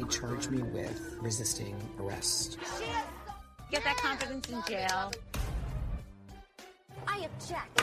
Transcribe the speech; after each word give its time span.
they 0.00 0.06
charged 0.08 0.50
me 0.50 0.62
with 0.62 1.16
resisting 1.20 1.76
arrest. 1.98 2.58
Get 3.70 3.84
that 3.84 3.96
confidence 3.98 4.48
in 4.48 4.62
jail. 4.66 5.12
I 7.06 7.18
object. 7.26 7.82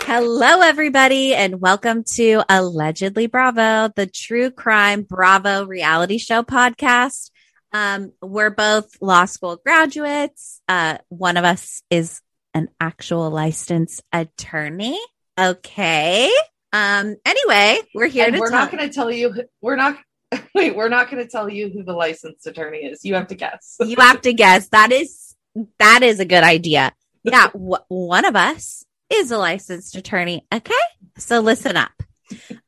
Hello, 0.00 0.60
everybody, 0.62 1.34
and 1.34 1.60
welcome 1.60 2.02
to 2.14 2.42
Allegedly 2.48 3.26
Bravo, 3.26 3.92
the 3.94 4.06
true 4.06 4.50
crime 4.50 5.02
Bravo 5.02 5.64
reality 5.66 6.18
show 6.18 6.42
podcast. 6.42 7.30
Um, 7.72 8.12
we're 8.22 8.50
both 8.50 8.96
law 9.00 9.26
school 9.26 9.60
graduates. 9.64 10.60
Uh, 10.68 10.98
one 11.08 11.36
of 11.36 11.44
us 11.44 11.82
is 11.90 12.20
an 12.54 12.68
actual 12.80 13.30
licensed 13.30 14.02
attorney. 14.12 14.98
Okay. 15.38 16.30
Um, 16.72 17.16
anyway, 17.24 17.78
we're 17.94 18.06
here 18.06 18.26
And 18.26 18.34
to 18.34 18.40
we're 18.40 18.50
talk. 18.50 18.72
not 18.72 18.76
going 18.78 18.88
to 18.88 18.94
tell 18.94 19.10
you. 19.10 19.34
We're 19.62 19.76
not. 19.76 19.98
Wait, 20.54 20.74
we're 20.74 20.88
not 20.88 21.10
going 21.10 21.22
to 21.22 21.28
tell 21.28 21.48
you 21.48 21.70
who 21.70 21.82
the 21.82 21.92
licensed 21.92 22.46
attorney 22.46 22.78
is. 22.78 23.04
You 23.04 23.14
have 23.14 23.28
to 23.28 23.34
guess. 23.34 23.76
you 23.80 23.96
have 23.98 24.20
to 24.22 24.32
guess. 24.32 24.68
That 24.68 24.92
is 24.92 25.34
that 25.78 26.00
is 26.02 26.20
a 26.20 26.24
good 26.24 26.44
idea. 26.44 26.92
Yeah, 27.22 27.48
w- 27.52 27.84
one 27.88 28.24
of 28.24 28.36
us 28.36 28.84
is 29.10 29.30
a 29.30 29.38
licensed 29.38 29.96
attorney. 29.96 30.46
Okay, 30.52 30.74
so 31.18 31.40
listen 31.40 31.76
up. 31.76 31.92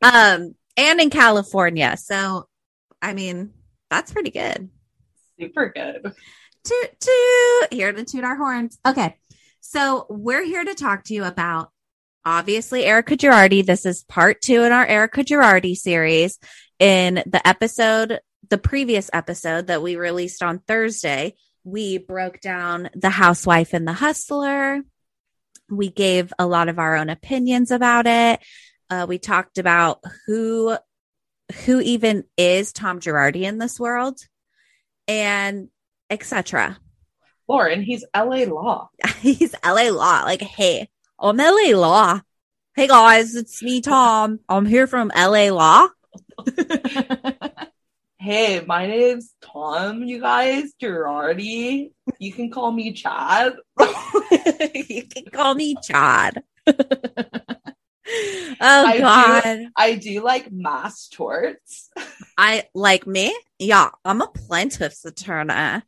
Um, 0.03 0.55
and 0.77 1.01
in 1.01 1.11
California, 1.11 1.97
so 1.97 2.49
I 3.03 3.15
mean 3.15 3.53
that's 3.91 4.13
pretty 4.13 4.31
good. 4.31 4.71
Super 5.39 5.73
good. 5.75 6.13
Toot 6.65 7.01
toot. 7.01 7.73
Here 7.73 7.93
to 7.93 8.05
toot 8.05 8.25
our 8.25 8.37
horns. 8.37 8.79
Okay, 8.87 9.17
so 9.61 10.07
we're 10.09 10.45
here 10.45 10.65
to 10.65 10.75
talk 10.75 11.05
to 11.05 11.15
you 11.15 11.25
about 11.25 11.71
obviously 12.25 12.85
Erika 12.85 13.17
Girardi. 13.17 13.65
This 13.65 13.87
is 13.87 14.05
part 14.05 14.41
two 14.41 14.63
in 14.63 14.73
our 14.73 14.87
Erika 14.87 15.25
Girardi 15.25 15.77
series. 15.77 16.39
In 16.79 17.23
the 17.27 17.41
episode, 17.45 18.21
the 18.51 18.59
previous 18.59 19.11
episode 19.13 19.67
that 19.67 19.83
we 19.83 19.97
released 19.97 20.43
on 20.43 20.61
Thursday, 20.61 21.35
we 21.65 21.99
broke 21.99 22.41
down 22.41 22.89
the 22.95 23.11
housewife 23.11 23.75
and 23.75 23.87
the 23.87 23.93
hustler. 23.93 24.83
We 25.69 25.91
gave 25.91 26.33
a 26.39 26.47
lot 26.47 26.69
of 26.69 26.79
our 26.79 26.97
own 26.97 27.11
opinions 27.11 27.73
about 27.73 28.07
it. 28.07 28.41
Uh, 28.89 29.07
we 29.09 29.19
talked 29.19 29.59
about 29.59 30.01
who 30.27 30.77
who 31.65 31.81
even 31.81 32.25
is 32.37 32.73
Tom 32.73 33.01
Girardi 33.01 33.43
in 33.43 33.59
this 33.59 33.81
world, 33.81 34.21
and 35.09 35.69
etc. 36.11 36.79
Lauren, 37.49 37.83
he's 37.83 38.05
LA 38.15 38.45
Law. 38.45 38.91
He's 39.21 39.55
LA 39.65 39.89
Law. 39.91 40.23
Like, 40.25 40.43
hey, 40.43 40.89
I'm 41.19 41.39
LA 41.39 41.77
Law. 41.77 42.21
Hey 42.77 42.87
guys, 42.87 43.35
it's 43.35 43.63
me, 43.63 43.81
Tom. 43.81 44.41
I'm 44.49 44.67
here 44.67 44.87
from 44.87 45.11
LA 45.17 45.51
Law. 45.51 45.89
Hey, 48.21 48.65
my 48.67 48.89
name's 48.89 49.33
Tom, 49.41 50.03
you 50.03 50.21
guys. 50.21 50.73
Girardi. 50.83 51.93
You 52.19 52.33
can 52.33 52.51
call 52.51 52.73
me 52.73 52.93
Chad. 52.93 53.55
you 54.75 55.07
can 55.07 55.27
call 55.33 55.55
me 55.55 55.77
Chad. 55.81 56.43
oh 56.67 56.75
I 58.61 58.93
do- 58.95 59.01
God. 59.01 59.59
I 59.77 59.95
do 59.95 60.21
like 60.25 60.51
mass 60.51 61.09
torts. 61.09 61.91
I 62.37 62.65
like 62.75 63.07
me. 63.07 63.39
Yeah, 63.61 63.91
I'm 64.05 64.21
a 64.21 64.27
plaintiff's 64.27 65.05
attorney. 65.05 65.83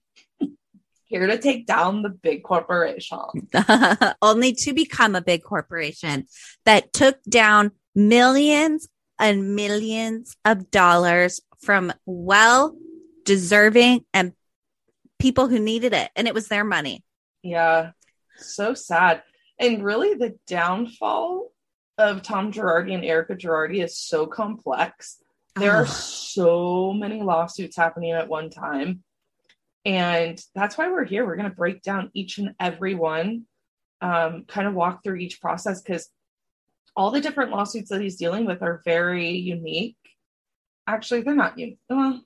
Here 1.06 1.26
to 1.26 1.36
take 1.36 1.66
down 1.66 2.02
the 2.02 2.10
big 2.10 2.44
corporation. 2.44 3.18
Only 4.22 4.52
to 4.52 4.72
become 4.72 5.16
a 5.16 5.20
big 5.20 5.42
corporation 5.42 6.28
that 6.64 6.92
took 6.92 7.20
down 7.24 7.72
millions 7.96 8.88
and 9.20 9.54
millions 9.54 10.36
of 10.44 10.70
dollars 10.70 11.40
from 11.60 11.92
well 12.06 12.76
deserving 13.24 14.04
and 14.12 14.32
people 15.18 15.46
who 15.46 15.58
needed 15.58 15.92
it. 15.92 16.10
And 16.16 16.26
it 16.26 16.34
was 16.34 16.48
their 16.48 16.64
money. 16.64 17.04
Yeah, 17.42 17.92
so 18.36 18.74
sad. 18.74 19.22
And 19.58 19.84
really, 19.84 20.14
the 20.14 20.36
downfall 20.46 21.52
of 21.98 22.22
Tom 22.22 22.50
Girardi 22.50 22.94
and 22.94 23.04
Erika 23.04 23.34
Girardi 23.34 23.84
is 23.84 23.98
so 23.98 24.26
complex. 24.26 25.18
There 25.56 25.76
are 25.76 25.86
so 25.86 26.92
many 26.92 27.22
lawsuits 27.22 27.76
happening 27.76 28.12
at 28.12 28.28
one 28.28 28.48
time. 28.48 29.02
And 29.84 30.42
that's 30.54 30.78
why 30.78 30.90
we're 30.90 31.04
here. 31.04 31.26
We're 31.26 31.36
going 31.36 31.50
to 31.50 31.56
break 31.56 31.82
down 31.82 32.10
each 32.14 32.38
and 32.38 32.54
every 32.58 32.94
one, 32.94 33.46
um, 34.00 34.44
kind 34.46 34.66
of 34.66 34.74
walk 34.74 35.02
through 35.02 35.16
each 35.16 35.40
process 35.40 35.82
because 35.82 36.08
all 36.96 37.10
the 37.10 37.20
different 37.20 37.50
lawsuits 37.50 37.90
that 37.90 38.00
he's 38.00 38.16
dealing 38.16 38.46
with 38.46 38.62
are 38.62 38.82
very 38.84 39.32
unique. 39.32 39.96
Actually, 40.86 41.22
they're 41.22 41.34
not 41.34 41.58
unique. 41.58 41.78
Well, 41.88 42.22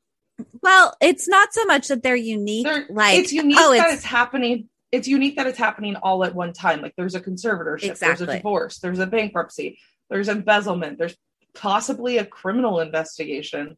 Well, 0.63 0.97
it's 1.01 1.29
not 1.29 1.53
so 1.53 1.65
much 1.65 1.89
that 1.89 2.03
they're 2.03 2.17
unique. 2.17 2.65
they're, 2.65 2.87
like, 2.89 3.19
it's 3.19 3.33
unique 3.33 3.57
oh, 3.59 3.75
that 3.75 3.87
it's 3.87 3.95
it's 3.97 4.05
happening. 4.05 4.69
It's 4.91 5.09
unique 5.09 5.37
that 5.37 5.47
it's 5.47 5.59
happening 5.59 5.97
all 5.97 6.25
at 6.25 6.35
one 6.35 6.53
time. 6.53 6.81
Like 6.81 6.95
there's 6.97 7.15
a 7.15 7.21
conservatorship, 7.21 7.99
there's 7.99 8.21
a 8.21 8.27
divorce, 8.27 8.79
there's 8.79 9.01
a 9.01 9.07
bankruptcy, 9.07 9.79
there's 10.09 10.29
embezzlement, 10.29 10.99
there's 10.99 11.17
possibly 11.55 12.19
a 12.19 12.25
criminal 12.25 12.81
investigation. 12.81 13.77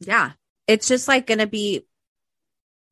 yeah, 0.00 0.32
it's 0.66 0.88
just 0.88 1.08
like 1.08 1.26
going 1.26 1.38
to 1.38 1.46
be 1.46 1.86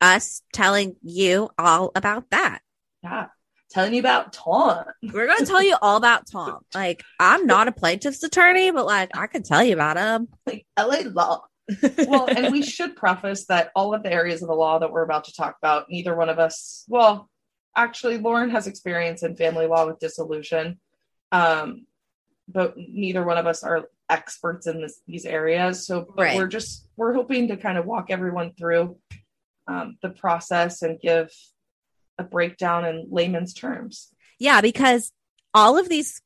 us 0.01 0.43
telling 0.53 0.97
you 1.03 1.51
all 1.59 1.91
about 1.95 2.31
that. 2.31 2.61
Yeah. 3.03 3.27
Telling 3.71 3.93
you 3.95 4.01
about 4.01 4.33
Tom. 4.33 4.85
We're 5.03 5.27
going 5.27 5.39
to 5.41 5.47
tell 5.47 5.63
you 5.63 5.77
all 5.83 5.97
about 5.97 6.27
Tom. 6.31 6.61
Like, 6.75 7.03
I'm 7.21 7.47
not 7.47 7.69
a 7.69 7.73
plaintiff's 7.73 8.23
attorney, 8.23 8.71
but 8.71 8.87
like, 8.87 9.11
I 9.17 9.27
can 9.27 9.43
tell 9.43 9.63
you 9.63 9.75
about 9.75 9.97
him. 9.99 10.29
Like 10.47 10.67
LA 10.79 11.01
law. 11.13 11.43
Well, 12.07 12.27
and 12.29 12.51
we 12.53 12.63
should 12.75 12.97
preface 12.97 13.45
that 13.47 13.71
all 13.77 13.93
of 13.95 14.03
the 14.03 14.13
areas 14.13 14.41
of 14.43 14.49
the 14.49 14.55
law 14.55 14.79
that 14.79 14.91
we're 14.91 15.03
about 15.03 15.25
to 15.25 15.35
talk 15.35 15.57
about, 15.61 15.87
neither 15.91 16.15
one 16.15 16.31
of 16.31 16.39
us, 16.39 16.85
well, 16.89 17.29
actually, 17.77 18.17
Lauren 18.19 18.51
has 18.51 18.67
experience 18.67 19.23
in 19.23 19.37
family 19.37 19.67
law 19.67 19.87
with 19.87 19.99
dissolution. 19.99 20.81
Um, 21.31 21.87
but 22.49 22.75
neither 22.79 23.23
one 23.23 23.37
of 23.37 23.47
us 23.47 23.63
are 23.63 23.91
experts 24.09 24.67
in 24.67 24.81
this, 24.81 25.03
these 25.07 25.27
areas. 25.27 25.87
So 25.87 26.07
Right. 26.17 26.37
we're 26.37 26.47
just 26.47 26.89
we're 26.97 27.13
hoping 27.13 27.49
to 27.49 27.59
kind 27.59 27.77
of 27.77 27.85
walk 27.85 28.07
everyone 28.11 28.53
through 28.59 28.97
um, 29.67 29.99
the 30.01 30.09
process 30.09 30.81
and 30.81 30.99
give 30.99 31.31
a 32.19 32.25
breakdown 32.25 32.85
in 32.85 33.09
layman's 33.11 33.55
terms. 33.55 34.13
Yeah, 34.39 34.61
because 34.61 35.13
all 35.55 35.79
of 35.79 35.89
these 35.89 36.21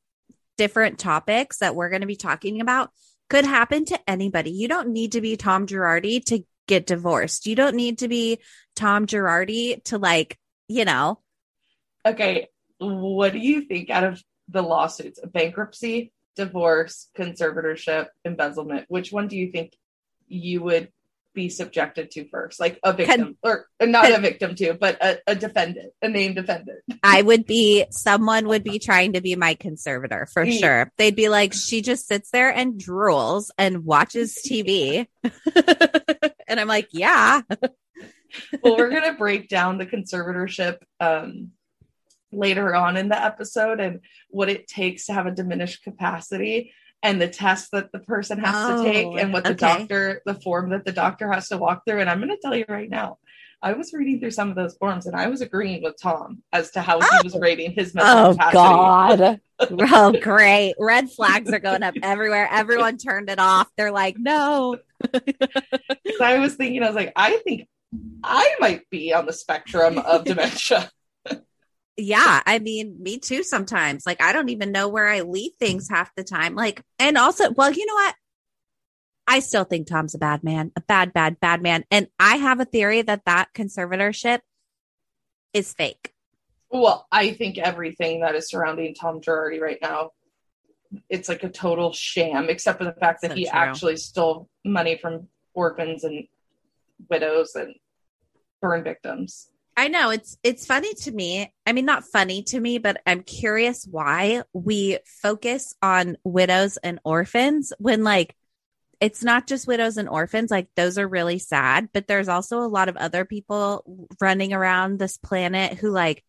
different 0.57 0.99
topics 0.99 1.57
that 1.59 1.75
we're 1.75 1.89
going 1.89 2.01
to 2.01 2.07
be 2.07 2.15
talking 2.15 2.61
about 2.61 2.91
could 3.29 3.45
happen 3.45 3.85
to 3.85 4.09
anybody. 4.09 4.51
You 4.51 4.67
don't 4.67 4.89
need 4.89 5.13
to 5.13 5.21
be 5.21 5.37
Tom 5.37 5.65
Girardi 5.65 6.23
to 6.25 6.43
get 6.67 6.85
divorced. 6.85 7.45
You 7.45 7.55
don't 7.55 7.75
need 7.75 7.99
to 7.99 8.07
be 8.07 8.39
Tom 8.75 9.07
Girardi 9.07 9.83
to 9.85 9.97
like, 9.97 10.37
you 10.67 10.85
know, 10.85 11.19
Okay, 12.05 12.49
what 12.79 13.31
do 13.31 13.39
you 13.39 13.61
think 13.61 13.89
out 13.89 14.03
of 14.03 14.21
the 14.49 14.61
lawsuits? 14.61 15.19
Bankruptcy, 15.25 16.11
divorce, 16.35 17.09
conservatorship, 17.17 18.07
embezzlement. 18.25 18.85
Which 18.89 19.11
one 19.11 19.27
do 19.27 19.37
you 19.37 19.51
think 19.51 19.73
you 20.27 20.61
would 20.63 20.91
be 21.33 21.49
subjected 21.49 22.11
to 22.11 22.27
first? 22.29 22.59
Like 22.59 22.79
a 22.83 22.93
victim, 22.93 23.37
or 23.43 23.67
not 23.81 24.11
a 24.11 24.19
victim 24.19 24.55
to, 24.55 24.73
but 24.73 25.01
a, 25.03 25.19
a 25.27 25.35
defendant, 25.35 25.93
a 26.01 26.09
named 26.09 26.35
defendant. 26.35 26.79
I 27.03 27.21
would 27.21 27.45
be 27.45 27.85
someone 27.89 28.47
would 28.47 28.63
be 28.63 28.79
trying 28.79 29.13
to 29.13 29.21
be 29.21 29.35
my 29.35 29.55
conservator 29.55 30.27
for 30.31 30.43
Yeah. 30.43 30.59
sure. 30.59 30.91
They'd 30.97 31.15
be 31.15 31.29
like, 31.29 31.53
she 31.53 31.81
just 31.81 32.07
sits 32.07 32.29
there 32.31 32.49
and 32.51 32.79
drools 32.81 33.49
and 33.57 33.85
watches 33.85 34.37
TV. 34.47 35.07
and 36.47 36.59
I'm 36.59 36.67
like, 36.67 36.89
yeah. 36.91 37.41
well, 38.61 38.77
we're 38.77 38.89
gonna 38.89 39.13
break 39.13 39.49
down 39.49 39.77
the 39.77 39.85
conservatorship 39.85 40.77
um, 40.99 41.51
later 42.31 42.75
on 42.75 42.97
in 42.97 43.09
the 43.09 43.21
episode 43.21 43.79
and 43.79 43.99
what 44.29 44.49
it 44.49 44.67
takes 44.67 45.05
to 45.07 45.13
have 45.13 45.27
a 45.27 45.31
diminished 45.31 45.83
capacity 45.83 46.73
and 47.03 47.21
the 47.21 47.27
test 47.27 47.71
that 47.71 47.91
the 47.91 47.99
person 47.99 48.39
has 48.39 48.55
Oh, 48.55 48.83
to 48.83 48.91
take 48.91 49.05
oh, 49.05 49.17
and 49.17 49.31
what 49.31 49.43
the 49.43 49.51
okay. 49.51 49.77
doctor 49.77 50.21
the 50.25 50.35
form 50.35 50.71
that 50.71 50.85
the 50.85 50.91
doctor 50.91 51.31
has 51.31 51.49
to 51.49 51.57
walk 51.57 51.83
through 51.85 51.99
and 51.99 52.09
i'm 52.09 52.19
going 52.19 52.29
to 52.29 52.37
tell 52.41 52.55
you 52.55 52.65
right 52.67 52.89
now 52.89 53.17
i 53.61 53.73
was 53.73 53.93
reading 53.93 54.19
through 54.19 54.31
some 54.31 54.49
of 54.49 54.55
those 54.55 54.75
forms 54.77 55.05
and 55.05 55.15
i 55.15 55.27
was 55.27 55.41
agreeing 55.41 55.83
with 55.83 55.95
tom 56.01 56.41
as 56.51 56.71
to 56.71 56.81
how 56.81 56.99
he 56.99 57.07
was 57.23 57.35
oh! 57.35 57.39
rating 57.39 57.71
his 57.71 57.93
mental 57.93 58.27
Oh 58.27 58.31
capacity 58.31 58.57
God. 58.57 59.41
oh 59.59 60.19
great. 60.19 60.73
Red 60.79 61.09
flags 61.11 61.53
are 61.53 61.59
going 61.59 61.83
up 61.83 61.93
everywhere. 62.01 62.49
Everyone 62.51 62.97
turned 62.97 63.29
it 63.29 63.39
off. 63.39 63.69
They're 63.77 63.91
like, 63.91 64.17
no. 64.17 64.77
i 66.21 66.39
was 66.39 66.55
thinking 66.55 66.81
i 66.81 66.87
was 66.87 66.95
like 66.95 67.11
i 67.17 67.37
think 67.43 67.67
i 68.23 68.55
might 68.59 68.89
be 68.89 69.13
on 69.13 69.25
the 69.25 69.33
spectrum 69.33 69.97
of 69.97 70.23
dementia 70.25 70.89
Yeah, 71.95 72.41
I 72.45 72.59
mean, 72.59 72.97
me 72.99 73.19
too 73.19 73.43
sometimes. 73.43 74.05
Like 74.05 74.21
I 74.21 74.33
don't 74.33 74.49
even 74.49 74.71
know 74.71 74.87
where 74.87 75.07
I 75.07 75.21
leave 75.21 75.51
things 75.59 75.89
half 75.89 76.13
the 76.15 76.23
time. 76.23 76.55
Like 76.55 76.81
and 76.99 77.17
also, 77.17 77.51
well, 77.51 77.71
you 77.71 77.85
know 77.85 77.93
what? 77.93 78.15
I 79.27 79.39
still 79.39 79.63
think 79.63 79.87
Tom's 79.87 80.15
a 80.15 80.17
bad 80.17 80.43
man, 80.43 80.71
a 80.75 80.81
bad, 80.81 81.13
bad, 81.13 81.39
bad 81.39 81.61
man. 81.61 81.85
And 81.89 82.07
I 82.19 82.35
have 82.37 82.59
a 82.59 82.65
theory 82.65 83.01
that 83.03 83.25
that 83.25 83.53
conservatorship 83.53 84.39
is 85.53 85.73
fake. 85.73 86.13
Well, 86.69 87.07
I 87.11 87.31
think 87.31 87.57
everything 87.57 88.21
that 88.21 88.35
is 88.35 88.49
surrounding 88.49 88.95
Tom 88.95 89.21
Girardi 89.21 89.61
right 89.61 89.77
now, 89.81 90.11
it's 91.09 91.29
like 91.29 91.43
a 91.43 91.49
total 91.49 91.93
sham, 91.93 92.49
except 92.49 92.79
for 92.79 92.85
the 92.85 92.93
fact 92.93 93.21
that 93.21 93.31
So 93.31 93.35
he 93.35 93.43
true. 93.45 93.51
actually 93.53 93.97
stole 93.97 94.49
money 94.65 94.97
from 94.97 95.27
orphans 95.53 96.03
and 96.03 96.27
widows 97.09 97.55
and 97.55 97.75
burn 98.61 98.83
victims. 98.83 99.49
I 99.75 99.87
know 99.87 100.11
it's 100.11 100.37
it's 100.43 100.65
funny 100.65 100.93
to 101.01 101.11
me. 101.11 101.51
I 101.65 101.73
mean, 101.73 101.85
not 101.85 102.03
funny 102.05 102.43
to 102.43 102.59
me, 102.59 102.77
but 102.77 103.01
I'm 103.05 103.23
curious 103.23 103.87
why 103.89 104.43
we 104.53 104.99
focus 105.05 105.73
on 105.81 106.17
widows 106.23 106.77
and 106.77 106.99
orphans 107.03 107.73
when 107.79 108.03
like 108.03 108.35
it's 108.99 109.23
not 109.23 109.47
just 109.47 109.67
widows 109.67 109.97
and 109.97 110.07
orphans, 110.07 110.51
like 110.51 110.69
those 110.75 110.97
are 110.97 111.07
really 111.07 111.39
sad, 111.39 111.89
but 111.93 112.07
there's 112.07 112.29
also 112.29 112.59
a 112.59 112.69
lot 112.69 112.87
of 112.87 112.95
other 112.97 113.25
people 113.25 114.07
running 114.21 114.53
around 114.53 114.97
this 114.99 115.17
planet 115.17 115.73
who 115.73 115.89
like 115.89 116.23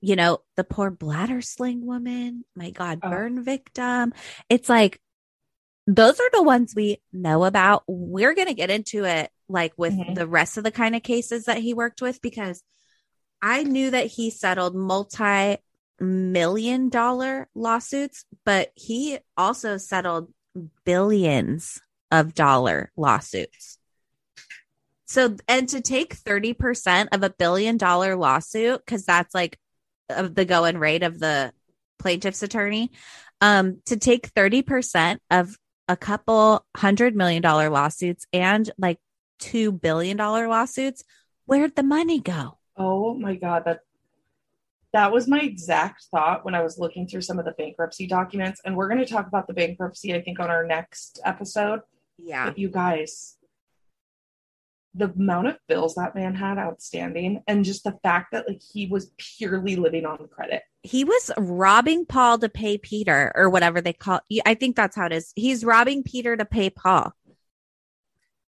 you 0.00 0.16
know, 0.16 0.40
the 0.56 0.64
poor 0.64 0.90
bladder 0.90 1.40
sling 1.40 1.86
woman, 1.86 2.44
my 2.54 2.68
God, 2.70 2.98
Oh. 3.02 3.08
burn 3.08 3.42
victim. 3.42 4.12
It's 4.50 4.68
like 4.68 5.00
those 5.86 6.20
are 6.20 6.30
the 6.32 6.42
ones 6.42 6.74
we 6.74 7.00
know 7.12 7.44
about. 7.44 7.84
We're 7.86 8.34
going 8.34 8.48
to 8.48 8.54
get 8.54 8.70
into 8.70 9.04
it 9.04 9.30
like 9.48 9.72
with 9.76 9.94
Mhm. 9.94 10.14
the 10.14 10.26
rest 10.26 10.56
of 10.56 10.64
the 10.64 10.70
kind 10.70 10.94
of 10.94 11.02
cases 11.02 11.44
that 11.44 11.58
he 11.58 11.74
worked 11.74 12.00
with 12.00 12.20
because 12.22 12.62
I 13.42 13.62
knew 13.62 13.90
that 13.90 14.06
he 14.06 14.30
settled 14.30 14.74
multi 14.74 15.58
million 16.00 16.88
dollar 16.88 17.48
lawsuits, 17.54 18.24
but 18.44 18.72
he 18.74 19.18
also 19.36 19.76
settled 19.76 20.32
billions 20.84 21.80
of 22.10 22.34
dollar 22.34 22.90
lawsuits. 22.96 23.78
So, 25.06 25.36
and 25.46 25.68
to 25.68 25.80
take 25.80 26.14
30% 26.14 27.08
of 27.12 27.22
a 27.22 27.30
billion 27.30 27.76
dollar 27.76 28.16
lawsuit, 28.16 28.80
because 28.84 29.04
that's 29.04 29.34
like 29.34 29.58
of 30.08 30.34
the 30.34 30.44
going 30.44 30.78
rate 30.78 31.02
of 31.02 31.18
the 31.18 31.52
plaintiff's 31.98 32.42
attorney, 32.42 32.90
um, 33.40 33.80
to 33.86 33.96
take 33.96 34.28
30% 34.28 35.20
of 35.30 35.56
a 35.88 35.96
couple 35.96 36.64
hundred 36.76 37.14
million 37.14 37.42
dollar 37.42 37.68
lawsuits 37.68 38.26
and 38.32 38.70
like 38.78 38.98
two 39.38 39.72
billion 39.72 40.16
dollar 40.16 40.48
lawsuits, 40.48 41.04
where'd 41.46 41.76
the 41.76 41.82
money 41.82 42.20
go? 42.20 42.58
Oh 42.76 43.14
my 43.14 43.34
god, 43.36 43.64
that 43.66 43.80
that 44.94 45.10
was 45.10 45.26
my 45.26 45.40
exact 45.40 46.04
thought 46.04 46.44
when 46.44 46.54
I 46.54 46.62
was 46.62 46.78
looking 46.78 47.08
through 47.08 47.22
some 47.22 47.40
of 47.40 47.44
the 47.44 47.54
bankruptcy 47.58 48.06
documents. 48.06 48.60
And 48.64 48.76
we're 48.76 48.88
going 48.88 49.04
to 49.04 49.12
talk 49.12 49.26
about 49.26 49.48
the 49.48 49.52
bankruptcy, 49.52 50.14
I 50.14 50.22
think, 50.22 50.38
on 50.38 50.50
our 50.50 50.64
next 50.64 51.20
episode. 51.24 51.80
Yeah. 52.16 52.46
But 52.46 52.58
you 52.58 52.68
guys, 52.68 53.36
the 54.94 55.10
amount 55.10 55.48
of 55.48 55.58
bills 55.66 55.96
that 55.96 56.14
man 56.14 56.36
had 56.36 56.58
outstanding, 56.58 57.42
and 57.48 57.64
just 57.64 57.82
the 57.82 57.98
fact 58.04 58.30
that 58.30 58.48
like 58.48 58.62
he 58.62 58.86
was 58.86 59.10
purely 59.18 59.74
living 59.74 60.06
on 60.06 60.28
credit. 60.28 60.62
He 60.84 61.02
was 61.02 61.32
robbing 61.36 62.06
Paul 62.06 62.38
to 62.38 62.48
pay 62.48 62.78
Peter 62.78 63.32
or 63.34 63.50
whatever 63.50 63.80
they 63.80 63.94
call 63.94 64.20
I 64.46 64.54
think 64.54 64.76
that's 64.76 64.94
how 64.94 65.06
it 65.06 65.12
is. 65.12 65.32
He's 65.34 65.64
robbing 65.64 66.04
Peter 66.04 66.36
to 66.36 66.44
pay 66.44 66.70
Paul. 66.70 67.12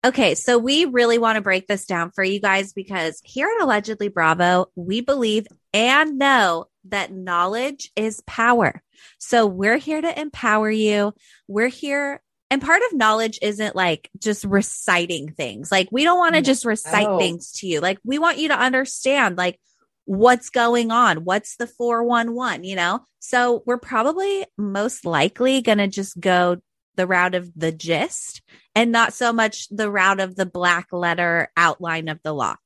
Okay, 0.06 0.36
so 0.36 0.56
we 0.56 0.84
really 0.84 1.18
want 1.18 1.34
to 1.34 1.42
break 1.42 1.66
this 1.66 1.84
down 1.84 2.12
for 2.12 2.22
you 2.22 2.38
guys 2.38 2.72
because 2.72 3.20
here 3.24 3.48
at 3.48 3.64
Allegedly 3.64 4.06
Bravo, 4.06 4.66
we 4.76 5.00
believe 5.00 5.48
and 5.74 6.16
know 6.16 6.66
that 6.84 7.12
knowledge 7.12 7.90
is 7.96 8.22
power. 8.24 8.84
So 9.18 9.46
we're 9.46 9.78
here 9.78 10.00
to 10.00 10.20
empower 10.20 10.70
you. 10.70 11.12
We're 11.48 11.66
here. 11.66 12.22
And 12.52 12.62
part 12.62 12.82
of 12.86 12.96
knowledge 12.96 13.40
isn't 13.42 13.74
like 13.74 14.08
just 14.16 14.44
reciting 14.44 15.32
things. 15.32 15.72
Like 15.72 15.88
we 15.90 16.04
don't 16.04 16.18
want 16.18 16.36
to 16.36 16.40
just 16.40 16.64
recite 16.64 17.08
No. 17.08 17.18
things 17.18 17.50
to 17.54 17.66
you. 17.66 17.80
Like 17.80 17.98
we 18.04 18.20
want 18.20 18.38
you 18.38 18.46
to 18.46 18.56
understand 18.56 19.36
like 19.36 19.58
what's 20.04 20.50
going 20.50 20.92
on. 20.92 21.24
What's 21.24 21.56
the 21.56 21.66
411, 21.66 22.62
you 22.62 22.76
know? 22.76 23.00
So 23.18 23.64
we're 23.66 23.76
probably 23.76 24.46
most 24.56 25.04
likely 25.04 25.62
going 25.62 25.78
to 25.78 25.88
just 25.88 26.20
go 26.20 26.58
the 26.96 27.06
route 27.06 27.34
of 27.34 27.50
the 27.54 27.72
gist 27.72 28.42
and 28.74 28.92
not 28.92 29.12
so 29.12 29.32
much 29.32 29.68
the 29.68 29.90
route 29.90 30.20
of 30.20 30.36
the 30.36 30.46
black 30.46 30.88
letter 30.92 31.48
outline 31.56 32.08
of 32.08 32.20
the 32.22 32.32
law. 32.32 32.56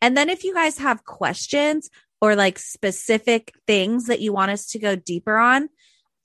And 0.00 0.16
then 0.16 0.28
if 0.28 0.44
you 0.44 0.54
guys 0.54 0.78
have 0.78 1.04
questions 1.04 1.90
or 2.20 2.34
like 2.34 2.58
specific 2.58 3.52
things 3.66 4.06
that 4.06 4.20
you 4.20 4.32
want 4.32 4.50
us 4.50 4.66
to 4.68 4.78
go 4.78 4.96
deeper 4.96 5.36
on, 5.36 5.68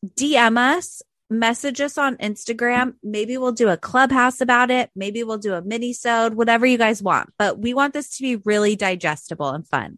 DM 0.05 0.57
us, 0.57 1.01
message 1.29 1.81
us 1.81 1.97
on 1.97 2.17
Instagram. 2.17 2.93
Maybe 3.03 3.37
we'll 3.37 3.51
do 3.51 3.69
a 3.69 3.77
clubhouse 3.77 4.41
about 4.41 4.71
it. 4.71 4.89
Maybe 4.95 5.23
we'll 5.23 5.37
do 5.37 5.53
a 5.53 5.61
mini 5.61 5.93
sode, 5.93 6.35
whatever 6.35 6.65
you 6.65 6.77
guys 6.77 7.01
want. 7.01 7.31
But 7.37 7.59
we 7.59 7.73
want 7.73 7.93
this 7.93 8.17
to 8.17 8.23
be 8.23 8.37
really 8.37 8.75
digestible 8.75 9.49
and 9.49 9.67
fun. 9.67 9.97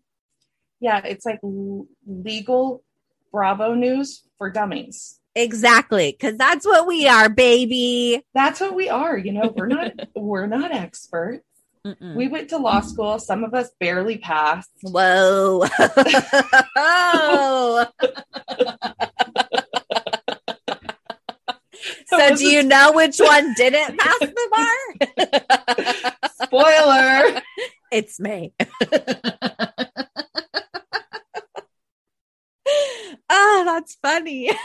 Yeah, 0.79 1.01
it's 1.03 1.25
like 1.25 1.39
legal 2.05 2.83
Bravo 3.31 3.73
news 3.73 4.23
for 4.37 4.49
dummies. 4.49 5.18
Exactly. 5.35 6.13
Cause 6.19 6.35
that's 6.37 6.65
what 6.65 6.87
we 6.87 7.07
are, 7.07 7.29
baby. 7.29 8.25
That's 8.33 8.59
what 8.59 8.75
we 8.75 8.89
are. 8.89 9.17
You 9.17 9.33
know, 9.33 9.53
we're 9.55 9.67
not 9.67 9.91
we're 10.15 10.47
not 10.47 10.71
experts. 10.71 11.43
Mm-mm. 11.85 12.15
We 12.15 12.27
went 12.27 12.49
to 12.49 12.57
law 12.57 12.81
school. 12.81 13.19
Some 13.19 13.43
of 13.43 13.53
us 13.53 13.69
barely 13.79 14.17
passed. 14.17 14.69
Whoa. 14.81 15.65
so 22.07 22.35
do 22.35 22.45
you 22.45 22.63
know 22.63 22.91
which 22.91 23.17
one 23.19 23.53
didn't 23.53 23.97
pass 23.97 24.19
the 24.19 24.49
bar? 24.51 24.75
Spoiler. 26.43 27.41
it's 27.91 28.19
me. 28.19 28.53
Oh, 33.29 33.63
that's 33.65 33.95
funny. 34.01 34.51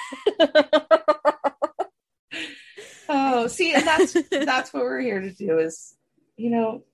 Oh, 3.06 3.46
see, 3.48 3.74
and 3.74 3.86
that's 3.86 4.16
that's 4.30 4.72
what 4.72 4.82
we're 4.82 5.00
here 5.00 5.20
to 5.20 5.30
do 5.30 5.58
is, 5.58 5.94
you 6.36 6.50
know, 6.50 6.84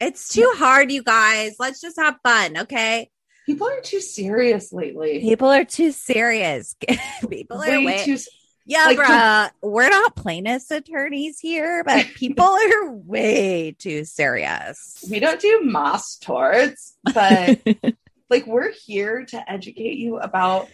It's 0.00 0.28
too 0.28 0.52
hard, 0.56 0.90
you 0.90 1.04
guys. 1.04 1.54
Let's 1.60 1.80
just 1.80 1.96
have 1.98 2.16
fun, 2.24 2.58
okay? 2.58 3.10
people 3.46 3.68
are 3.68 3.80
too 3.80 4.00
serious 4.00 4.72
lately. 4.72 5.20
People 5.20 5.48
are 5.48 5.64
too 5.64 5.92
serious. 5.92 6.74
People 7.28 7.58
are 7.62 7.68
Way 7.68 7.84
way, 7.86 8.04
too 8.04 8.16
yeah, 8.66 8.84
like, 8.86 8.98
bruh. 8.98 9.50
We're 9.62 9.88
not 9.88 10.14
plaintiffs 10.16 10.70
attorneys 10.70 11.38
here, 11.40 11.82
but 11.84 12.06
people 12.14 12.44
are 12.44 12.90
way 12.92 13.74
too 13.78 14.04
serious. 14.04 15.04
we 15.10 15.18
don't 15.20 15.40
do 15.40 15.60
mass 15.64 16.16
torts, 16.18 16.96
but 17.14 17.58
like 18.32 18.46
we're 18.46 18.72
here 18.72 19.24
to 19.26 19.50
educate 19.50 19.98
you 19.98 20.18
about, 20.18 20.68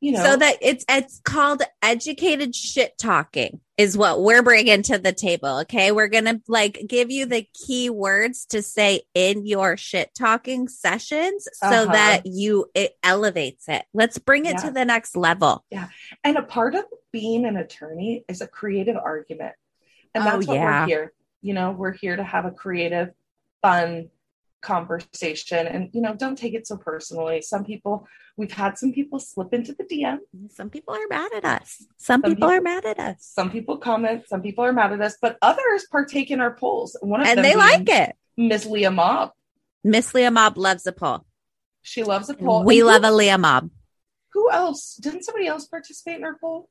you 0.00 0.12
know, 0.12 0.22
so 0.22 0.36
that 0.36 0.58
it's 0.60 0.84
it's 0.88 1.20
called 1.24 1.62
educated 1.82 2.54
shit 2.54 2.96
talking 2.98 3.60
is 3.78 3.96
what 3.96 4.22
we're 4.22 4.42
bringing 4.42 4.82
to 4.82 4.98
the 4.98 5.12
table 5.12 5.58
okay 5.60 5.90
we're 5.92 6.08
gonna 6.08 6.40
like 6.48 6.82
give 6.86 7.10
you 7.10 7.26
the 7.26 7.46
key 7.52 7.90
words 7.90 8.46
to 8.46 8.62
say 8.62 9.02
in 9.14 9.44
your 9.46 9.76
shit 9.76 10.10
talking 10.14 10.66
sessions 10.68 11.46
so 11.52 11.66
Uh-huh. 11.66 11.92
that 11.92 12.22
you 12.24 12.66
it 12.74 12.92
elevates 13.02 13.68
it 13.68 13.84
let's 13.92 14.16
bring 14.18 14.46
it 14.46 14.52
Yeah. 14.54 14.68
to 14.68 14.70
the 14.70 14.84
next 14.84 15.14
level 15.16 15.64
yeah 15.70 15.88
and 16.24 16.36
a 16.38 16.42
part 16.42 16.74
of 16.74 16.84
being 17.12 17.44
an 17.46 17.56
attorney 17.56 18.24
is 18.28 18.40
a 18.42 18.46
creative 18.46 18.96
argument. 18.96 19.54
And 20.14 20.22
Oh, 20.22 20.26
that's 20.26 20.46
what 20.46 20.54
yeah. 20.54 20.80
we're 20.82 20.86
here. 20.86 21.12
You 21.40 21.54
know, 21.54 21.70
we're 21.70 21.92
here 21.92 22.14
to 22.16 22.22
have 22.24 22.44
a 22.44 22.50
creative, 22.50 23.08
fun 23.62 24.08
conversation. 24.66 25.66
And, 25.66 25.90
you 25.94 26.00
know, 26.00 26.14
don't 26.14 26.36
take 26.36 26.54
it 26.54 26.66
so 26.66 26.76
personally. 26.76 27.40
Some 27.42 27.64
people, 27.64 28.06
we've 28.36 28.52
had 28.52 28.76
some 28.78 28.92
people 28.92 29.18
slip 29.18 29.52
into 29.54 29.72
the 29.72 29.84
DM. 29.84 30.18
some 30.50 30.70
people 30.70 30.94
are 30.94 31.06
mad 31.08 31.30
at 31.38 31.44
us 31.44 31.68
some, 31.96 32.20
Some 32.22 32.30
people, 32.34 32.48
are 32.50 32.60
mad 32.60 32.84
at 32.84 32.98
us 32.98 33.16
Some 33.38 33.50
people 33.50 33.76
comment, 33.78 34.24
some 34.28 34.42
people 34.42 34.64
are 34.64 34.72
mad 34.72 34.92
at 34.92 35.00
us, 35.00 35.16
but 35.20 35.36
others 35.50 35.86
partake 35.90 36.30
in 36.30 36.40
our 36.40 36.54
polls. 36.54 36.96
One 37.00 37.20
of 37.22 37.26
and 37.28 37.44
they 37.44 37.54
like 37.56 37.88
it 37.88 38.14
Miss 38.36 38.66
Leah 38.66 38.90
Mob. 38.90 39.30
miss 39.82 40.12
leah 40.14 40.30
mob 40.30 40.58
loves 40.58 40.86
a 40.86 40.92
poll 40.92 41.24
She 41.82 42.02
loves 42.02 42.28
a 42.28 42.34
poll. 42.34 42.64
we 42.64 42.78
And 42.80 42.86
love 42.88 43.02
who, 43.02 43.10
a 43.10 43.12
leah 43.20 43.38
mob 43.38 43.70
who 44.34 44.50
else? 44.50 44.96
Didn't 45.00 45.22
somebody 45.24 45.46
else 45.46 45.64
participate 45.66 46.16
in 46.18 46.24
our 46.24 46.36
poll? 46.38 46.68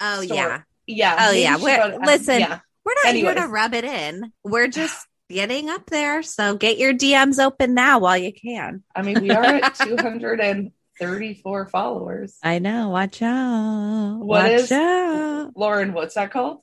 oh 0.00 0.22
Store. 0.22 0.36
yeah 0.36 0.62
Yeah. 0.86 1.14
Oh, 1.28 1.32
yeah. 1.32 1.56
We're- 1.66 1.98
listen, 2.04 2.40
Yeah. 2.40 2.58
We're 2.84 2.94
not 3.04 3.14
here 3.14 3.26
Anyways. 3.30 3.44
to 3.46 3.48
rub 3.60 3.74
it 3.74 3.84
in. 3.84 4.32
We're 4.44 4.68
just 4.68 4.98
getting 5.28 5.68
up 5.68 5.86
there. 5.86 6.22
So 6.22 6.56
get 6.56 6.78
your 6.78 6.94
DMs 6.94 7.42
open 7.42 7.74
now 7.74 7.98
while 7.98 8.16
you 8.16 8.32
can. 8.32 8.82
I 8.94 9.02
mean, 9.02 9.20
we 9.20 9.30
are 9.30 9.44
at 9.44 9.74
234 9.76 11.66
followers. 11.66 12.36
I 12.42 12.58
know. 12.58 12.88
Watch 12.90 13.20
out. 13.22 14.18
What 14.20 14.44
watch 14.44 14.52
is- 14.52 14.72
out. 14.72 15.52
Lauren, 15.56 15.92
what's 15.92 16.14
that 16.14 16.30
called? 16.30 16.60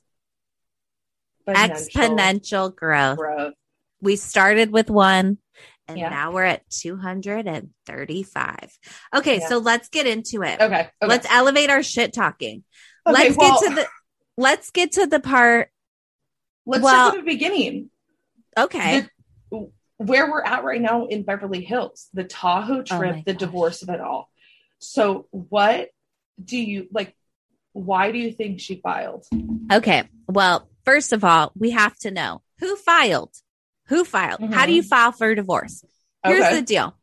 Exponential 1.48 2.74
growth. 2.74 3.18
growth. 3.18 3.54
We 4.00 4.16
started 4.16 4.72
with 4.72 4.88
one 4.90 5.38
and 5.88 5.98
Yeah. 5.98 6.08
now 6.08 6.32
we're 6.32 6.44
at 6.44 6.68
235. 6.70 8.78
Okay. 9.14 9.40
Yeah. 9.40 9.48
So 9.48 9.58
let's 9.58 9.88
get 9.90 10.06
into 10.06 10.42
it. 10.42 10.58
Okay. 10.60 10.64
okay. 10.80 10.88
Let's 11.02 11.26
elevate 11.30 11.68
our 11.70 11.82
shit 11.82 12.14
talking. 12.14 12.64
Okay, 13.06 13.24
let's 13.26 13.36
well, 13.36 13.60
get 13.60 13.68
to 13.68 13.74
the, 13.74 13.86
let's 14.38 14.70
get 14.70 14.92
to 14.92 15.06
the 15.06 15.20
part. 15.20 15.68
let's 16.64 16.82
well- 16.82 17.08
start 17.10 17.18
at 17.18 17.24
the 17.26 17.30
beginning. 17.30 17.90
Okay. 18.58 19.02
The- 19.50 19.70
where 19.98 20.28
we're 20.30 20.42
at 20.42 20.64
right 20.64 20.80
now 20.80 21.06
in 21.06 21.22
Beverly 21.22 21.62
Hills, 21.64 22.08
the 22.12 22.24
Tahoe 22.24 22.80
Oh 22.80 22.82
trip, 22.82 23.14
my 23.16 23.22
the 23.24 23.32
gosh. 23.32 23.38
divorce 23.40 23.82
of 23.82 23.88
it 23.90 24.00
all. 24.00 24.28
So, 24.80 25.28
what 25.30 25.90
do 26.42 26.58
you 26.58 26.88
like? 26.92 27.14
Why 27.72 28.10
do 28.10 28.18
you 28.18 28.32
think 28.32 28.60
she 28.60 28.76
filed? 28.80 29.24
Okay. 29.72 30.02
Well, 30.28 30.68
first 30.84 31.12
of 31.12 31.22
all, 31.24 31.52
we 31.56 31.70
have 31.70 31.96
to 31.98 32.10
know 32.10 32.42
who 32.58 32.74
filed. 32.76 33.30
Who 33.86 34.04
filed? 34.04 34.40
How 34.52 34.66
do 34.66 34.72
you 34.72 34.82
file 34.82 35.12
for 35.12 35.34
divorce? 35.34 35.84
Here's 36.24 36.38
Mm-hmm. 36.38 36.46
Okay. 36.46 36.56
the 36.60 36.66
deal. 36.66 36.96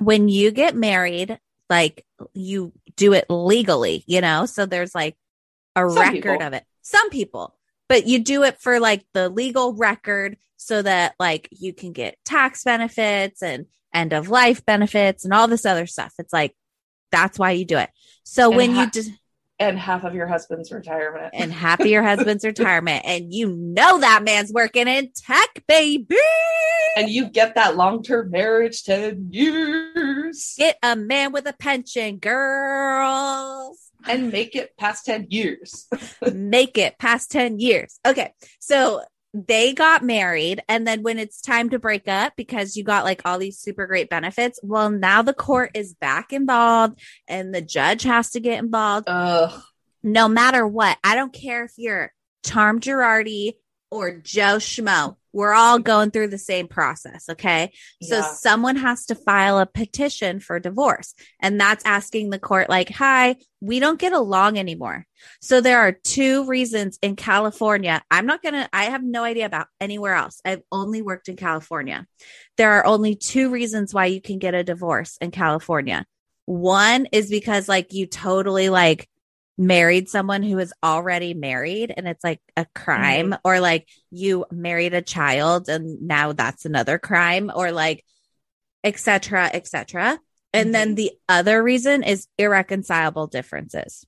When 0.00 0.28
you 0.28 0.50
get 0.50 0.74
married, 0.76 1.38
like 1.70 2.04
you 2.34 2.72
do 2.96 3.12
it 3.14 3.24
legally, 3.30 4.04
you 4.06 4.20
know? 4.20 4.46
So 4.46 4.66
there's 4.66 4.94
like 4.94 5.16
a 5.76 5.88
Some 5.88 5.96
record 5.98 6.12
people. 6.22 6.42
of 6.42 6.52
it. 6.52 6.64
Some 6.82 7.08
people, 7.10 7.54
but 7.88 8.06
you 8.06 8.18
do 8.20 8.42
it 8.44 8.60
for 8.60 8.80
like 8.80 9.04
the 9.14 9.28
legal 9.28 9.74
record 9.74 10.36
so 10.56 10.80
that 10.82 11.14
like 11.18 11.48
you 11.50 11.72
can 11.72 11.92
get 11.92 12.16
tax 12.24 12.64
benefits 12.64 13.42
and 13.42 13.66
end 13.94 14.12
of 14.12 14.28
life 14.28 14.64
benefits 14.64 15.24
and 15.24 15.34
all 15.34 15.48
this 15.48 15.66
other 15.66 15.86
stuff. 15.86 16.12
It's 16.18 16.32
like 16.32 16.54
that's 17.10 17.38
why 17.38 17.50
you 17.52 17.64
do 17.64 17.78
it. 17.78 17.90
So 18.24 18.48
And 18.48 18.56
when 18.56 18.70
ha- 18.74 18.82
you 18.84 18.90
just 18.90 19.10
and 19.58 19.78
half 19.78 20.02
of 20.02 20.14
your 20.14 20.26
husband's 20.26 20.72
retirement. 20.72 21.30
and 21.34 21.52
half 21.52 21.78
of 21.80 21.86
your 21.86 22.02
husband's 22.02 22.44
retirement 22.44 23.04
and 23.06 23.32
you 23.32 23.48
know 23.54 23.98
that 24.00 24.24
man's 24.24 24.52
working 24.52 24.88
in 24.88 25.10
tech, 25.14 25.62
baby. 25.68 26.16
and 26.96 27.08
you 27.10 27.28
get 27.28 27.54
that 27.56 27.76
long 27.76 28.02
term 28.02 28.30
marriage 28.30 28.82
10 28.82 29.28
years 29.30 30.54
Get 30.58 30.78
a 30.82 30.96
man 30.96 31.32
with 31.32 31.46
a 31.46 31.52
pension, 31.52 32.16
girls. 32.18 33.78
And 34.06 34.30
make 34.32 34.54
it 34.56 34.76
past 34.76 35.06
10 35.06 35.28
years. 35.30 35.88
Make 36.32 36.78
it 36.78 36.98
past 36.98 37.30
10 37.30 37.58
years. 37.58 37.98
Okay. 38.06 38.32
So 38.60 39.02
they 39.34 39.72
got 39.72 40.04
married. 40.04 40.62
And 40.68 40.86
then 40.86 41.02
when 41.02 41.18
it's 41.18 41.40
time 41.40 41.70
to 41.70 41.78
break 41.78 42.06
up 42.06 42.34
because 42.36 42.76
you 42.76 42.84
got 42.84 43.04
like 43.04 43.22
all 43.24 43.38
these 43.38 43.58
super 43.58 43.86
great 43.86 44.10
benefits, 44.10 44.60
well, 44.62 44.90
now 44.90 45.22
the 45.22 45.32
court 45.34 45.70
is 45.74 45.94
back 45.94 46.32
involved 46.32 47.00
and 47.26 47.54
the 47.54 47.62
judge 47.62 48.02
has 48.02 48.30
to 48.32 48.40
get 48.40 48.62
involved. 48.62 49.06
Ugh. 49.08 49.62
no 50.02 50.28
matter 50.28 50.66
what. 50.66 50.98
I 51.02 51.14
don't 51.14 51.32
care 51.32 51.64
if 51.64 51.72
you're 51.76 52.12
Charm 52.44 52.80
Girardi 52.80 53.54
or 53.90 54.12
Joe 54.16 54.56
Schmo. 54.56 55.16
We're 55.32 55.54
all 55.54 55.78
going 55.78 56.10
through 56.10 56.28
the 56.28 56.38
same 56.38 56.68
process. 56.68 57.28
Okay. 57.30 57.72
So 58.02 58.18
Yeah. 58.18 58.34
someone 58.34 58.76
has 58.76 59.06
to 59.06 59.14
file 59.14 59.58
a 59.58 59.66
petition 59.66 60.40
for 60.40 60.58
divorce. 60.60 61.14
And 61.40 61.60
that's 61.60 61.84
asking 61.84 62.30
the 62.30 62.38
court, 62.38 62.68
like, 62.68 62.90
hi, 62.90 63.36
we 63.60 63.80
don't 63.80 63.98
get 63.98 64.12
along 64.12 64.58
anymore. 64.58 65.06
So 65.40 65.60
there 65.60 65.78
are 65.78 65.92
two 65.92 66.46
reasons 66.46 66.98
in 67.00 67.16
California. 67.16 68.02
I'm 68.10 68.26
not 68.26 68.42
going 68.42 68.54
to, 68.54 68.68
I 68.72 68.84
have 68.86 69.04
no 69.04 69.24
idea 69.24 69.46
about 69.46 69.68
anywhere 69.80 70.14
else. 70.14 70.40
I've 70.44 70.62
only 70.70 71.00
worked 71.00 71.28
in 71.28 71.36
California. 71.36 72.06
There 72.56 72.72
are 72.72 72.86
only 72.86 73.14
two 73.14 73.50
reasons 73.50 73.94
why 73.94 74.06
you 74.06 74.20
can 74.20 74.38
get 74.38 74.54
a 74.54 74.64
divorce 74.64 75.16
in 75.20 75.30
California. 75.30 76.04
One 76.44 77.06
is 77.12 77.30
because, 77.30 77.68
like, 77.68 77.92
you 77.92 78.06
totally 78.06 78.68
like 78.68 79.08
married 79.58 80.08
someone 80.08 80.42
who 80.42 80.58
is 80.58 80.72
already 80.82 81.34
married 81.34 81.92
and 81.94 82.08
it's 82.08 82.24
like 82.24 82.40
a 82.56 82.66
crime 82.74 83.34
or 83.44 83.60
like 83.60 83.86
you 84.10 84.44
married 84.50 84.94
a 84.94 85.02
child 85.02 85.68
and 85.68 86.02
now 86.02 86.32
that's 86.32 86.64
another 86.64 86.98
crime 86.98 87.50
or 87.54 87.70
like 87.70 88.04
etc 88.82 89.50
etc 89.52 90.18
and 90.52 90.74
then 90.74 90.92
Mhm. 90.92 90.96
the 90.96 91.12
other 91.28 91.62
reason 91.62 92.02
is 92.02 92.26
irreconcilable 92.38 93.26
differences. 93.26 94.04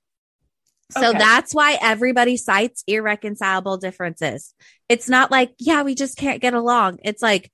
So 0.92 1.08
Okay. 1.10 1.18
that's 1.18 1.54
why 1.54 1.78
everybody 1.80 2.36
cites 2.36 2.84
irreconcilable 2.86 3.78
differences. 3.78 4.54
It's 4.88 5.08
not 5.08 5.30
like 5.30 5.54
yeah 5.58 5.82
we 5.82 5.94
just 5.94 6.16
can't 6.16 6.42
get 6.42 6.54
along. 6.54 6.98
It's 7.02 7.22
like 7.22 7.50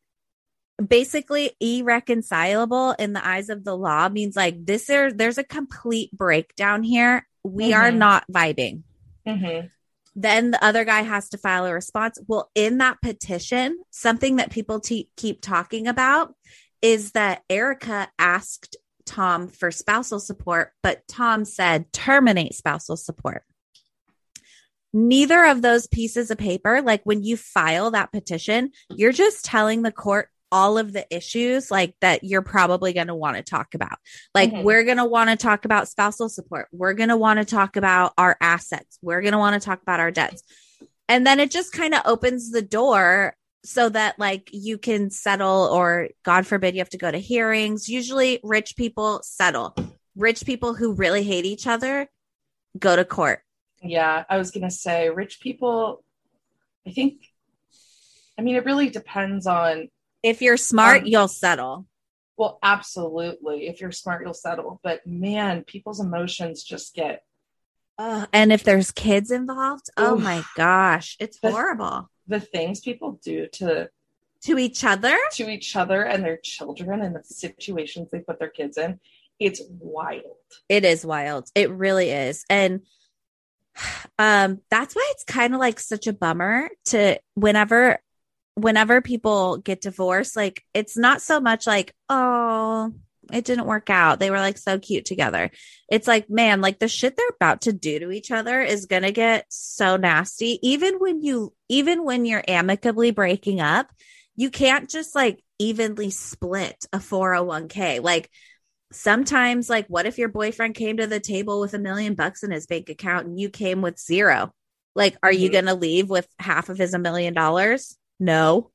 basically 0.85 1.53
irreconcilable 1.61 2.93
in 2.93 3.13
the 3.13 3.27
eyes 3.27 3.51
of 3.51 3.65
the 3.65 3.77
law 3.77 4.09
means 4.09 4.35
like 4.35 4.65
this 4.65 4.87
there 4.87 5.13
there's 5.13 5.39
a 5.39 5.45
complete 5.45 6.11
breakdown 6.13 6.83
here 6.83 7.27
we 7.45 7.73
are 7.73 7.91
Mhm. 7.91 7.97
not 7.97 8.25
vibing 8.31 8.83
Mhm. 9.27 9.71
then 10.17 10.51
the 10.51 10.63
other 10.65 10.85
guy 10.85 11.03
has 11.03 11.29
to 11.31 11.39
file 11.39 11.67
a 11.67 11.73
response. 11.73 12.19
Well, 12.27 12.51
in 12.55 12.79
that 12.79 13.01
petition, 13.01 13.79
something 13.91 14.37
that 14.37 14.51
people 14.51 14.81
te- 14.81 15.09
keep 15.17 15.41
talking 15.41 15.87
about 15.87 16.35
is 16.83 17.13
that 17.13 17.43
Erika 17.49 18.09
asked 18.19 18.77
Tom 19.07 19.49
for 19.49 19.71
spousal 19.71 20.21
support, 20.21 20.73
but 20.83 21.07
Tom 21.09 21.45
said 21.45 21.93
terminate 21.93 22.55
spousal 22.55 22.97
support. 22.97 23.45
Neither 24.93 25.45
of 25.45 25.63
those 25.63 25.87
pieces 25.87 26.31
of 26.31 26.39
paper, 26.39 26.83
like 26.83 27.03
when 27.05 27.23
you 27.23 27.37
file 27.37 27.93
that 27.93 28.11
petition, 28.13 28.73
you're 28.89 29.13
just 29.13 29.45
telling 29.45 29.83
the 29.83 29.93
court 29.93 30.29
all 30.53 30.79
of 30.79 30.93
the 30.93 31.07
issues 31.15 31.71
like 31.71 31.95
that 32.01 32.25
you're 32.25 32.43
probably 32.43 32.93
going 32.93 33.07
to 33.07 33.15
want 33.15 33.37
to 33.37 33.43
talk 33.43 33.75
about. 33.75 33.99
Like 34.35 34.51
Mhm. 34.53 34.65
we're 34.65 34.85
going 34.85 34.97
to 34.97 35.05
want 35.05 35.31
to 35.31 35.37
talk 35.37 35.65
about 35.65 35.89
spousal 35.89 36.29
support. 36.29 36.69
We're 36.73 36.95
going 36.95 37.09
to 37.09 37.17
want 37.17 37.39
to 37.39 37.45
talk 37.45 37.77
about 37.77 38.13
our 38.19 38.37
assets. 38.41 38.99
We're 39.03 39.21
going 39.23 39.33
to 39.33 39.39
want 39.39 39.61
to 39.61 39.65
talk 39.65 39.81
about 39.83 40.01
our 40.01 40.11
debts. 40.11 40.43
And 41.09 41.27
then 41.27 41.41
it 41.41 41.51
just 41.51 41.73
kind 41.73 41.95
of 41.95 42.03
opens 42.05 42.51
the 42.51 42.63
door 42.63 43.35
so 43.65 43.89
that 43.91 44.19
like 44.19 44.49
you 44.53 44.79
can 44.79 45.11
settle 45.11 45.69
or 45.73 46.09
god 46.25 46.47
forbid 46.47 46.75
you 46.75 46.81
have 46.81 46.89
to 46.91 46.99
go 46.99 47.11
to 47.11 47.19
hearings. 47.19 47.89
Usually 47.89 48.41
rich 48.43 48.75
people 48.77 49.21
settle. 49.23 49.75
Rich 50.17 50.47
people 50.47 50.75
who 50.75 50.95
really 50.95 51.23
hate 51.23 51.45
each 51.45 51.67
other 51.67 52.09
go 52.79 52.97
to 52.97 53.05
court. 53.05 53.41
Yeah, 53.83 54.25
I 54.29 54.39
was 54.39 54.51
going 54.51 54.65
to 54.65 54.71
say 54.71 55.11
rich 55.11 55.41
people, 55.41 56.05
I 56.87 56.91
think, 56.91 57.23
I 58.39 58.43
mean, 58.43 58.57
it 58.57 58.65
really 58.65 58.89
depends 58.91 59.47
on, 59.47 59.89
If 60.23 60.43
you're 60.43 60.57
smart, 60.57 61.03
Um, 61.03 61.07
you'll 61.07 61.29
settle. 61.29 61.87
well, 62.37 62.59
absolutely. 62.63 63.67
If 63.69 63.81
you're 63.81 63.93
smart, 63.93 64.23
you'll 64.25 64.35
settle. 64.35 64.81
But 64.83 65.07
man, 65.07 65.65
people's 65.65 66.01
emotions 66.01 66.63
just 66.63 66.95
get, 66.95 67.23
Ugh, 67.99 68.29
and 68.33 68.53
if 68.53 68.63
there's 68.65 68.91
kids 68.93 69.31
involved, 69.31 69.91
oh 69.97 70.17
my 70.17 70.43
gosh, 70.57 71.17
it's 71.21 71.39
That's- 71.41 71.55
horrible 71.55 72.11
the 72.27 72.41
things 72.41 72.81
people 72.81 73.19
do 73.25 73.49
to 73.49 73.91
to 74.43 74.57
each 74.59 74.85
other. 74.85 75.17
to 75.33 75.51
each 75.51 75.75
other 75.77 76.03
and 76.05 76.25
their 76.25 76.37
children 76.39 77.03
and 77.03 77.15
the 77.17 77.25
situations 77.25 78.09
they 78.11 78.21
put 78.21 78.39
their 78.39 78.49
kids 78.49 78.79
in 78.79 79.01
it's 79.41 79.61
wild 79.69 80.37
It 80.69 80.85
is 80.85 81.05
wild. 81.05 81.49
It 81.55 81.71
really 81.71 82.11
is. 82.11 82.45
And 82.49 82.83
um 84.19 84.61
that's 84.71 84.95
why 84.95 85.07
it's 85.13 85.25
kind 85.25 85.55
of 85.55 85.61
like 85.61 85.81
such 85.81 86.07
a 86.07 86.13
bummer 86.13 86.71
to 86.87 87.19
whenever 87.35 87.99
whenever 88.61 89.01
people 89.01 89.57
get 89.59 89.81
divorced 89.81 90.37
like 90.37 90.65
it's 90.75 90.97
not 90.97 91.23
so 91.23 91.41
much 91.41 91.67
like 91.67 91.95
oh 92.09 92.93
it 93.33 93.45
didn't 93.45 93.67
work 93.67 93.91
out. 93.91 94.19
They 94.19 94.29
were 94.33 94.41
like 94.41 94.59
so 94.59 94.81
cute 94.81 95.05
together. 95.05 95.53
It's 95.89 96.09
like 96.09 96.29
man 96.29 96.61
like 96.61 96.81
the 96.81 96.89
shit 96.89 97.17
they're 97.17 97.29
about 97.29 97.61
to 97.63 97.73
do 97.73 98.01
to 98.01 98.11
each 98.11 98.33
other 98.33 98.61
is 98.61 98.87
going 98.87 99.05
to 99.05 99.13
get 99.13 99.47
so 99.51 99.97
nasty. 99.97 100.59
Even 100.63 100.97
when 100.99 101.23
you 101.23 101.53
even 101.69 102.03
when 102.05 102.25
you're 102.25 102.43
amicably 102.49 103.13
breaking 103.13 103.61
up 103.61 103.89
you 104.37 104.51
can't 104.51 104.89
just 104.89 105.15
like 105.15 105.43
evenly 105.59 106.11
split 106.11 106.87
a 106.93 106.99
401k 106.99 108.03
like 108.03 108.31
sometimes 108.93 109.69
like 109.71 109.87
what 109.87 110.07
if 110.07 110.19
your 110.19 110.29
boyfriend 110.29 110.75
came 110.75 110.97
to 110.97 111.07
the 111.07 111.21
table 111.21 111.61
with 111.61 111.75
a 111.75 111.79
million 111.79 112.15
bucks 112.15 112.43
in 112.43 112.51
his 112.51 112.67
bank 112.67 112.89
account 112.89 113.27
and 113.27 113.39
you 113.39 113.49
came 113.51 113.83
with 113.83 113.99
zero? 114.01 114.51
Like 114.97 115.17
are 115.23 115.33
you 115.33 115.49
Mhm. 115.49 115.53
going 115.53 115.67
to 115.67 115.75
leave 115.75 116.11
with 116.11 116.27
half 116.39 116.69
of 116.69 116.79
his 116.79 116.95
a 116.95 116.99
million 116.99 117.35
dollars 117.35 117.97
no. 118.21 118.71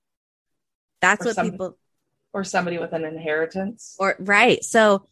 That's 1.01 1.25
Or 1.25 1.29
what 1.29 1.45
people 1.45 1.77
or 2.33 2.43
somebody 2.43 2.77
with 2.77 2.91
an 2.93 3.05
inheritance. 3.05 3.95
Or 3.97 4.15
right. 4.19 4.63
So 4.63 5.07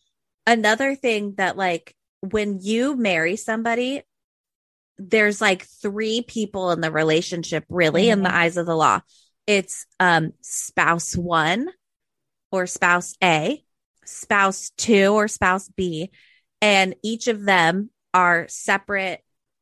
another 0.46 0.96
thing 0.96 1.36
that 1.38 1.56
like 1.56 1.96
when 2.20 2.60
you 2.62 2.96
marry 2.98 3.36
somebody 3.38 4.02
there's 4.98 5.42
like 5.42 5.66
three 5.66 6.22
people 6.22 6.72
in 6.72 6.82
the 6.82 6.92
relationship 6.92 7.66
really 7.70 8.10
in 8.10 8.22
the 8.24 8.30
Mhm. 8.30 8.34
eyes 8.34 8.58
of 8.58 8.66
the 8.66 8.76
law. 8.76 9.00
It's 9.48 9.86
um 10.00 10.34
spouse 10.42 11.16
1 11.16 11.70
or 12.52 12.68
spouse 12.68 13.16
A 13.24 13.64
spouse 14.06 14.72
2 14.78 15.14
or 15.14 15.28
spouse 15.28 15.70
B 15.70 16.12
and 16.62 16.96
each 17.04 17.28
of 17.28 17.44
them 17.44 17.90
are 18.14 18.48
separate 18.50 19.22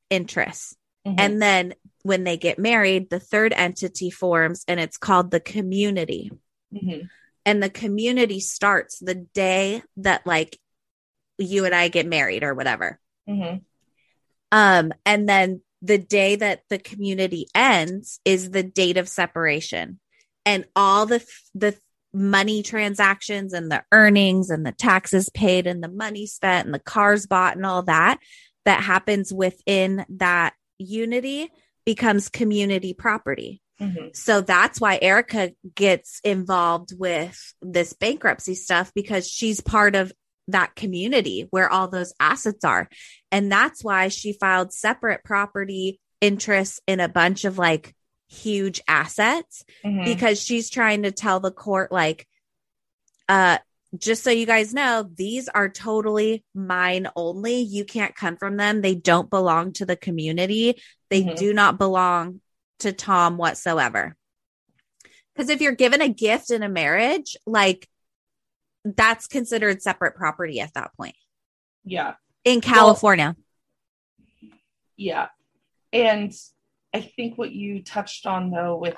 interests. 0.09 0.75
Mhm. 1.07 1.15
and 1.17 1.41
then 1.41 1.73
when 2.03 2.23
they 2.23 2.37
get 2.37 2.59
married 2.59 3.09
the 3.09 3.19
third 3.19 3.53
entity 3.53 4.09
forms 4.09 4.63
and 4.67 4.79
it's 4.79 4.97
called 4.97 5.31
the 5.31 5.39
community 5.39 6.31
Mhm. 6.73 7.09
and 7.45 7.61
the 7.61 7.69
community 7.69 8.39
starts 8.39 8.99
the 8.99 9.15
day 9.15 9.83
that 9.97 10.25
like 10.25 10.57
you 11.37 11.65
and 11.65 11.73
I 11.73 11.87
get 11.87 12.05
married 12.05 12.43
or 12.43 12.53
whatever. 12.53 12.99
Mhm. 13.27 13.61
Um, 14.51 14.93
and 15.05 15.27
then 15.27 15.61
the 15.81 15.97
day 15.97 16.35
that 16.35 16.61
the 16.69 16.77
community 16.77 17.47
ends 17.55 18.19
is 18.25 18.51
the 18.51 18.63
date 18.63 18.97
of 18.97 19.09
separation, 19.09 19.99
and 20.45 20.65
all 20.75 21.05
the 21.05 21.25
the 21.55 21.75
money 22.13 22.61
transactions 22.61 23.53
and 23.53 23.71
the 23.71 23.83
earnings 23.91 24.49
and 24.49 24.65
the 24.65 24.73
taxes 24.73 25.29
paid 25.29 25.65
and 25.65 25.81
the 25.81 25.87
money 25.87 26.25
spent 26.25 26.65
and 26.65 26.73
the 26.73 26.79
cars 26.79 27.25
bought 27.25 27.55
and 27.55 27.65
all 27.65 27.83
that 27.83 28.19
that 28.65 28.83
happens 28.83 29.33
within 29.33 30.05
that 30.09 30.53
unity 30.77 31.49
becomes 31.85 32.29
community 32.29 32.93
property. 32.93 33.61
Mhm. 33.79 34.15
So 34.15 34.41
that's 34.41 34.79
why 34.79 34.99
Erika 35.01 35.53
gets 35.75 36.19
involved 36.23 36.93
with 36.97 37.53
this 37.61 37.93
bankruptcy 37.93 38.55
stuff 38.55 38.91
because 38.93 39.27
she's 39.27 39.59
part 39.61 39.95
of 39.95 40.11
that 40.47 40.75
community 40.75 41.47
where 41.49 41.69
all 41.69 41.87
those 41.87 42.13
assets 42.19 42.63
are. 42.63 42.89
And 43.31 43.51
that's 43.51 43.83
why 43.83 44.09
she 44.09 44.33
filed 44.33 44.73
separate 44.73 45.23
property 45.23 45.99
interests 46.19 46.79
in 46.87 46.99
a 46.99 47.09
bunch 47.09 47.45
of 47.45 47.57
like 47.57 47.95
huge 48.29 48.81
assets 48.87 49.63
Mhm. 49.83 50.05
because 50.05 50.41
she's 50.41 50.69
trying 50.69 51.03
to 51.03 51.11
tell 51.11 51.39
the 51.39 51.51
court 51.51 51.91
like 51.91 52.27
uh 53.27 53.57
just 53.97 54.23
so 54.23 54.29
you 54.29 54.45
guys 54.45 54.73
know 54.73 55.09
these 55.15 55.49
are 55.49 55.67
totally 55.67 56.43
mine 56.55 57.07
only 57.15 57.59
you 57.59 57.83
can't 57.83 58.15
come 58.15 58.37
from 58.37 58.55
them 58.55 58.81
they 58.81 58.95
don't 58.95 59.29
belong 59.29 59.73
to 59.73 59.85
the 59.85 59.97
community 59.97 60.81
they 61.11 61.23
Mhm. 61.23 61.35
do 61.35 61.53
not 61.53 61.77
belong 61.77 62.41
to 62.79 62.91
tom 62.91 63.37
whatsoever 63.37 64.15
because 65.35 65.49
if 65.49 65.61
you're 65.61 65.75
given 65.75 66.01
a 66.01 66.09
gift 66.09 66.49
in 66.49 66.63
a 66.63 66.69
marriage 66.69 67.37
like 67.45 67.87
that's 68.83 69.27
considered 69.27 69.81
separate 69.83 70.15
property 70.15 70.59
at 70.59 70.73
that 70.73 70.91
point 70.97 71.15
yeah. 71.83 72.15
in 72.43 72.59
california 72.61 73.35
Yeah. 74.97 75.29
And 75.93 76.31
I 76.93 77.01
think 77.01 77.35
what 77.37 77.51
you 77.51 77.81
touched 77.83 78.25
on 78.27 78.51
though 78.51 78.77
with 78.77 78.95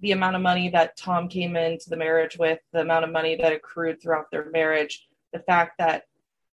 the 0.00 0.10
amount 0.12 0.34
of 0.36 0.42
money 0.42 0.70
that 0.70 0.96
Tom 0.96 1.28
came 1.28 1.54
into 1.56 1.88
the 1.88 1.96
marriage 1.96 2.36
with, 2.36 2.58
the 2.72 2.80
amount 2.80 3.04
of 3.04 3.12
money 3.12 3.36
that 3.36 3.52
accrued 3.52 4.02
throughout 4.02 4.30
their 4.32 4.50
marriage, 4.50 5.06
the 5.32 5.38
fact 5.38 5.78
that 5.78 6.04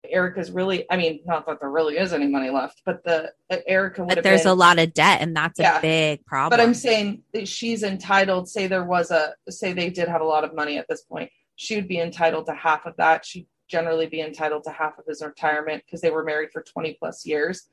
Erika's 0.07 0.51
really 0.51 0.85
I 0.89 0.97
mean, 0.97 1.21
not 1.25 1.45
that 1.47 1.59
there 1.59 1.69
really 1.69 1.97
is 1.97 2.13
any 2.13 2.27
money 2.27 2.49
left, 2.49 2.81
but 2.85 3.03
the 3.03 3.31
uh, 3.49 3.57
Erika 3.67 4.01
would 4.03 4.15
but 4.15 4.23
there's 4.23 4.43
been, 4.43 4.51
a 4.51 4.55
lot 4.55 4.79
of 4.79 4.93
debt 4.93 5.21
and 5.21 5.35
that's 5.35 5.59
Yeah. 5.59 5.77
a 5.77 5.81
big 5.81 6.25
problem 6.25 6.57
but 6.57 6.63
I'm 6.63 6.73
saying 6.73 7.23
that 7.33 7.47
she's 7.47 7.83
entitled, 7.83 8.47
say 8.49 8.67
there 8.67 8.83
was 8.83 9.11
a 9.11 9.33
say 9.49 9.73
they 9.73 9.89
did 9.89 10.07
have 10.07 10.21
a 10.21 10.25
lot 10.25 10.43
of 10.43 10.55
money 10.55 10.77
at 10.77 10.87
this 10.87 11.01
point, 11.01 11.31
she 11.55 11.75
would 11.75 11.87
be 11.87 11.99
entitled 11.99 12.45
to 12.45 12.53
half 12.53 12.85
of 12.85 12.95
that. 12.97 13.25
She'd 13.25 13.47
generally 13.67 14.07
be 14.07 14.21
entitled 14.21 14.63
to 14.63 14.71
half 14.71 14.97
of 14.97 15.05
his 15.05 15.21
retirement 15.21 15.83
because 15.85 16.01
they 16.01 16.09
were 16.09 16.23
married 16.23 16.49
for 16.51 16.61
20 16.63 16.93
plus 16.93 17.25
years. 17.25 17.67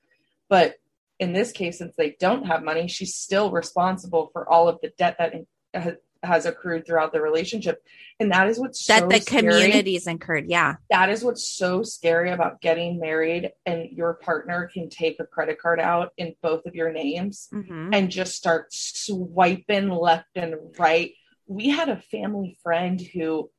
But 0.49 0.75
in 1.19 1.33
this 1.33 1.53
case, 1.53 1.79
since 1.79 1.95
they 1.97 2.17
don't 2.21 2.47
have 2.47 2.63
money, 2.63 2.89
she's 2.89 3.15
still 3.15 3.51
responsible 3.51 4.29
for 4.33 4.47
all 4.49 4.69
of 4.69 4.79
the 4.83 4.93
debt 4.99 5.17
that 5.19 5.35
ha- 5.75 5.93
has 6.23 6.47
accrued 6.47 6.87
throughout 6.87 7.13
the 7.13 7.21
relationship. 7.21 7.83
And 8.19 8.33
that 8.33 8.49
is 8.49 8.59
what's 8.59 8.85
that 8.87 9.01
so 9.03 9.09
the 9.09 9.21
scary. 9.21 9.43
communities 9.43 10.07
incurred 10.07 10.47
yeah 10.49 10.77
That 10.91 11.11
is 11.11 11.23
what's 11.23 11.45
so 11.47 11.83
scary 11.83 12.31
about 12.31 12.61
getting 12.61 12.99
married 12.99 13.53
and 13.67 13.91
your 13.91 14.15
partner 14.15 14.71
can 14.73 14.89
take 14.89 15.21
a 15.21 15.27
credit 15.27 15.61
card 15.61 15.79
out 15.81 16.13
in 16.17 16.35
both 16.43 16.65
of 16.67 16.75
your 16.75 16.91
names 16.93 17.49
Mhm. 17.53 17.91
and 17.95 18.11
just 18.11 18.35
start 18.35 18.73
swiping 18.73 19.89
left 19.91 20.29
and 20.35 20.55
right. 20.79 21.13
We 21.47 21.69
had 21.69 21.89
a 21.89 22.01
family 22.01 22.59
friend 22.63 23.01
who 23.01 23.51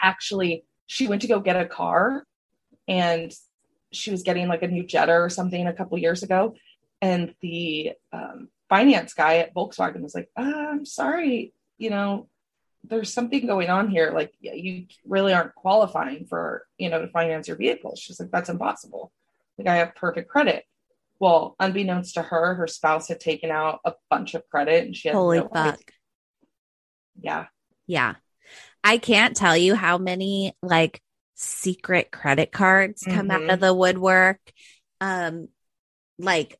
actually 0.00 0.64
she 0.86 1.08
went 1.08 1.22
to 1.22 1.28
go 1.28 1.40
get 1.40 1.56
a 1.56 1.66
car 1.66 2.26
and 2.88 3.32
she 3.92 4.10
was 4.10 4.22
getting 4.22 4.48
like 4.48 4.62
a 4.62 4.68
new 4.68 4.84
Jetta 4.84 5.12
or 5.12 5.30
something 5.30 5.66
a 5.66 5.72
couple 5.72 5.96
years 5.98 6.22
ago 6.22 6.54
and 7.00 7.34
the 7.40 7.92
um, 8.12 8.48
finance 8.76 9.14
guy 9.14 9.34
at 9.38 9.54
Volkswagen 9.54 10.02
was 10.02 10.14
like, 10.14 10.30
uh, 10.36 10.42
"I'm 10.72 10.84
sorry, 10.86 11.54
you 11.78 11.90
know, 11.90 12.28
there's 12.84 13.12
something 13.12 13.46
going 13.46 13.70
on 13.70 13.88
here. 13.90 14.12
Like, 14.12 14.32
you 14.40 14.86
really 15.06 15.32
aren't 15.32 15.54
qualifying 15.54 16.26
for, 16.26 16.66
you 16.78 16.88
know, 16.90 17.00
to 17.02 17.08
finance 17.08 17.48
your 17.48 17.56
vehicle." 17.56 17.96
She's 17.96 18.20
like, 18.20 18.30
"That's 18.30 18.48
impossible. 18.50 19.12
Like, 19.58 19.68
I 19.68 19.76
have 19.76 19.94
perfect 19.94 20.28
credit." 20.30 20.64
Well, 21.20 21.56
unbeknownst 21.60 22.14
to 22.14 22.22
her, 22.22 22.54
her 22.56 22.66
spouse 22.66 23.08
had 23.08 23.20
taken 23.20 23.50
out 23.50 23.80
a 23.84 23.94
bunch 24.10 24.34
of 24.34 24.48
credit, 24.50 24.84
and 24.84 24.96
she 24.96 25.08
had 25.08 25.14
holy 25.16 25.38
no 25.38 25.46
idea. 25.54 25.72
fuck 25.72 25.92
Yeah, 27.20 27.46
Yeah. 27.86 28.14
I 28.82 28.98
can't 28.98 29.36
tell 29.36 29.56
you 29.56 29.74
how 29.74 29.98
many 29.98 30.54
like 30.62 31.00
secret 31.34 32.10
credit 32.10 32.52
cards 32.52 33.02
come 33.02 33.30
out 33.30 33.40
Mhm. 33.42 33.52
of 33.54 33.60
the 33.60 33.74
woodwork. 33.74 34.40
Um 35.00 35.48
like 36.18 36.58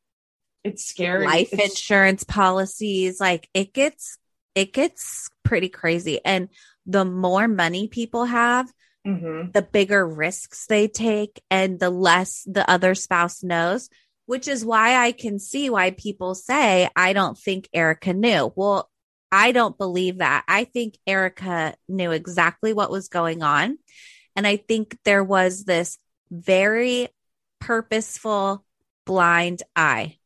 it's 0.65 0.85
scary. 0.85 1.27
life 1.27 1.53
It's- 1.53 1.71
insurance 1.71 2.25
policies, 2.25 3.21
like 3.21 3.49
it 3.55 3.73
gets 3.73 4.19
it 4.55 4.73
gets 4.73 5.29
pretty 5.43 5.69
crazy 5.69 6.25
and 6.25 6.49
the 6.87 7.05
more 7.05 7.49
money 7.49 7.89
people 7.89 8.25
have, 8.27 8.73
Mhm. 9.05 9.53
the 9.53 9.63
bigger 9.63 10.07
risks 10.07 10.67
they 10.67 10.87
take 10.87 11.43
and 11.51 11.81
the 11.81 11.91
less 11.91 12.43
the 12.47 12.69
other 12.71 12.95
spouse 12.95 13.43
knows, 13.43 13.91
which 14.27 14.47
is 14.47 14.65
why 14.65 14.95
I 14.97 15.11
can 15.11 15.39
see 15.41 15.71
why 15.71 15.91
people 15.91 16.35
say, 16.37 16.89
I 16.95 17.13
don't 17.15 17.37
think 17.37 17.69
Erika 17.75 18.13
knew. 18.15 18.53
Well, 18.55 18.89
I 19.33 19.51
don't 19.51 19.77
believe 19.77 20.19
that. 20.19 20.45
I 20.47 20.65
think 20.65 20.97
Erika 21.07 21.75
knew 21.89 22.13
exactly 22.13 22.73
what 22.73 22.91
was 22.93 23.09
going 23.09 23.43
on. 23.43 23.79
And 24.37 24.47
I 24.47 24.57
think 24.57 24.97
there 25.05 25.25
was 25.25 25.65
this 25.65 25.99
very 26.31 27.09
purposeful 27.61 28.65
blind 29.05 29.63
eye, 29.75 30.19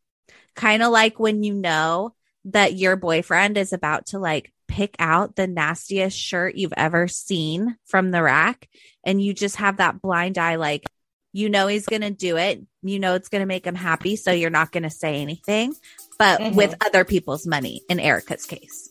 kind 0.58 0.82
of 0.82 0.90
like 0.90 1.20
when 1.20 1.44
you 1.44 1.54
know 1.54 2.12
that 2.46 2.74
your 2.76 2.96
boyfriend 2.96 3.56
is 3.56 3.72
about 3.72 4.06
to 4.06 4.18
like 4.18 4.52
pick 4.66 4.96
out 4.98 5.36
the 5.36 5.46
nastiest 5.46 6.18
shirt 6.18 6.56
you've 6.56 6.74
ever 6.76 7.06
seen 7.06 7.76
from 7.86 8.10
the 8.10 8.20
rack 8.20 8.68
and 9.04 9.22
you 9.22 9.32
just 9.32 9.56
have 9.56 9.76
that 9.76 10.02
blind 10.02 10.36
eye 10.36 10.56
like 10.56 10.84
you 11.32 11.48
know 11.48 11.68
he's 11.68 11.86
going 11.86 12.02
to 12.02 12.10
do 12.10 12.36
it 12.36 12.60
you 12.82 12.98
know 12.98 13.14
it's 13.14 13.28
going 13.28 13.40
to 13.40 13.46
make 13.46 13.64
him 13.64 13.76
happy 13.76 14.16
so 14.16 14.32
you're 14.32 14.50
not 14.50 14.72
going 14.72 14.82
to 14.82 14.90
say 14.90 15.20
anything 15.22 15.72
but 16.18 16.40
Mhm. 16.40 16.54
with 16.56 16.74
other 16.84 17.04
people's 17.04 17.46
money 17.46 17.82
in 17.88 18.00
Erika's 18.00 18.44
case 18.44 18.90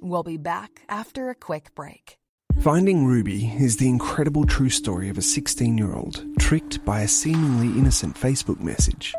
We'll 0.00 0.22
be 0.22 0.36
back 0.36 0.82
after 0.88 1.28
a 1.28 1.34
quick 1.34 1.74
break. 1.74 2.17
Finding 2.68 3.06
Ruby 3.06 3.50
is 3.58 3.78
the 3.78 3.88
incredible 3.88 4.44
true 4.44 4.68
story 4.68 5.08
of 5.08 5.16
a 5.16 5.22
16 5.22 5.78
year 5.78 5.94
old 5.94 6.22
tricked 6.38 6.84
by 6.84 7.00
a 7.00 7.08
seemingly 7.08 7.68
innocent 7.68 8.14
Facebook 8.14 8.60
message. 8.60 9.14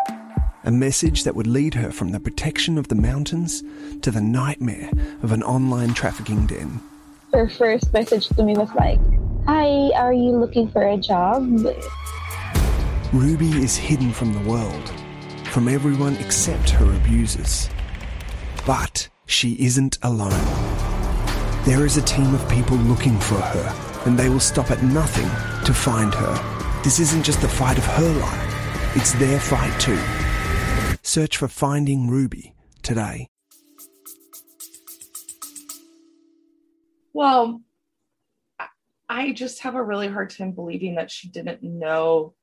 A 0.65 0.71
message 0.71 1.23
that 1.23 1.33
would 1.33 1.47
lead 1.47 1.73
her 1.73 1.91
from 1.91 2.11
the 2.11 2.19
protection 2.19 2.77
of 2.77 2.89
the 2.89 2.95
mountains 2.95 3.63
to 4.03 4.11
the 4.11 4.21
nightmare 4.21 4.91
of 5.23 5.31
an 5.31 5.41
online 5.41 5.95
trafficking 5.95 6.45
den. 6.45 6.79
her 7.33 7.49
first 7.49 7.91
message 7.91 8.27
to 8.29 8.43
me 8.43 8.53
was 8.53 8.71
like, 8.75 8.99
Hi, 9.47 9.89
are 9.95 10.13
you 10.13 10.29
looking 10.29 10.69
for 10.69 10.83
a 10.83 10.97
job? 10.97 11.41
Ruby 13.11 13.49
is 13.63 13.75
hidden 13.75 14.13
from 14.13 14.31
the 14.31 14.47
world, 14.47 14.93
from 15.45 15.67
everyone 15.67 16.17
except 16.17 16.69
her 16.69 16.95
abusers. 16.97 17.67
But 18.67 19.09
she 19.25 19.53
isn't 19.53 19.97
alone. 20.03 20.68
There 21.69 21.85
is 21.85 21.97
a 21.97 22.01
team 22.01 22.33
of 22.33 22.49
people 22.49 22.77
looking 22.77 23.19
for 23.19 23.35
her, 23.39 24.01
and 24.07 24.17
they 24.17 24.27
will 24.27 24.39
stop 24.39 24.71
at 24.71 24.81
nothing 24.81 25.29
to 25.67 25.71
find 25.71 26.11
her. 26.11 26.81
This 26.83 26.99
isn't 26.99 27.21
just 27.21 27.41
the 27.41 27.47
fight 27.47 27.77
of 27.77 27.85
her 27.85 28.11
life, 28.11 28.95
it's 28.95 29.11
their 29.11 29.39
fight 29.39 29.79
too. 29.79 29.99
Search 31.03 31.37
for 31.37 31.47
Finding 31.47 32.09
Ruby 32.09 32.55
today. 32.81 33.29
Well, 37.13 37.61
I- 39.07 39.31
just 39.33 39.59
have 39.59 39.75
a 39.75 39.83
really 39.83 40.07
hard 40.07 40.31
time 40.31 40.53
believing 40.53 40.95
that 40.95 41.11
she 41.11 41.29
didn't 41.29 41.61
know 41.61 42.33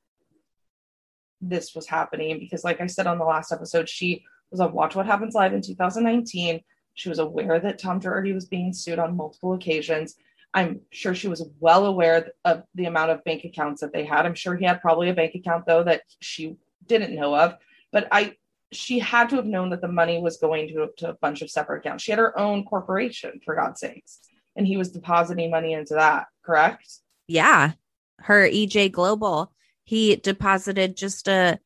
this 1.41 1.75
was 1.75 1.85
happening 1.85 2.39
because, 2.39 2.63
like 2.63 2.79
I 2.79 2.87
said 2.87 3.07
on 3.07 3.19
the 3.19 3.25
last 3.25 3.51
episode, 3.51 3.89
she 3.89 4.23
was 4.51 4.61
on 4.61 4.71
Watch 4.71 4.95
What 4.95 5.05
Happens 5.05 5.35
Live 5.35 5.51
in 5.51 5.61
2019. 5.61 6.61
She 6.97 7.09
was 7.09 7.19
aware 7.19 7.59
that 7.59 7.79
Tom 7.79 7.99
Girardi 7.99 8.33
was 8.33 8.45
being 8.45 8.73
sued 8.73 8.99
on 8.99 9.15
multiple 9.15 9.53
occasions. 9.53 10.15
I'm 10.53 10.81
sure 10.91 11.15
she 11.15 11.27
was 11.27 11.47
well 11.59 11.85
aware 11.85 12.31
of 12.43 12.63
the 12.75 12.85
amount 12.85 13.11
of 13.11 13.23
bank 13.23 13.43
accounts 13.43 13.81
that 13.81 13.93
they 13.93 14.05
had. 14.05 14.25
I'm 14.25 14.35
sure 14.35 14.55
he 14.55 14.65
had 14.65 14.81
probably 14.81 15.09
a 15.09 15.13
bank 15.13 15.35
account 15.35 15.65
though 15.65 15.83
that 15.83 16.01
she 16.19 16.57
didn't 16.85 17.15
know 17.15 17.35
of. 17.35 17.55
But 17.91 18.07
I, 18.11 18.35
she 18.71 18.99
had 18.99 19.29
to 19.29 19.37
have 19.37 19.45
known 19.45 19.69
that 19.69 19.81
the 19.81 19.87
money 19.87 20.21
was 20.21 20.37
going 20.37 20.67
to, 20.69 20.89
to 20.97 21.09
a 21.09 21.13
bunch 21.13 21.41
of 21.41 21.49
separate 21.49 21.79
accounts. 21.79 22.03
She 22.03 22.11
had 22.11 22.19
her 22.19 22.37
own 22.37 22.65
corporation, 22.65 23.39
for 23.45 23.55
God's 23.55 23.79
sakes 23.79 24.19
and 24.57 24.65
he 24.65 24.75
was 24.75 24.91
depositing 24.91 25.51
money 25.51 25.73
into 25.73 25.93
that, 25.93 26.25
correct? 26.43 26.99
yeah 27.27 27.73
her 28.19 28.47
EJ 28.47 28.91
Global 28.91 29.51
he 29.83 30.15
deposited 30.15 30.97
just 30.97 31.27
a 31.27 31.59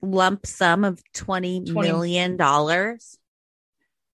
lump 0.00 0.46
sum 0.46 0.84
of 0.84 1.02
twenty 1.12 1.64
20 1.64 1.88
million 1.88 2.36
dollars 2.36 3.18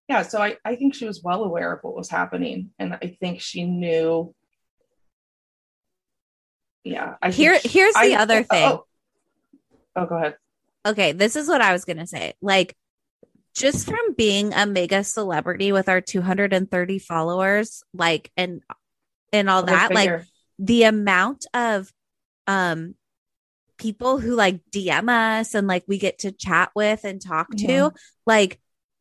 Yeah, 0.09 0.23
so 0.23 0.40
I, 0.40 0.57
I 0.64 0.77
think 0.77 0.94
she 0.94 1.05
was 1.05 1.23
well 1.23 1.44
aware 1.44 1.73
of 1.73 1.81
what 1.83 1.94
was 1.94 2.09
happening. 2.09 2.71
And 2.79 2.94
I 2.94 3.16
think 3.21 3.40
she 3.40 3.64
knew. 3.64 4.35
Yeah. 6.85 7.16
I 7.21 7.31
Here- 7.31 7.61
she- 7.61 7.68
here's 7.68 7.94
the 7.94 8.14
I- 8.14 8.23
other 8.23 8.42
thing. 8.42 8.64
Oh, 8.73 8.85
oh, 9.97 10.07
go 10.07 10.16
ahead. 10.16 10.37
okay, 10.87 11.12
this 11.12 11.37
is 11.37 11.49
what 11.49 11.61
I 11.61 11.73
was 11.73 11.85
going 11.85 11.99
to 11.99 12.07
say. 12.07 12.35
Like, 12.40 12.75
just 13.55 13.87
from 13.87 14.14
being 14.16 14.55
a 14.55 14.64
mega 14.66 15.03
celebrity 15.05 15.73
with 15.73 15.88
our 15.88 16.01
230 16.01 16.99
followers, 17.01 17.83
like, 17.92 18.31
and 18.37 18.62
and 19.33 19.51
all 19.51 19.64
that, 19.64 19.92
like, 19.92 20.23
the 20.59 20.85
amount 20.85 21.44
of 21.53 21.92
um 22.47 22.94
people 23.77 24.18
who 24.18 24.35
like 24.35 24.61
DM 24.73 25.09
us 25.11 25.55
and 25.55 25.66
like 25.68 25.85
we 25.87 25.99
get 25.99 26.21
to 26.21 26.33
chat 26.33 26.71
with 26.75 27.05
and 27.05 27.21
talk 27.21 27.51
to, 27.51 27.66
Mhm. 27.66 27.97
like, 28.27 28.59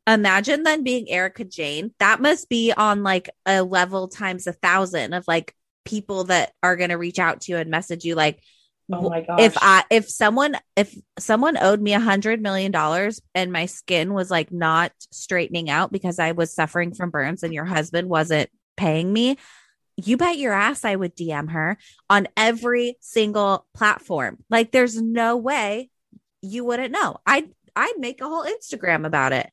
imagine 0.07 0.63
then 0.63 0.83
being 0.83 1.09
Erika 1.09 1.43
Jayne. 1.43 1.93
That 1.99 2.21
must 2.21 2.49
be 2.49 2.71
on 2.71 3.03
like 3.03 3.29
a 3.45 3.61
level 3.61 4.07
times 4.07 4.47
a 4.47 4.53
thousand 4.53 5.13
of 5.13 5.25
like 5.27 5.53
people 5.85 6.25
that 6.25 6.53
are 6.63 6.75
going 6.75 6.89
to 6.89 6.97
reach 6.97 7.19
out 7.19 7.41
to 7.41 7.51
you 7.51 7.57
and 7.57 7.69
message 7.69 8.05
you, 8.05 8.15
like, 8.15 8.41
Oh 8.89 9.09
my 9.09 9.19
gosh. 9.21 9.41
if 9.41 9.57
I 9.59 9.83
if 9.89 10.09
someone 10.09 10.55
if 10.77 10.95
someone 11.19 11.57
owed 11.57 11.81
me 11.81 11.91
a 11.93 11.99
hundred 11.99 12.41
million 12.41 12.71
dollars 12.71 13.21
and 13.35 13.51
my 13.51 13.65
skin 13.65 14.13
was 14.13 14.31
like 14.31 14.49
not 14.49 14.93
straightening 15.11 15.69
out 15.69 15.91
because 15.91 16.19
I 16.19 16.31
was 16.31 16.55
suffering 16.55 16.93
from 16.93 17.09
burns 17.09 17.43
and 17.43 17.53
your 17.53 17.65
husband 17.65 18.07
wasn't 18.07 18.49
paying 18.77 19.11
me, 19.11 19.35
you 19.97 20.15
bet 20.15 20.37
your 20.37 20.53
ass 20.53 20.85
I 20.85 20.95
would 20.95 21.17
DM 21.17 21.51
her 21.51 21.77
on 22.09 22.29
every 22.37 22.95
single 23.01 23.67
platform. 23.73 24.37
Like 24.49 24.71
there's 24.71 25.01
no 25.01 25.35
way 25.35 25.89
you 26.41 26.63
wouldn't 26.63 26.93
know. 26.93 27.17
I'd 27.25 27.51
I'd 27.75 27.95
make 27.97 28.21
a 28.21 28.27
whole 28.29 28.45
Instagram 28.45 29.05
about 29.05 29.33
it. 29.33 29.49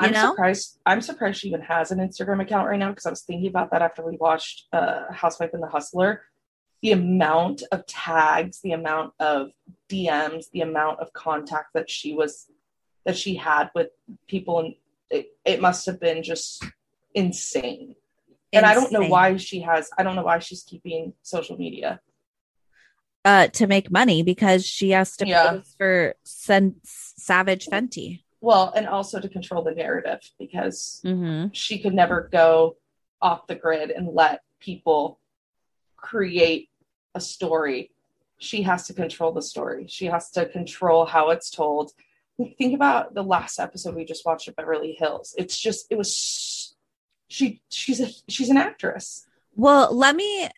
You 0.00 0.06
I'm 0.06 0.12
know? 0.12 0.30
surprised. 0.30 0.78
I'm 0.86 1.00
surprised 1.02 1.40
she 1.40 1.48
even 1.48 1.60
has 1.62 1.90
an 1.90 1.98
Instagram 1.98 2.40
account 2.40 2.68
right 2.68 2.78
now 2.78 2.90
because 2.90 3.04
I 3.06 3.10
was 3.10 3.22
thinking 3.22 3.48
about 3.48 3.70
that 3.72 3.82
after 3.82 4.02
we 4.04 4.16
watched 4.16 4.64
uh, 4.72 5.12
Housewife 5.12 5.50
and 5.52 5.62
the 5.62 5.66
Hustler. 5.68 6.22
The 6.80 6.92
amount 6.92 7.62
of 7.70 7.86
tags, 7.86 8.60
the 8.62 8.72
amount 8.72 9.12
of 9.20 9.50
DMs, 9.90 10.46
the 10.52 10.62
amount 10.62 11.00
of 11.00 11.12
contact 11.12 11.68
that 11.74 11.90
she 11.90 12.14
was 12.14 12.46
that 13.04 13.16
she 13.16 13.36
had 13.36 13.70
with 13.74 13.88
people, 14.28 14.60
and 14.60 14.74
it, 15.10 15.26
it 15.44 15.60
must 15.60 15.86
have 15.86 16.00
been 16.00 16.22
just 16.22 16.64
insane. 17.14 17.94
And 18.52 18.64
I 18.66 18.74
don't 18.74 18.92
know 18.92 19.06
why 19.06 19.36
she 19.36 19.60
has. 19.60 19.90
I 19.96 20.02
don't 20.02 20.16
know 20.16 20.22
why 20.24 20.38
she's 20.40 20.62
keeping 20.62 21.12
social 21.22 21.56
media. 21.56 22.00
uh 23.24 23.46
to 23.48 23.66
make 23.68 23.90
money 23.90 24.22
because 24.24 24.66
she 24.66 24.90
has 24.90 25.16
to 25.18 25.26
Yeah. 25.28 25.50
pose 25.50 25.74
for 25.78 26.14
Sen- 26.24 26.80
Savage 26.84 27.66
Fenty. 27.66 28.22
Well, 28.42 28.72
and 28.76 28.86
also 28.88 29.20
to 29.20 29.28
control 29.28 29.62
the 29.62 29.70
narrative 29.70 30.20
because 30.38 31.00
Mm-hmm. 31.04 31.52
she 31.52 31.78
could 31.78 31.94
never 31.94 32.28
go 32.30 32.76
off 33.22 33.46
the 33.46 33.54
grid 33.54 33.90
and 33.90 34.08
let 34.12 34.42
people 34.60 35.18
create 35.96 36.68
a 37.14 37.20
story. 37.20 37.92
She 38.38 38.62
has 38.62 38.86
to 38.88 38.94
control 38.94 39.32
the 39.32 39.42
story. 39.42 39.86
She 39.88 40.06
has 40.06 40.30
to 40.32 40.46
control 40.46 41.06
how 41.06 41.30
it's 41.30 41.50
told. 41.50 41.92
Think 42.58 42.74
about 42.74 43.14
the 43.14 43.22
last 43.22 43.60
episode 43.60 43.94
we 43.94 44.04
just 44.04 44.26
watched 44.26 44.48
of 44.48 44.56
Beverly 44.56 44.96
Hills. 44.98 45.34
It's 45.38 45.56
just 45.56 45.86
it 45.90 45.96
was 45.96 46.74
she 47.28 47.62
she's 47.68 48.00
a 48.00 48.08
she's 48.28 48.48
an 48.50 48.56
actress. 48.56 49.24
Well, 49.54 49.94
let 49.94 50.16
me. 50.16 50.48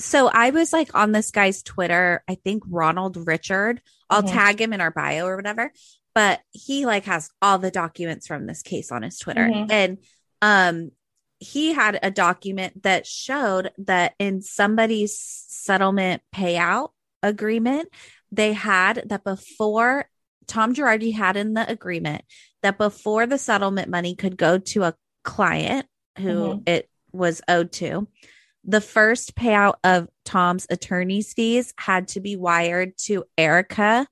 So 0.00 0.28
I 0.28 0.50
was 0.50 0.72
like 0.72 0.94
on 0.94 1.12
this 1.12 1.30
guy's 1.30 1.62
Twitter. 1.62 2.22
I 2.28 2.36
think 2.36 2.62
Ronald 2.66 3.26
Richard. 3.26 3.82
I'll 4.08 4.22
Mhm. 4.22 4.32
tag 4.32 4.60
him 4.60 4.72
in 4.72 4.80
our 4.80 4.92
bio 4.92 5.26
or 5.26 5.36
whatever. 5.36 5.72
But 6.18 6.40
he 6.50 6.84
like 6.84 7.04
has 7.04 7.30
all 7.40 7.58
the 7.58 7.70
documents 7.70 8.26
from 8.26 8.46
this 8.46 8.62
case 8.62 8.90
on 8.90 9.02
his 9.04 9.20
Twitter, 9.20 9.48
Mhm. 9.48 9.70
and 9.70 9.98
um, 10.42 10.90
he 11.38 11.72
had 11.72 11.96
a 12.02 12.10
document 12.10 12.82
that 12.82 13.06
showed 13.06 13.70
that 13.78 14.14
in 14.18 14.42
somebody's 14.42 15.16
settlement 15.16 16.22
payout 16.34 16.90
agreement, 17.22 17.88
they 18.32 18.52
had 18.52 19.04
that 19.10 19.22
before 19.22 20.10
Tom 20.48 20.74
Girardi 20.74 21.12
had 21.14 21.36
in 21.36 21.54
the 21.54 21.70
agreement 21.70 22.24
that 22.62 22.78
before 22.78 23.24
the 23.26 23.38
settlement 23.38 23.88
money 23.88 24.16
could 24.16 24.36
go 24.36 24.58
to 24.58 24.82
a 24.82 24.96
client 25.22 25.86
who 26.16 26.54
Mhm. 26.56 26.68
it 26.68 26.90
was 27.12 27.40
owed 27.46 27.70
to, 27.74 28.08
the 28.64 28.80
first 28.80 29.36
payout 29.36 29.76
of 29.84 30.08
Tom's 30.24 30.66
attorney's 30.68 31.32
fees 31.32 31.72
had 31.78 32.08
to 32.08 32.20
be 32.20 32.34
wired 32.34 32.98
to 33.06 33.24
Erika 33.38 34.08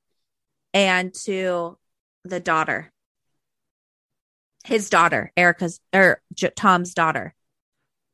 and 0.72 1.12
to 1.24 1.78
the 2.26 2.40
daughter. 2.40 2.92
His 4.64 4.90
daughter, 4.90 5.32
Erika's 5.36 5.80
or 5.94 6.20
J- 6.34 6.50
Tom's 6.56 6.92
daughter. 6.92 7.34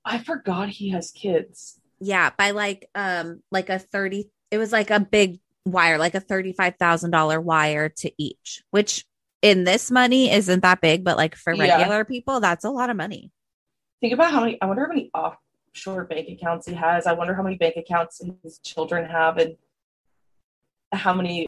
I 0.04 0.18
forgot 0.18 0.68
he 0.68 0.90
has 0.90 1.10
kids. 1.10 1.80
Yeah, 2.00 2.30
by 2.36 2.50
like 2.50 2.88
um 2.94 3.42
like 3.50 3.70
a 3.70 3.78
30 3.78 4.28
it 4.50 4.58
was 4.58 4.72
like 4.72 4.90
a 4.90 5.00
big 5.00 5.40
wire, 5.64 5.96
like 5.96 6.14
a 6.14 6.20
$35,000 6.20 7.42
wire 7.42 7.88
to 7.88 8.12
each, 8.18 8.62
which 8.70 9.06
in 9.40 9.64
this 9.64 9.90
money 9.90 10.30
isn't 10.30 10.60
that 10.60 10.80
big, 10.80 11.04
but 11.04 11.16
like 11.16 11.36
for 11.36 11.54
Yeah. 11.54 11.76
regular 11.78 12.04
people 12.04 12.40
that's 12.40 12.64
a 12.64 12.70
lot 12.70 12.90
of 12.90 12.96
money. 12.96 13.30
Think 14.00 14.12
about 14.12 14.32
how 14.32 14.40
many 14.40 14.60
I 14.60 14.66
wonder 14.66 14.82
how 14.82 14.88
many 14.88 15.10
offshore 15.14 16.04
bank 16.04 16.28
accounts 16.28 16.66
he 16.66 16.74
has. 16.74 17.06
I 17.06 17.12
wonder 17.12 17.34
how 17.34 17.42
many 17.42 17.56
bank 17.56 17.76
accounts 17.76 18.20
his 18.42 18.58
children 18.58 19.08
have 19.08 19.38
and 19.38 19.56
how 20.92 21.14
many 21.14 21.46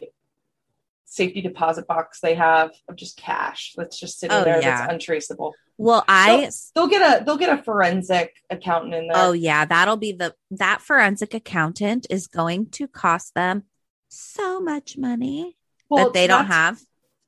safety 1.05 1.41
deposit 1.41 1.87
box 1.87 2.19
they 2.19 2.33
have 2.33 2.71
of 2.89 2.95
just 2.95 3.15
cash 3.17 3.73
that's 3.77 3.99
just 3.99 4.19
sitting 4.19 4.35
Oh, 4.35 4.43
there 4.43 4.59
yeah. 4.61 4.79
that's 4.81 4.93
untraceable. 4.93 5.53
Well, 5.77 6.03
I 6.07 6.49
They'll 6.73 6.87
get 6.87 7.21
a 7.21 7.23
they'll 7.23 7.37
get 7.37 7.57
a 7.59 7.61
forensic 7.61 8.33
accountant 8.49 8.93
in 8.95 9.07
there. 9.07 9.17
Oh 9.17 9.33
yeah, 9.33 9.65
that'll 9.65 9.97
be 9.97 10.13
the 10.13 10.33
that 10.51 10.81
forensic 10.81 11.33
accountant 11.33 12.07
is 12.09 12.27
going 12.27 12.69
to 12.71 12.87
cost 12.87 13.33
them 13.35 13.63
so 14.07 14.59
much 14.61 14.97
money 14.97 15.57
Well, 15.89 16.05
that 16.05 16.13
they 16.13 16.27
don't 16.27 16.45
have. 16.45 16.79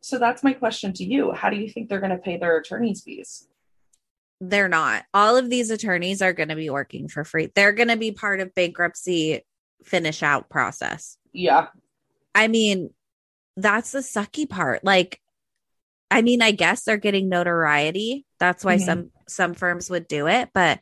So 0.02 0.18
that's 0.18 0.44
my 0.44 0.54
question 0.54 0.94
to 0.94 1.04
you. 1.04 1.34
How 1.34 1.50
do 1.50 1.58
you 1.58 1.70
think 1.70 1.90
they're 1.90 2.00
going 2.00 2.12
to 2.12 2.18
pay 2.18 2.38
their 2.38 2.58
attorney's 2.58 3.02
fees? 3.04 3.48
They're 4.40 4.70
not. 4.70 5.04
All 5.14 5.36
of 5.36 5.50
these 5.50 5.70
attorneys 5.70 6.22
are 6.22 6.32
going 6.34 6.50
to 6.50 6.56
be 6.56 6.70
working 6.70 7.08
for 7.10 7.24
free. 7.26 7.52
They're 7.56 7.74
going 7.74 7.90
to 7.90 7.98
be 7.98 8.12
part 8.12 8.40
of 8.40 8.54
bankruptcy 8.56 9.42
finish 9.84 10.24
out 10.24 10.48
process. 10.50 11.18
Yeah. 11.34 11.68
I 12.36 12.48
mean, 12.48 12.92
that's 13.58 13.92
the 13.92 14.00
sucky 14.00 14.50
part. 14.50 14.84
Like, 14.86 15.20
I 16.10 16.22
mean, 16.22 16.42
I 16.42 16.52
guess 16.52 16.84
they're 16.84 16.96
getting 16.96 17.28
notoriety. 17.28 18.26
That's 18.40 18.64
why 18.64 18.78
Mhm. 18.78 18.86
some 18.86 19.12
some 19.28 19.54
firms 19.54 19.90
would 19.90 20.08
do 20.08 20.28
it. 20.28 20.50
But 20.54 20.80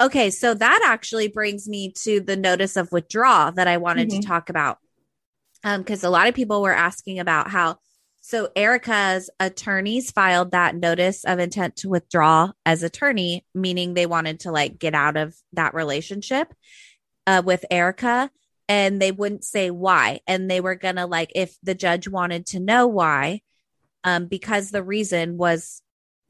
okay, 0.00 0.30
so 0.30 0.54
that 0.54 0.80
actually 0.86 1.28
brings 1.28 1.68
me 1.68 1.92
to 2.04 2.20
the 2.20 2.36
notice 2.36 2.76
of 2.76 2.90
withdrawal 2.92 3.52
that 3.52 3.68
I 3.68 3.76
wanted 3.76 4.08
Mhm. 4.08 4.20
to 4.22 4.26
talk 4.26 4.48
about. 4.48 4.78
Um, 5.64 5.82
because 5.82 6.02
a 6.02 6.10
lot 6.10 6.28
of 6.28 6.34
people 6.34 6.62
were 6.62 6.72
asking 6.74 7.18
about 7.18 7.50
how 7.50 7.78
so 8.24 8.50
Erika's 8.54 9.28
attorneys 9.40 10.12
filed 10.12 10.52
that 10.52 10.76
notice 10.76 11.24
of 11.24 11.40
intent 11.40 11.74
to 11.76 11.88
withdraw 11.88 12.52
as 12.64 12.84
attorney, 12.84 13.44
meaning 13.52 13.94
they 13.94 14.06
wanted 14.06 14.40
to 14.40 14.52
like 14.52 14.78
get 14.78 14.94
out 14.94 15.16
of 15.16 15.36
that 15.52 15.74
relationship 15.74 16.54
uh, 17.26 17.42
with 17.44 17.64
Erika 17.70 18.30
and 18.72 19.02
they 19.02 19.12
wouldn't 19.12 19.44
say 19.44 19.70
why. 19.70 20.20
And 20.26 20.50
they 20.50 20.62
were 20.62 20.76
going 20.76 20.96
to, 20.96 21.04
like, 21.04 21.30
if 21.34 21.54
the 21.62 21.74
judge 21.74 22.08
wanted 22.08 22.46
to 22.46 22.58
know 22.58 22.86
why, 22.86 23.42
um, 24.02 24.28
because 24.28 24.70
the 24.70 24.82
reason 24.82 25.36
was 25.36 25.82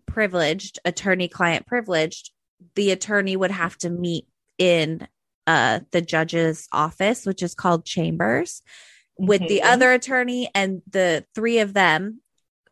privileged, 0.06 0.80
attorney 0.84 1.28
client 1.28 1.66
privileged, 1.68 2.32
the 2.74 2.90
attorney 2.90 3.36
would 3.36 3.52
have 3.52 3.78
to 3.78 3.90
meet 3.90 4.26
in 4.58 5.06
uh, 5.46 5.80
the 5.92 6.02
judge's 6.02 6.66
office, 6.72 7.26
which 7.26 7.44
is 7.44 7.54
called 7.54 7.84
chambers, 7.84 8.62
with 9.16 9.40
the 9.40 9.60
Mhm. 9.62 9.72
other 9.72 9.92
attorney 9.92 10.50
and 10.52 10.82
the 10.90 11.24
three 11.36 11.60
of 11.60 11.74
them, 11.74 12.22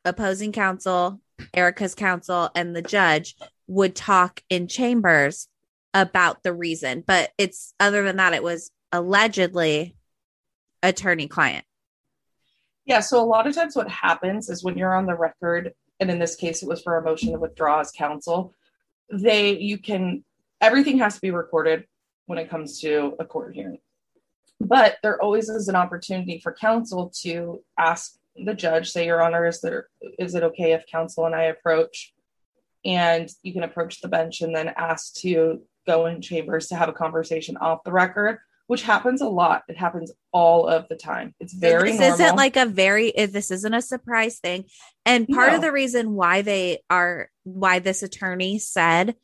opposing 0.05 0.51
counsel, 0.51 1.21
Erika's 1.55 1.95
counsel, 1.95 2.51
and 2.57 2.75
the 2.75 2.83
judge 2.83 3.37
would 3.69 3.95
talk 3.95 4.43
in 4.51 4.67
chambers 4.67 5.47
about 5.95 6.43
the 6.43 6.53
reason. 6.53 7.05
But 7.07 7.31
it's 7.39 7.73
other 7.79 8.03
than 8.03 8.17
that, 8.17 8.35
it 8.35 8.43
was 8.43 8.73
allegedly 8.93 9.97
attorney 10.83 11.29
client. 11.29 11.65
Yeah. 12.85 13.01
So 13.01 13.23
a 13.23 13.25
lot 13.25 13.47
of 13.47 13.55
times 13.55 13.77
what 13.77 13.89
happens 13.89 14.49
is 14.49 14.65
when 14.65 14.77
you're 14.77 14.95
on 14.95 15.07
the 15.07 15.15
record, 15.15 15.73
and 16.01 16.11
in 16.11 16.19
this 16.19 16.37
case 16.37 16.63
it 16.63 16.69
was 16.69 16.83
for 16.83 16.97
a 16.97 17.03
motion 17.03 17.33
to 17.33 17.39
withdraw 17.39 17.81
as 17.81 17.93
counsel, 17.93 18.55
they 19.13 19.59
you 19.59 19.79
can 19.79 20.25
everything 20.61 20.99
has 20.99 21.15
to 21.15 21.21
be 21.21 21.31
recorded 21.31 21.85
when 22.27 22.39
it 22.39 22.51
comes 22.51 22.81
to 22.81 23.15
a 23.19 23.25
court 23.25 23.55
hearing. 23.55 23.79
But 24.61 24.99
there 25.03 25.21
always 25.23 25.49
is 25.49 25.69
an 25.69 25.77
opportunity 25.77 26.39
for 26.39 26.53
counsel 26.53 27.13
to 27.23 27.63
ask 27.79 28.17
the 28.37 28.55
judge, 28.55 28.91
say, 28.91 29.07
Your 29.07 29.23
Honor, 29.23 29.47
is 29.47 29.61
there 29.61 29.89
is 30.19 30.35
it 30.35 30.43
okay 30.43 30.73
if 30.73 30.87
counsel 30.87 31.27
and 31.27 31.35
I 31.35 31.45
approach? 31.45 32.13
And 32.85 33.29
you 33.43 33.53
can 33.53 33.63
approach 33.63 34.01
the 34.01 34.09
bench 34.09 34.41
and 34.41 34.55
then 34.55 34.73
ask 34.77 35.15
to 35.17 35.63
go 35.87 36.07
in 36.07 36.23
chambers 36.23 36.69
to 36.69 36.77
have 36.77 36.89
a 36.89 36.95
conversation 36.95 37.57
off 37.59 37.85
the 37.85 37.93
record, 37.93 38.39
which 38.71 38.83
happens 38.83 39.21
a 39.21 39.27
lot. 39.27 39.65
It 39.67 39.77
happens 39.77 40.13
all 40.31 40.69
of 40.69 40.87
the 40.87 40.95
time. 40.95 41.35
It's 41.41 41.53
very 41.53 41.91
this 41.91 41.99
normal. 41.99 42.15
isn't 42.15 42.37
like 42.37 42.57
a 42.57 42.67
very 42.67 43.13
eh, 43.17 43.27
this 43.27 43.51
isn't 43.51 43.75
a 43.75 43.83
surprise 43.83 44.39
thing 44.39 44.67
and 45.05 45.27
part 45.27 45.55
of 45.55 45.61
the 45.61 45.73
reason 45.73 46.13
why 46.13 46.43
they 46.43 46.79
are 46.89 47.31
why 47.43 47.81
this 47.81 48.05
attorney 48.05 48.61
said 48.61 49.17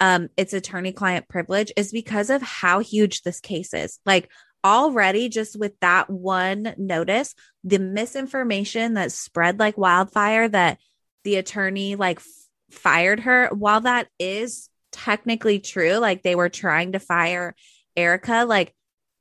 um 0.00 0.28
it's 0.36 0.54
attorney 0.54 0.90
client 0.90 1.28
privilege 1.28 1.72
is 1.76 1.92
because 1.92 2.30
of 2.30 2.42
how 2.42 2.80
huge 2.80 3.22
this 3.22 3.38
case 3.38 3.72
is 3.74 4.00
like 4.04 4.28
already 4.64 5.28
just 5.28 5.56
with 5.56 5.78
that 5.78 6.10
one 6.10 6.74
notice 6.76 7.36
the 7.62 7.78
misinformation 7.78 8.94
that 8.94 9.12
spread 9.12 9.60
like 9.60 9.78
wildfire 9.78 10.48
that 10.48 10.78
the 11.22 11.36
attorney 11.36 11.94
like 11.94 12.18
f- 12.18 12.26
fired 12.72 13.20
her 13.20 13.50
while 13.52 13.82
that 13.82 14.08
is 14.18 14.68
technically 14.90 15.60
true 15.60 15.94
like 15.98 16.24
they 16.24 16.34
were 16.34 16.48
trying 16.48 16.90
to 16.90 16.98
fire 16.98 17.54
erika 17.96 18.44
like 18.44 18.74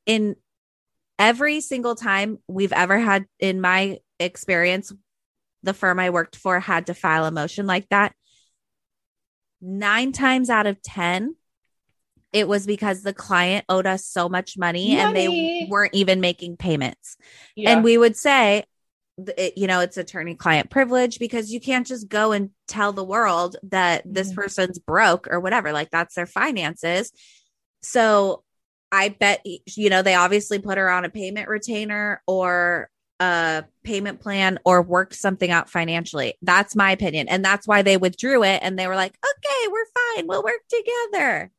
in 0.10 0.36
every 1.20 1.62
single 1.62 1.94
time 1.96 2.40
we've 2.48 2.74
ever 2.74 2.98
had 2.98 3.26
in 3.40 3.62
my 3.62 4.00
experience 4.20 4.92
the 5.64 5.74
firm 5.74 6.00
i 6.00 6.10
worked 6.10 6.36
for 6.36 6.60
had 6.60 6.88
to 6.88 6.94
file 6.94 7.26
a 7.26 7.32
motion 7.32 7.68
like 7.68 7.88
that 7.90 8.14
nine 9.62 10.12
times 10.12 10.50
out 10.50 10.66
of 10.66 10.82
ten 10.82 11.36
it 12.32 12.48
was 12.48 12.66
because 12.66 13.02
the 13.02 13.14
client 13.14 13.66
owed 13.70 13.88
us 13.88 14.06
so 14.06 14.30
much 14.30 14.56
money, 14.56 14.94
and 14.94 15.16
they 15.16 15.66
weren't 15.68 15.96
even 15.96 16.22
making 16.22 16.58
payments. 16.58 17.18
Yeah. 17.56 17.72
And 17.72 17.84
we 17.84 17.98
would 17.98 18.16
say, 18.16 18.66
you 19.56 19.66
know, 19.66 19.80
it's 19.80 19.98
attorney 19.98 20.36
client 20.36 20.70
privilege 20.70 21.18
because 21.18 21.52
you 21.52 21.60
can't 21.60 21.88
just 21.88 22.08
go 22.08 22.32
and 22.32 22.52
tell 22.68 22.94
the 22.94 23.04
world 23.04 23.56
that 23.64 24.04
this 24.06 24.32
Mhm. 24.32 24.36
person's 24.36 24.78
broke 24.78 25.28
or 25.28 25.40
whatever. 25.40 25.72
Like 25.72 25.90
that's 25.90 26.14
their 26.14 26.28
finances. 26.28 27.12
So 27.82 28.44
I 28.92 29.10
bet, 29.10 29.46
you 29.46 29.90
know, 29.90 30.02
they 30.02 30.16
obviously 30.16 30.60
put 30.60 30.78
her 30.78 30.90
on 30.90 31.06
a 31.06 31.10
payment 31.10 31.48
retainer 31.48 32.22
or 32.28 32.90
a 33.20 33.66
payment 33.84 34.20
plan 34.22 34.60
or 34.66 34.82
worked 34.82 35.16
something 35.16 35.52
out 35.52 35.70
financially. 35.70 36.36
That's 36.42 36.76
my 36.76 36.92
opinion. 36.92 37.28
And 37.28 37.44
that's 37.44 37.68
why 37.68 37.82
they 37.82 37.98
withdrew 37.98 38.44
it. 38.44 38.62
And 38.64 38.80
they 38.80 38.88
were 38.88 38.96
like, 38.96 39.18
okay, 39.24 39.68
we're 39.72 40.16
fine. 40.16 40.28
We'll 40.28 40.44
work 40.44 40.62
together. 40.70 41.52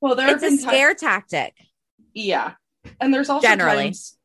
well, 0.00 0.14
there 0.14 0.30
It's 0.30 0.42
a 0.42 0.56
scare 0.56 0.94
tactic. 0.94 1.54
Yeah. 2.14 2.52
And 3.00 3.12
there's 3.12 3.28
also 3.28 3.46
Generally. 3.46 3.84
times 3.84 4.16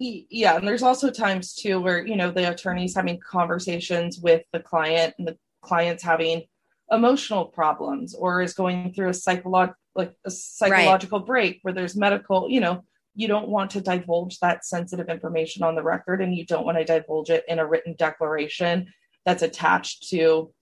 yeah, 0.00 0.56
and 0.56 0.66
there's 0.66 0.82
also 0.82 1.10
times 1.10 1.54
too 1.54 1.78
where, 1.78 2.06
you 2.06 2.16
know, 2.16 2.30
the 2.30 2.50
attorney's 2.50 2.94
having 2.94 3.20
conversations 3.20 4.18
with 4.18 4.42
the 4.50 4.60
client 4.60 5.14
and 5.18 5.28
the 5.28 5.36
client's 5.60 6.02
having 6.02 6.44
emotional 6.90 7.44
problems 7.44 8.14
or 8.14 8.40
is 8.40 8.54
going 8.54 8.94
through 8.94 9.10
a 9.10 9.14
psychological 9.14 9.76
like 9.94 10.12
a 10.24 10.30
psychological 10.30 11.20
break 11.20 11.58
where 11.62 11.74
there's 11.74 11.96
medical, 11.96 12.48
you 12.48 12.60
know, 12.60 12.84
you 13.14 13.28
don't 13.28 13.48
want 13.48 13.70
to 13.72 13.80
divulge 13.80 14.38
that 14.38 14.64
sensitive 14.64 15.08
information 15.08 15.62
on 15.62 15.74
the 15.74 15.82
record 15.82 16.22
and 16.22 16.34
you 16.34 16.46
don't 16.46 16.64
want 16.64 16.78
to 16.78 16.84
divulge 16.84 17.30
it 17.30 17.44
in 17.48 17.58
a 17.58 17.66
written 17.66 17.94
declaration 17.98 18.86
that's 19.26 19.42
attached 19.42 20.08
to, 20.10 20.52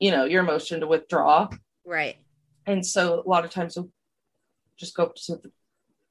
you 0.00 0.10
know, 0.10 0.24
your 0.24 0.42
motion 0.42 0.80
to 0.80 0.86
withdraw. 0.86 1.48
Right. 1.84 2.16
And 2.66 2.84
so 2.84 3.22
a 3.24 3.28
lot 3.28 3.44
of 3.44 3.50
times 3.50 3.76
we'll 3.76 3.90
just 4.76 4.96
go 4.96 5.12
to 5.14 5.36
the, 5.36 5.50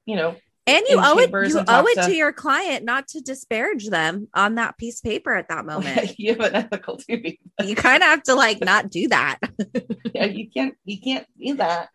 you 0.06 0.16
know, 0.16 0.36
And 0.66 0.84
you 0.88 0.96
owe 1.00 1.18
it 1.18 1.30
you 1.30 1.60
owe 1.66 1.86
it 1.86 1.94
to- 1.96 2.06
to 2.06 2.14
your 2.14 2.32
client 2.32 2.84
not 2.84 3.08
to 3.08 3.20
disparage 3.20 3.88
them 3.88 4.28
on 4.32 4.54
that 4.54 4.78
piece 4.78 5.00
of 5.00 5.04
paper 5.04 5.34
at 5.34 5.48
that 5.48 5.64
moment. 5.72 6.18
you 6.18 6.30
have 6.34 6.40
an 6.40 6.54
ethical 6.54 6.96
duty. 7.08 7.40
you 7.64 7.74
kind 7.74 8.02
of 8.02 8.08
have 8.08 8.22
to 8.24 8.34
like 8.34 8.60
not 8.60 8.88
do 8.90 9.08
that. 9.08 9.38
yeah, 10.14 10.26
you 10.26 10.48
can't 10.50 10.74
you 10.84 11.00
can't 11.00 11.26
do 11.38 11.54
that. 11.56 11.88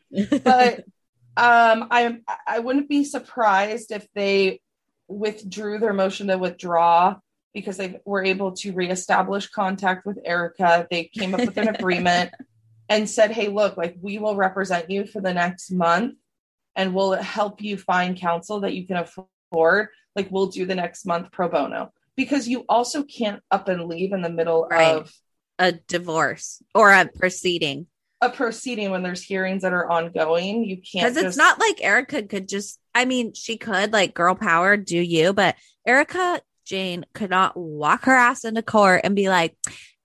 But 0.44 0.80
um 1.38 1.88
I 1.92 2.18
I 2.46 2.60
wouldn't 2.60 2.90
be 2.90 3.04
surprised 3.06 3.92
if 3.92 4.06
they 4.14 4.60
withdrew 5.08 5.80
their 5.80 5.94
motion 5.94 6.28
to 6.28 6.38
withdraw 6.38 7.16
because 7.54 7.78
they 7.78 8.00
were 8.06 8.24
able 8.24 8.52
to 8.52 8.74
reestablish 8.74 9.48
contact 9.48 10.06
with 10.06 10.20
Erika. 10.26 10.86
They 10.92 11.06
came 11.06 11.34
up 11.34 11.40
with 11.40 11.58
an 11.58 11.70
agreement 11.70 12.32
and 12.90 13.10
said, 13.10 13.32
"Hey, 13.32 13.48
look, 13.48 13.78
like 13.78 13.96
we 14.02 14.18
will 14.18 14.36
represent 14.36 14.90
you 14.92 15.06
for 15.06 15.22
the 15.22 15.34
next 15.34 15.72
month 15.72 16.16
and 16.78 16.94
we'll 16.94 17.12
help 17.14 17.62
you 17.62 17.76
find 17.78 18.16
counsel 18.16 18.62
that 18.62 18.74
you 18.74 18.88
can 18.88 18.96
afford. 18.96 19.90
Like 20.16 20.30
we'll 20.32 20.48
do 20.48 20.66
the 20.66 20.76
next 20.76 21.06
month 21.06 21.32
pro 21.34 21.50
bono." 21.50 21.92
Because 22.16 22.48
you 22.48 22.64
also 22.70 23.04
can't 23.04 23.42
up 23.52 23.68
and 23.68 23.86
leave 23.86 24.14
in 24.14 24.22
the 24.22 24.30
middle 24.30 24.66
Right. 24.72 24.96
of 24.96 25.14
a 25.60 25.74
divorce 25.74 26.62
or 26.74 26.92
a 26.94 27.06
proceeding. 27.08 27.88
a 28.20 28.32
proceeding 28.32 28.90
when 28.90 29.04
there's 29.04 29.22
hearings 29.22 29.62
that 29.62 29.74
are 29.74 29.88
ongoing. 29.88 30.64
You 30.64 30.78
can't 30.78 31.06
Because 31.14 31.18
it's 31.18 31.24
just- 31.24 31.38
not 31.38 31.60
like 31.60 31.84
Erika 31.84 32.24
could 32.24 32.50
just, 32.50 32.80
I 32.96 33.06
mean, 33.06 33.36
she 33.36 33.58
could 33.58 33.94
like 33.94 34.16
girl 34.16 34.34
power, 34.34 34.76
do 34.76 34.98
you, 34.98 35.34
but 35.34 35.56
Erika 35.86 36.42
Jayne 36.66 37.06
could 37.14 37.30
not 37.30 37.56
walk 37.56 38.06
her 38.06 38.16
ass 38.16 38.44
into 38.44 38.64
court 38.64 39.02
and 39.04 39.16
be 39.16 39.30
like, 39.30 39.56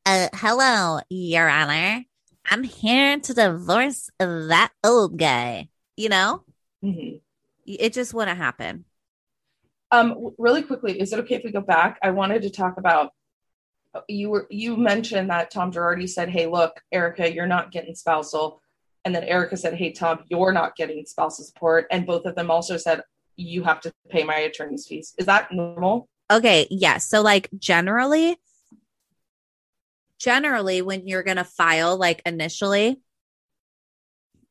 uh, 0.04 0.28
hello, 0.34 1.00
Your 1.08 1.48
Honor. 1.48 2.04
I'm 2.50 2.64
here 2.64 3.18
to 3.18 3.32
divorce 3.32 4.10
that 4.18 4.72
old 4.84 5.16
guy. 5.18 5.70
You 5.96 6.10
know, 6.10 6.44
Mhm. 6.82 7.20
it 7.64 7.92
just 7.92 8.12
wouldn't 8.12 8.38
happen. 8.38 8.84
Um, 9.92 10.34
really 10.38 10.62
quickly, 10.62 10.98
is 11.00 11.12
it 11.12 11.20
okay 11.20 11.36
if 11.36 11.44
we 11.44 11.52
go 11.52 11.60
back? 11.60 11.98
I 12.02 12.10
wanted 12.10 12.42
to 12.42 12.50
talk 12.50 12.78
about 12.78 13.12
you 14.08 14.30
were 14.30 14.46
you 14.50 14.76
mentioned 14.76 15.28
that 15.30 15.50
Tom 15.50 15.70
Girardi 15.70 16.08
said, 16.08 16.30
"Hey, 16.30 16.46
look, 16.46 16.80
Erika, 16.90 17.32
you're 17.32 17.46
not 17.46 17.70
getting 17.72 17.94
spousal," 17.94 18.62
and 19.04 19.14
then 19.14 19.22
Erika 19.24 19.56
said, 19.56 19.74
"Hey, 19.74 19.92
Tom, 19.92 20.24
you're 20.28 20.52
not 20.52 20.76
getting 20.76 21.04
spousal 21.04 21.44
support," 21.44 21.86
and 21.90 22.06
both 22.06 22.24
of 22.24 22.34
them 22.34 22.50
also 22.50 22.78
said, 22.78 23.02
"You 23.36 23.62
have 23.64 23.80
to 23.82 23.92
pay 24.08 24.24
my 24.24 24.36
attorney's 24.36 24.86
fees." 24.86 25.14
Is 25.18 25.26
that 25.26 25.52
normal? 25.52 26.08
Okay, 26.30 26.66
yes. 26.70 27.06
So 27.06 27.20
like 27.20 27.50
generally 27.58 28.38
generally 30.18 30.80
when 30.80 31.06
you're 31.06 31.24
going 31.24 31.36
to 31.36 31.44
file 31.44 31.96
like 31.96 32.22
initially 32.24 33.00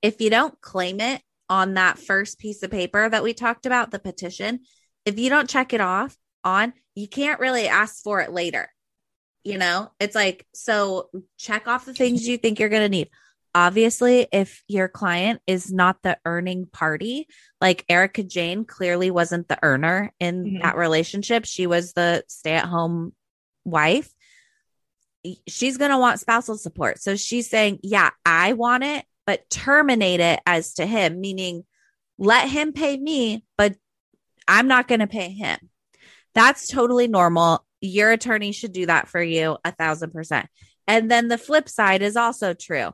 if 0.01 0.19
you 0.19 0.29
don't 0.29 0.59
claim 0.59 0.99
it 0.99 1.21
on 1.51 1.73
that 1.73 1.99
first 1.99 2.39
piece 2.39 2.63
of 2.63 2.71
paper 2.71 3.09
that 3.09 3.23
we 3.23 3.33
talked 3.33 3.65
about 3.65 3.91
the 3.91 3.99
petition, 3.99 4.61
if 5.05 5.19
you 5.19 5.29
don't 5.29 5.49
check 5.49 5.73
it 5.73 5.81
off 5.81 6.17
on, 6.45 6.71
you 6.95 7.09
can't 7.09 7.41
really 7.41 7.67
ask 7.67 8.01
for 8.01 8.21
it 8.21 8.31
later. 8.31 8.71
You 9.43 9.57
know, 9.57 9.91
it's 9.99 10.15
like 10.15 10.47
so 10.53 11.09
check 11.37 11.67
off 11.67 11.85
the 11.85 11.93
things 11.93 12.27
you 12.27 12.37
think 12.37 12.59
you're 12.59 12.69
going 12.69 12.83
to 12.83 12.89
need. 12.89 13.09
Obviously, 13.53 14.27
if 14.31 14.63
your 14.69 14.87
client 14.87 15.41
is 15.45 15.73
not 15.73 15.97
the 16.03 16.17
earning 16.23 16.67
party, 16.67 17.27
like 17.59 17.83
Erika 17.89 18.23
Jayne 18.23 18.63
clearly 18.63 19.11
wasn't 19.11 19.49
the 19.49 19.59
earner 19.61 20.13
in 20.21 20.45
Mhm. 20.45 20.61
that 20.61 20.77
relationship, 20.77 21.43
she 21.45 21.67
was 21.67 21.91
the 21.91 22.23
stay 22.27 22.53
at 22.53 22.65
home 22.65 23.13
wife. 23.65 24.09
She's 25.47 25.77
going 25.77 25.91
to 25.91 25.97
want 25.97 26.21
spousal 26.21 26.57
support. 26.57 27.01
So 27.01 27.15
she's 27.17 27.49
saying, 27.49 27.79
Yeah, 27.83 28.11
I 28.25 28.53
want 28.53 28.83
it, 28.83 29.05
but 29.31 29.49
terminate 29.49 30.19
it 30.19 30.41
as 30.45 30.73
to 30.73 30.85
him, 30.85 31.21
meaning 31.21 31.63
let 32.17 32.49
him 32.49 32.73
pay 32.73 32.97
me, 32.97 33.45
but 33.57 33.77
I'm 34.45 34.67
not 34.67 34.89
going 34.89 34.99
to 34.99 35.07
pay 35.07 35.29
him. 35.29 35.57
That's 36.35 36.67
totally 36.67 37.07
normal. 37.07 37.65
Your 37.79 38.11
attorney 38.11 38.51
should 38.51 38.73
do 38.73 38.87
that 38.87 39.07
for 39.07 39.23
you 39.23 39.57
a 39.63 39.71
thousand 39.71 40.11
percent. 40.11 40.47
And 40.85 41.09
then 41.09 41.29
the 41.29 41.37
flip 41.37 41.69
side 41.69 42.01
is 42.01 42.17
also 42.17 42.53
true. 42.53 42.89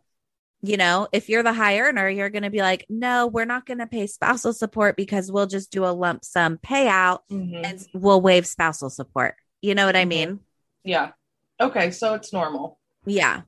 You 0.61 0.77
know, 0.77 1.07
if 1.11 1.27
you're 1.27 1.41
the 1.41 1.53
high 1.53 1.79
earner, 1.79 2.07
you're 2.07 2.29
going 2.29 2.43
to 2.43 2.51
be 2.51 2.61
like, 2.61 2.85
no, 2.87 3.25
we're 3.25 3.45
not 3.45 3.65
going 3.65 3.79
to 3.79 3.87
pay 3.87 4.05
spousal 4.05 4.53
support 4.53 4.95
because 4.95 5.31
we'll 5.31 5.47
just 5.47 5.71
do 5.71 5.85
a 5.85 5.89
lump 5.89 6.23
sum 6.23 6.59
payout 6.59 7.21
Mhm. 7.31 7.65
and 7.65 7.87
we'll 7.95 8.21
waive 8.21 8.45
spousal 8.45 8.91
support. 8.91 9.33
You 9.63 9.73
know 9.73 9.87
what 9.87 9.95
I 9.95 10.05
Mhm. 10.05 10.07
mean? 10.07 10.39
Yeah. 10.83 11.13
Okay, 11.59 11.89
so 11.89 12.13
it's 12.13 12.31
normal. 12.31 12.77
Yeah. 13.07 13.41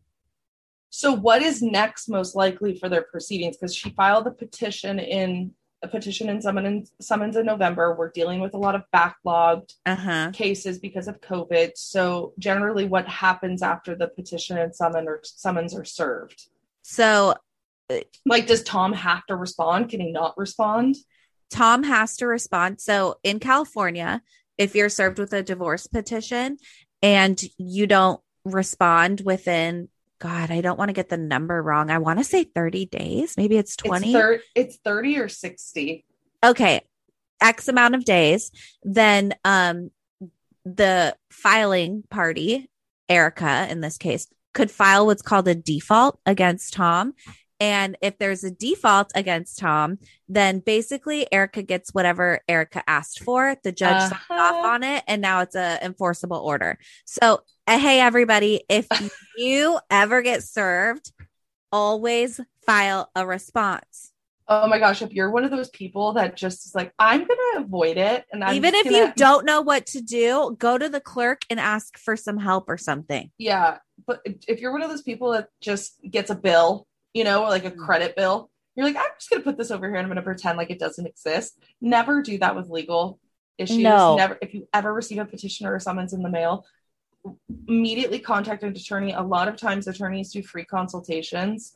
So, 0.90 1.14
what 1.14 1.42
is 1.42 1.62
next 1.62 2.10
most 2.10 2.36
likely 2.36 2.78
for 2.78 2.90
their 2.90 3.04
proceedings? 3.04 3.58
Because 3.58 3.76
she 3.76 3.90
filed 3.92 4.28
a 4.28 4.32
petition 4.32 5.00
in 5.00 5.52
a 5.82 5.88
petition 5.88 6.28
in 6.30 6.42
summons, 6.42 6.92
summons 7.00 7.38
in 7.38 7.46
November. 7.46 7.96
We're 7.96 8.12
dealing 8.12 8.42
with 8.42 8.54
a 8.54 8.58
lot 8.58 8.76
of 8.76 8.84
backlogged 8.94 9.74
Uh 9.86 9.96
huh. 9.96 10.32
cases 10.34 10.78
because 10.80 11.08
of 11.08 11.22
COVID. 11.22 11.72
So, 11.76 12.34
generally, 12.40 12.86
what 12.86 13.08
happens 13.08 13.62
after 13.62 13.96
the 13.96 14.08
petition 14.08 14.58
and 14.58 14.76
summon 14.76 15.08
or 15.08 15.22
summons 15.24 15.76
are 15.76 15.86
served? 15.86 16.48
So 16.82 17.36
Like, 18.26 18.48
does 18.48 18.64
Tom 18.64 18.94
have 18.94 19.26
to 19.28 19.36
respond? 19.36 19.90
Can 19.90 20.00
he 20.02 20.12
not 20.12 20.38
respond? 20.38 20.96
Tom 21.50 21.84
has 21.84 22.18
to 22.18 22.28
respond. 22.28 22.80
So 22.82 23.16
in 23.24 23.40
California, 23.40 24.22
if 24.58 24.76
you're 24.76 24.90
served 24.90 25.18
with 25.18 25.34
a 25.34 25.42
divorce 25.42 25.88
petition 25.88 26.58
and 27.02 27.42
you 27.58 27.88
don't 27.88 28.22
respond 28.46 29.22
within, 29.22 29.90
God, 30.20 30.52
I 30.52 30.62
don't 30.62 30.78
want 30.78 30.90
to 30.90 30.94
get 30.94 31.10
the 31.10 31.18
number 31.18 31.62
wrong. 31.62 31.90
I 31.90 31.98
want 31.98 32.20
to 32.20 32.26
say 32.26 32.44
30 32.44 32.86
days. 32.88 33.36
Maybe 33.38 33.58
it's 33.58 33.76
20. 33.78 34.08
It's, 34.08 34.14
thir- 34.14 34.42
it's 34.54 34.78
30 34.84 35.20
or 35.20 35.30
60. 35.30 36.06
okay. 36.44 36.82
X 37.42 37.70
amount 37.70 37.96
of 37.96 38.04
days. 38.04 38.52
Then 38.84 39.34
um, 39.46 39.92
the 40.66 41.16
filing 41.32 42.04
party, 42.10 42.70
Erika 43.08 43.68
in 43.70 43.80
this 43.80 43.98
case, 43.98 44.28
could 44.54 44.70
file 44.70 45.06
what's 45.06 45.22
called 45.22 45.48
a 45.48 45.56
default 45.56 46.20
against 46.26 46.74
Tom. 46.74 47.14
And 47.60 47.98
if 48.02 48.18
there's 48.18 48.44
a 48.44 48.52
default 48.52 49.12
against 49.16 49.60
Tom, 49.60 49.98
then 50.28 50.60
basically 50.60 51.32
Erika 51.32 51.62
gets 51.62 51.94
whatever 51.94 52.40
Erika 52.48 52.84
asked 52.88 53.22
for. 53.22 53.56
The 53.64 53.72
judge 53.72 54.00
signs 54.02 54.14
Uh-huh. 54.14 54.34
off 54.34 54.66
on 54.66 54.84
it, 54.84 55.04
and 55.08 55.22
now 55.22 55.42
it's 55.42 55.56
a 55.56 55.78
enforceable 55.84 56.38
order. 56.38 56.78
So, 57.06 57.42
uh, 57.68 57.78
hey, 57.80 58.00
everybody, 58.00 58.64
if 58.70 58.88
you 59.38 59.80
ever 59.92 60.22
get 60.22 60.44
served, 60.44 61.12
always 61.72 62.40
file 62.66 63.10
a 63.16 63.26
response. 63.28 64.12
Oh 64.52 64.66
my 64.68 64.80
gosh, 64.80 65.04
if 65.04 65.14
you're 65.14 65.30
one 65.30 65.44
of 65.44 65.52
those 65.52 65.70
people 65.70 66.14
that 66.14 66.36
just 66.36 66.66
is 66.66 66.74
like, 66.74 66.92
I'm 66.98 67.20
going 67.20 67.38
to 67.54 67.60
avoid 67.62 67.98
it. 67.98 68.26
And 68.32 68.44
I'm 68.44 68.56
Even 68.56 68.74
if 68.74 68.86
gonna- 68.86 68.98
you 68.98 69.14
don't 69.16 69.46
know 69.46 69.62
what 69.62 69.86
to 69.88 70.02
do, 70.02 70.56
go 70.58 70.76
to 70.76 70.90
the 70.90 71.00
clerk 71.00 71.44
and 71.52 71.60
ask 71.60 72.00
for 72.00 72.16
some 72.16 72.40
help 72.40 72.68
or 72.68 72.78
something. 72.78 73.30
Yeah, 73.38 73.78
but 74.08 74.22
if 74.48 74.60
you're 74.60 74.72
one 74.72 74.82
of 74.82 74.90
those 74.90 75.04
people 75.04 75.34
that 75.34 75.50
just 75.62 76.00
gets 76.10 76.32
a 76.32 76.36
bill, 76.36 76.88
you 77.14 77.24
know, 77.24 77.44
like 77.44 77.64
Mm-hmm. 77.64 77.82
a 77.82 77.86
credit 77.86 78.16
bill, 78.16 78.50
you're 78.76 78.86
like, 78.86 78.96
I'm 78.96 79.12
just 79.18 79.30
gonna 79.30 79.44
put 79.44 79.58
this 79.58 79.72
over 79.72 79.88
here 79.88 79.96
and 79.96 80.04
I'm 80.06 80.10
gonna 80.10 80.22
pretend 80.22 80.58
like 80.58 80.70
it 80.70 80.80
doesn't 80.80 81.06
exist. 81.06 81.58
Never 81.82 82.22
do 82.22 82.38
that 82.40 82.56
with 82.56 82.70
legal 82.70 83.20
issues. 83.58 83.78
No. 83.80 84.16
Never. 84.16 84.38
If 84.42 84.54
you 84.54 84.68
ever 84.74 84.94
receive 84.94 85.18
a 85.20 85.26
petition 85.26 85.66
or 85.66 85.76
a 85.76 85.80
summons 85.82 86.14
in 86.14 86.22
the 86.24 86.30
mail, 86.30 86.66
immediately 87.68 88.20
contact 88.20 88.64
an 88.64 88.70
attorney. 88.70 89.12
A 89.14 89.22
lot 89.22 89.48
of 89.48 89.58
times, 89.58 89.88
attorneys 89.88 90.32
do 90.32 90.42
free 90.44 90.64
consultations. 90.66 91.76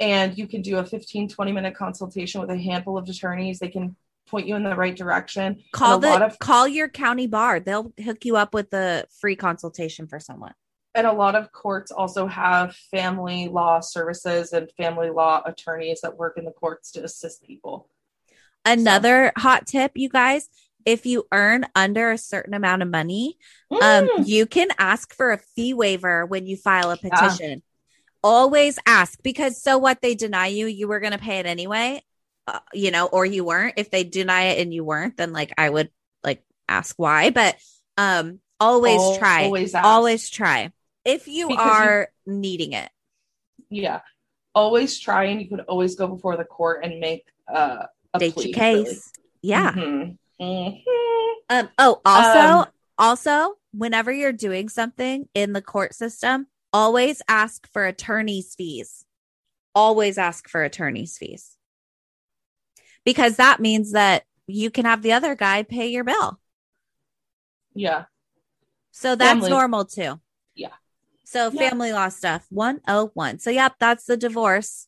and 0.00 0.36
you 0.36 0.46
can 0.46 0.60
do 0.62 0.76
a 0.78 0.84
15, 0.84 1.28
20 1.28 1.52
minute 1.52 1.74
consultation 1.74 2.40
with 2.40 2.50
a 2.50 2.56
handful 2.58 2.98
of 2.98 3.08
attorneys. 3.08 3.58
They 3.60 3.68
can 3.68 3.96
point 4.28 4.46
you 4.48 4.56
in 4.56 4.64
the 4.64 4.74
right 4.74 4.96
direction. 4.96 5.62
Call 5.72 5.94
And 5.94 6.04
a 6.04 6.08
lot 6.08 6.18
the 6.18 6.24
of 6.26 6.38
call 6.40 6.66
your 6.66 6.88
county 6.88 7.26
bar. 7.28 7.60
They'll 7.60 7.92
hook 8.04 8.24
you 8.24 8.36
up 8.36 8.52
with 8.52 8.74
a 8.74 9.04
free 9.20 9.36
consultation 9.36 10.06
for 10.08 10.18
someone. 10.18 10.52
And 10.96 11.06
a 11.06 11.12
lot 11.12 11.34
of 11.34 11.52
courts 11.52 11.92
also 11.92 12.26
have 12.26 12.74
family 12.90 13.48
law 13.48 13.80
services 13.80 14.52
and 14.54 14.70
family 14.72 15.10
law 15.10 15.42
attorneys 15.44 16.00
that 16.00 16.16
work 16.16 16.38
in 16.38 16.44
the 16.46 16.50
courts 16.52 16.90
to 16.92 17.04
assist 17.04 17.42
people. 17.44 17.88
Another 18.64 19.30
hot 19.36 19.66
tip, 19.66 19.92
you 19.94 20.08
guys, 20.08 20.48
if 20.86 21.04
you 21.04 21.26
earn 21.30 21.66
under 21.76 22.10
a 22.10 22.18
certain 22.18 22.54
amount 22.54 22.82
of 22.82 22.88
money, 22.88 23.36
um, 23.70 24.08
Mm. 24.08 24.26
you 24.26 24.46
can 24.46 24.68
ask 24.78 25.14
for 25.14 25.32
a 25.32 25.38
fee 25.38 25.74
waiver 25.74 26.24
when 26.24 26.46
you 26.46 26.56
file 26.56 26.90
a 26.90 26.96
Yeah. 26.96 27.10
petition. 27.10 27.62
Always 28.22 28.78
ask 28.86 29.22
because 29.22 29.62
so 29.62 29.78
what 29.78 30.00
they 30.00 30.14
deny 30.14 30.46
you, 30.46 30.66
you 30.66 30.88
were 30.88 31.00
going 31.00 31.12
to 31.12 31.18
pay 31.18 31.38
it 31.38 31.46
anyway, 31.46 32.02
uh, 32.46 32.60
you 32.72 32.90
know, 32.90 33.06
or 33.06 33.26
you 33.26 33.44
weren't. 33.44 33.74
If 33.76 33.90
they 33.90 34.02
deny 34.02 34.44
it 34.44 34.62
and 34.62 34.72
you 34.72 34.82
weren't, 34.82 35.16
then 35.18 35.32
like 35.32 35.52
I 35.58 35.68
would 35.68 35.90
like 36.24 36.42
ask 36.68 36.96
why, 36.96 37.30
but 37.30 37.56
um, 37.98 38.40
always 38.58 39.00
Al- 39.00 39.18
try, 39.18 39.44
always 39.44 39.74
ask. 39.74 39.84
always 39.84 40.30
try 40.30 40.72
if 41.06 41.26
you 41.28 41.48
Because 41.48 41.64
you- 41.64 41.70
are 41.72 42.08
needing 42.26 42.72
it. 42.72 42.90
yeah, 43.70 44.00
always 44.54 44.98
try, 44.98 45.24
and 45.24 45.40
you 45.40 45.48
could 45.48 45.60
always 45.60 45.94
go 45.94 46.06
before 46.08 46.36
the 46.36 46.44
court 46.44 46.84
and 46.84 47.00
make 47.00 47.24
uh, 47.48 47.86
a 48.12 48.18
State 48.18 48.34
plea. 48.34 48.44
your 48.48 48.52
case. 48.54 48.86
really. 48.86 49.00
Yeah. 49.42 49.72
Mhm. 49.72 50.18
Mhm. 50.40 50.82
Um, 51.48 51.68
oh, 51.78 52.00
also, 52.04 52.38
Um, 52.62 52.66
also, 52.98 53.54
whenever 53.72 54.10
you're 54.12 54.32
doing 54.32 54.68
something 54.68 55.28
in 55.34 55.52
the 55.52 55.62
court 55.62 55.94
system, 55.94 56.48
always 56.72 57.22
ask 57.28 57.70
for 57.72 57.86
attorney's 57.86 58.54
fees. 58.56 59.04
Always 59.74 60.18
ask 60.18 60.48
for 60.48 60.64
attorney's 60.64 61.16
fees. 61.16 61.56
Because 63.04 63.36
that 63.36 63.60
means 63.60 63.92
that 63.92 64.24
you 64.48 64.70
can 64.70 64.84
have 64.84 65.02
the 65.02 65.12
other 65.12 65.36
guy 65.36 65.62
pay 65.62 65.86
your 65.88 66.02
bill. 66.02 66.40
Yeah. 67.74 68.06
So 68.90 69.14
that's 69.14 69.28
Family- 69.34 69.50
normal 69.50 69.84
too. 69.84 70.20
So 71.26 71.50
Yeah. 71.52 71.68
family 71.68 71.92
law 71.92 72.08
stuff 72.08 72.46
101. 72.50 73.40
So 73.40 73.50
yep, 73.50 73.74
that's 73.80 74.04
the 74.04 74.16
divorce. 74.16 74.86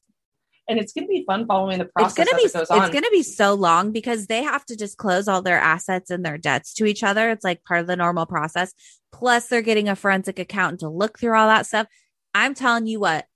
And 0.69 0.79
it's 0.79 0.93
going 0.93 1.07
to 1.07 1.09
be 1.09 1.25
fun 1.27 1.47
following 1.47 1.79
the 1.79 1.87
process. 1.87 2.11
It's 2.11 2.17
going 2.17 2.29
to 2.29 2.37
be 2.37 2.59
it 2.59 2.83
it's 2.83 2.91
going 2.91 3.05
to 3.05 3.11
be 3.11 3.23
so 3.23 3.55
long 3.55 3.91
because 3.91 4.27
they 4.27 4.43
have 4.43 4.65
to 4.67 4.77
disclose 4.77 5.27
all 5.27 5.43
their 5.43 5.59
assets 5.59 6.11
and 6.11 6.25
their 6.25 6.39
debts 6.39 6.75
to 6.75 6.85
each 6.85 7.03
other. 7.03 7.31
It's 7.31 7.43
like 7.43 7.65
part 7.65 7.81
of 7.81 7.87
the 7.87 7.97
normal 7.97 8.27
process. 8.27 8.73
Plus 9.11 9.49
they're 9.49 9.63
getting 9.63 9.89
a 9.89 9.97
forensic 9.97 10.39
accountant 10.39 10.81
to 10.81 10.89
look 10.89 11.19
through 11.19 11.37
all 11.37 11.49
that 11.49 11.67
stuff. 11.67 11.87
I'm 12.35 12.55
telling 12.55 12.87
you 12.87 13.01
what. 13.01 13.27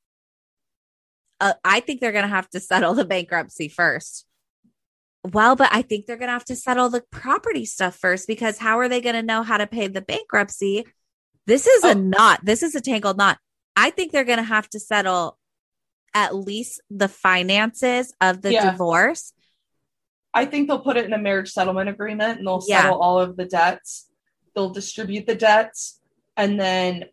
Uh, 1.41 1.55
I 1.65 1.81
think 1.81 2.01
they're 2.01 2.13
going 2.13 2.23
to 2.23 2.29
have 2.29 2.51
to 2.51 2.61
settle 2.61 2.95
the 2.95 3.05
bankruptcy 3.05 3.69
first. 3.69 4.27
Well, 5.25 5.57
but 5.57 5.71
I 5.73 5.83
think 5.83 6.07
they're 6.07 6.17
going 6.17 6.29
to 6.29 6.35
have 6.35 6.45
to 6.45 6.57
settle 6.57 6.89
the 6.89 7.03
property 7.11 7.65
stuff 7.65 7.97
first 7.97 8.29
because 8.29 8.59
how 8.59 8.79
are 8.79 8.89
they 8.89 9.01
going 9.01 9.17
to 9.17 9.23
know 9.23 9.43
how 9.43 9.57
to 9.57 9.67
pay 9.67 9.89
the 9.89 10.03
bankruptcy? 10.03 10.85
This 11.47 11.67
is 11.67 11.85
Oh. 11.85 11.91
a 11.91 11.95
knot. 11.95 12.41
This 12.45 12.63
is 12.63 12.75
a 12.75 12.81
tangled 12.81 13.17
knot. 13.17 13.39
I 13.77 13.91
think 13.91 14.13
they're 14.13 14.25
going 14.25 14.39
to 14.39 14.45
have 14.45 14.69
to 14.71 14.81
settle 14.81 15.39
at 16.15 16.35
least 16.35 16.81
the 16.91 17.09
finances 17.09 18.13
of 18.21 18.43
the 18.43 18.53
Yeah. 18.53 18.71
divorce. 18.71 19.33
I 20.35 20.45
think 20.47 20.69
they'll 20.69 20.81
put 20.81 20.97
it 20.97 21.05
in 21.07 21.13
a 21.13 21.19
marriage 21.19 21.51
settlement 21.51 21.89
agreement 21.89 22.39
and 22.39 22.47
they'll 22.47 22.63
Yeah. 22.67 22.83
settle 22.83 23.01
all 23.01 23.19
of 23.19 23.37
the 23.37 23.45
debts. 23.45 24.09
They'll 24.55 24.71
distribute 24.71 25.27
the 25.27 25.35
debts 25.35 26.01
and 26.37 26.61
then 26.61 27.05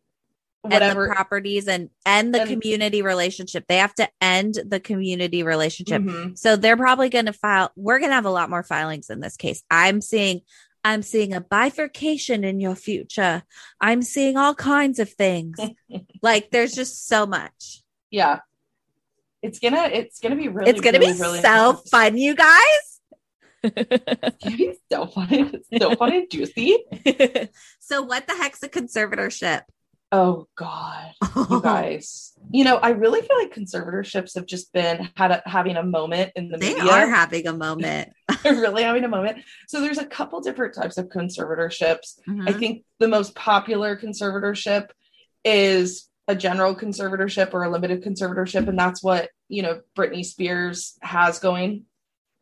and 0.63 0.73
whatever. 0.73 1.07
the 1.07 1.13
properties 1.15 1.67
and 1.69 1.89
end 2.05 2.33
the 2.35 2.41
And- 2.41 2.49
community 2.49 3.01
relationship. 3.01 3.65
They 3.69 3.77
have 3.77 3.95
to 3.95 4.09
end 4.21 4.59
the 4.65 4.79
community 4.81 5.43
relationship. 5.43 6.01
Mhm. 6.01 6.37
So 6.37 6.57
they're 6.57 6.75
probably 6.77 7.09
going 7.09 7.27
to 7.27 7.33
file. 7.33 7.71
We're 7.77 7.99
going 7.99 8.09
to 8.11 8.15
have 8.15 8.25
a 8.25 8.31
lot 8.31 8.49
more 8.49 8.63
filings 8.63 9.09
in 9.09 9.21
this 9.21 9.37
case. 9.37 9.63
I'm 9.71 10.01
seeing. 10.01 10.41
I'm 10.83 11.01
seeing 11.01 11.33
a 11.33 11.41
bifurcation 11.41 12.43
in 12.43 12.59
your 12.59 12.75
future. 12.75 13.43
I'm 13.81 14.01
seeing 14.01 14.37
all 14.37 14.55
kinds 14.55 14.99
of 14.99 15.09
things. 15.11 15.57
like 16.21 16.51
there's 16.51 16.73
just 16.73 17.07
so 17.07 17.25
much. 17.25 17.83
Yeah. 18.09 18.39
It's 19.41 19.59
gonna 19.59 19.89
it's 19.91 20.19
gonna 20.19 20.35
be 20.35 20.47
really 20.47 20.71
it's 20.71 20.81
to 20.81 20.91
really, 20.91 21.13
be 21.13 21.19
really 21.19 21.41
so 21.41 21.73
fun, 21.89 22.17
you 22.17 22.35
guys. 22.35 23.01
It's 23.63 24.43
gonna 24.43 24.57
be 24.57 24.73
so 24.91 25.05
fun. 25.07 25.27
It's 25.69 25.81
so 25.81 25.95
fun 25.95 26.13
and 26.13 26.29
juicy. 26.29 26.77
so 27.79 28.01
what 28.01 28.27
the 28.27 28.35
heck's 28.35 28.63
a 28.63 28.69
conservatorship? 28.69 29.63
Oh 30.11 30.47
God, 30.57 31.11
you 31.49 31.61
guys. 31.63 32.33
You 32.51 32.63
know, 32.63 32.77
I 32.77 32.89
really 32.91 33.21
feel 33.21 33.37
like 33.37 33.53
conservatorships 33.53 34.33
have 34.35 34.47
just 34.47 34.73
been 34.73 35.09
had 35.15 35.29
a, 35.31 35.43
having 35.45 35.77
a 35.77 35.83
moment 35.83 36.31
in 36.35 36.49
the 36.49 36.57
they 36.57 36.73
media. 36.73 36.91
are 36.91 37.07
having 37.07 37.45
a 37.45 37.53
moment. 37.53 38.09
They're 38.43 38.55
really 38.55 38.81
having 38.83 39.03
a 39.03 39.07
moment. 39.07 39.43
So 39.67 39.81
there's 39.81 39.99
a 39.99 40.05
couple 40.05 40.39
different 40.41 40.73
types 40.73 40.97
of 40.97 41.09
conservatorships. 41.09 42.19
I 42.27 42.31
Mhm. 42.31 42.59
think 42.59 42.83
the 42.97 43.07
most 43.07 43.35
popular 43.35 43.95
conservatorship 43.95 44.87
is 45.45 46.09
a 46.27 46.35
general 46.35 46.75
conservatorship 46.75 47.53
or 47.53 47.63
a 47.63 47.69
limited 47.69 48.03
conservatorship, 48.03 48.67
and 48.67 48.77
that's 48.79 49.03
what 49.03 49.29
you 49.47 49.61
know 49.61 49.81
Britney 49.95 50.25
Spears 50.25 50.97
has 51.01 51.37
going. 51.39 51.85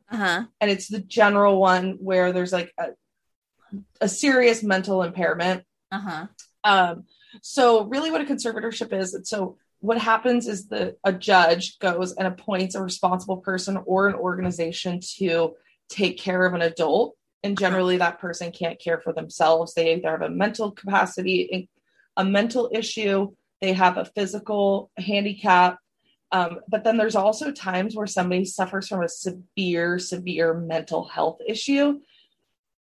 Uh-huh. 0.09 0.45
And 0.61 0.71
it's 0.71 0.87
the 0.87 0.99
general 1.01 1.59
one 1.59 1.97
where 1.99 2.31
there's 2.31 2.53
like 2.53 2.71
a, 2.79 2.87
a 3.99 4.07
serious 4.07 4.63
mental 4.63 5.03
impairment. 5.03 5.63
Uh-huh. 5.91 6.27
Um, 6.63 7.03
so 7.41 7.85
really, 7.85 8.11
what 8.11 8.21
a 8.21 8.25
conservatorship 8.25 8.93
is, 8.93 9.17
so 9.23 9.57
what 9.79 9.97
happens 9.99 10.47
is 10.47 10.67
the 10.67 10.95
a 11.03 11.13
judge 11.13 11.77
goes 11.79 12.13
and 12.13 12.27
appoints 12.27 12.75
a 12.75 12.81
responsible 12.81 13.37
person 13.37 13.77
or 13.85 14.07
an 14.07 14.15
organization 14.15 14.99
to 15.17 15.53
take 15.89 16.17
care 16.17 16.45
of 16.45 16.53
an 16.53 16.61
adult. 16.61 17.15
And 17.43 17.57
generally 17.57 17.97
that 17.97 18.19
person 18.19 18.51
can't 18.51 18.79
care 18.79 18.99
for 18.99 19.13
themselves. 19.13 19.73
They 19.73 19.93
either 19.93 20.09
have 20.09 20.23
a 20.23 20.29
mental 20.29 20.71
capacity 20.71 21.69
a 22.17 22.25
mental 22.25 22.69
issue 22.73 23.31
they 23.61 23.73
have 23.73 23.97
a 23.97 24.05
physical 24.05 24.91
handicap. 24.97 25.79
Um, 26.31 26.59
but 26.67 26.83
then 26.83 26.97
there's 26.97 27.15
also 27.15 27.51
times 27.51 27.95
where 27.95 28.07
somebody 28.07 28.45
suffers 28.45 28.87
from 28.87 29.03
a 29.03 29.09
severe 29.09 29.97
severe 29.97 30.53
mental 30.53 31.05
health 31.05 31.39
issue 31.47 31.99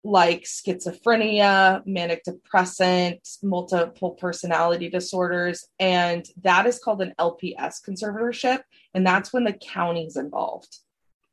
like 0.02 0.44
schizophrenia, 0.44 1.84
manic 1.86 2.24
depressant, 2.24 3.20
multiple 3.42 4.12
personality 4.12 4.88
disorders. 4.88 5.66
And 5.78 6.24
that 6.42 6.66
is 6.66 6.78
called 6.78 7.02
an 7.02 7.14
LPS 7.18 7.76
conservatorship. 7.86 8.60
And 8.94 9.06
that's 9.06 9.32
when 9.32 9.44
the 9.44 9.52
county's 9.52 10.16
involved. 10.16 10.78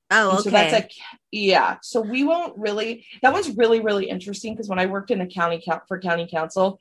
Oh, 0.09 0.33
okay. 0.33 0.43
So 0.43 0.49
that's 0.49 0.85
a 0.85 0.89
yeah. 1.31 1.77
So 1.81 2.01
we 2.01 2.23
won't 2.23 2.57
really. 2.57 3.05
That 3.21 3.33
one's 3.33 3.55
really 3.57 3.81
really 3.81 4.09
interesting 4.09 4.53
because 4.53 4.69
when 4.69 4.79
I 4.79 4.85
worked 4.85 5.11
in 5.11 5.21
a 5.21 5.27
county 5.27 5.61
for 5.87 5.99
county 5.99 6.27
counsel, 6.31 6.79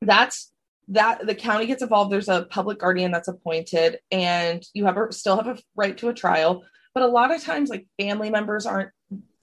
that's 0.00 0.52
that 0.88 1.26
the 1.26 1.34
county 1.34 1.66
gets 1.66 1.82
involved. 1.82 2.10
There's 2.10 2.28
a 2.28 2.46
public 2.50 2.80
guardian 2.80 3.12
that's 3.12 3.28
appointed, 3.28 4.00
and 4.10 4.62
you 4.74 4.86
have 4.86 4.96
a, 4.96 5.12
still 5.12 5.36
have 5.36 5.46
a 5.46 5.62
right 5.76 5.96
to 5.98 6.08
a 6.08 6.14
trial. 6.14 6.64
But 6.94 7.04
a 7.04 7.08
lot 7.08 7.32
of 7.32 7.42
times, 7.42 7.70
like 7.70 7.86
family 7.98 8.28
members 8.28 8.66
aren't 8.66 8.90